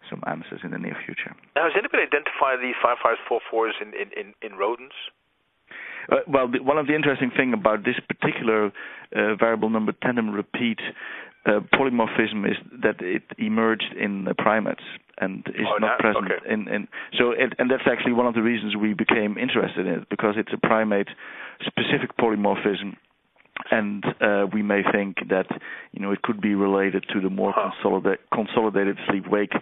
some 0.09 0.21
answers 0.27 0.61
in 0.63 0.71
the 0.71 0.77
near 0.77 0.95
future. 1.05 1.35
Now, 1.55 1.63
has 1.63 1.73
anybody 1.77 2.03
identified 2.03 2.59
these 2.61 2.75
five 2.81 2.97
fives, 3.01 3.19
four 3.27 3.39
fours 3.49 3.75
in 3.81 3.89
in, 3.93 4.11
in, 4.19 4.33
in 4.41 4.57
rodents? 4.57 4.95
Uh, 6.09 6.17
well, 6.27 6.47
the, 6.47 6.59
one 6.59 6.77
of 6.77 6.87
the 6.87 6.95
interesting 6.95 7.31
thing 7.35 7.53
about 7.53 7.83
this 7.83 7.99
particular 8.07 8.67
uh, 8.67 9.35
variable 9.35 9.69
number 9.69 9.93
tandem 10.01 10.29
repeat 10.29 10.79
uh, 11.47 11.59
polymorphism 11.73 12.45
is 12.45 12.57
that 12.83 13.01
it 13.01 13.23
emerged 13.37 13.95
in 13.99 14.25
the 14.25 14.35
primates 14.35 14.83
and 15.19 15.39
is 15.47 15.65
oh, 15.67 15.77
not 15.77 15.97
present 15.97 16.25
okay. 16.25 16.53
in, 16.53 16.67
in 16.67 16.87
so 17.17 17.31
it, 17.31 17.53
and 17.57 17.71
that's 17.71 17.87
actually 17.89 18.13
one 18.13 18.27
of 18.27 18.33
the 18.33 18.41
reasons 18.41 18.75
we 18.75 18.93
became 18.93 19.37
interested 19.37 19.87
in 19.87 19.93
it 19.93 20.09
because 20.09 20.35
it's 20.37 20.51
a 20.53 20.67
primate 20.67 21.07
specific 21.65 22.15
polymorphism 22.17 22.95
and 23.71 24.05
uh, 24.21 24.45
we 24.53 24.61
may 24.61 24.81
think 24.91 25.17
that 25.29 25.47
you 25.91 26.01
know 26.01 26.11
it 26.11 26.21
could 26.21 26.39
be 26.41 26.53
related 26.53 27.05
to 27.13 27.19
the 27.21 27.29
more 27.29 27.53
huh. 27.55 27.71
consolidate, 27.71 28.19
consolidated 28.31 28.97
sleep-wake 29.09 29.53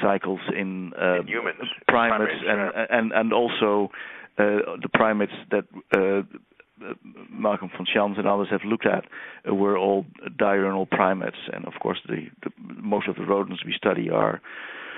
cycles 0.00 0.40
in, 0.56 0.92
uh, 1.00 1.20
in 1.20 1.26
humans, 1.26 1.58
primates, 1.88 2.32
primates 2.32 2.44
and, 2.48 2.72
yeah. 2.74 2.86
and 2.90 3.12
and 3.12 3.32
also 3.32 3.90
uh, 4.38 4.78
the 4.80 4.88
primates 4.94 5.32
that 5.50 5.64
uh, 5.94 6.22
Malcolm 7.30 7.70
von 7.76 7.86
Schantz 7.86 8.18
and 8.18 8.26
others 8.26 8.48
have 8.50 8.62
looked 8.64 8.86
at 8.86 9.04
uh, 9.48 9.54
were 9.54 9.76
all 9.76 10.04
diurnal 10.38 10.86
primates, 10.86 11.36
and 11.52 11.64
of 11.66 11.74
course, 11.80 11.98
the, 12.06 12.26
the 12.42 12.50
most 12.58 13.08
of 13.08 13.16
the 13.16 13.24
rodents 13.24 13.64
we 13.64 13.74
study 13.76 14.10
are 14.10 14.40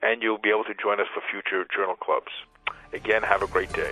and 0.00 0.22
you'll 0.22 0.38
be 0.38 0.48
able 0.48 0.64
to 0.64 0.74
join 0.74 0.98
us 0.98 1.06
for 1.12 1.22
future 1.30 1.66
journal 1.74 1.96
clubs. 1.96 2.32
Again, 2.94 3.22
have 3.22 3.42
a 3.42 3.46
great 3.46 3.72
day. 3.74 3.90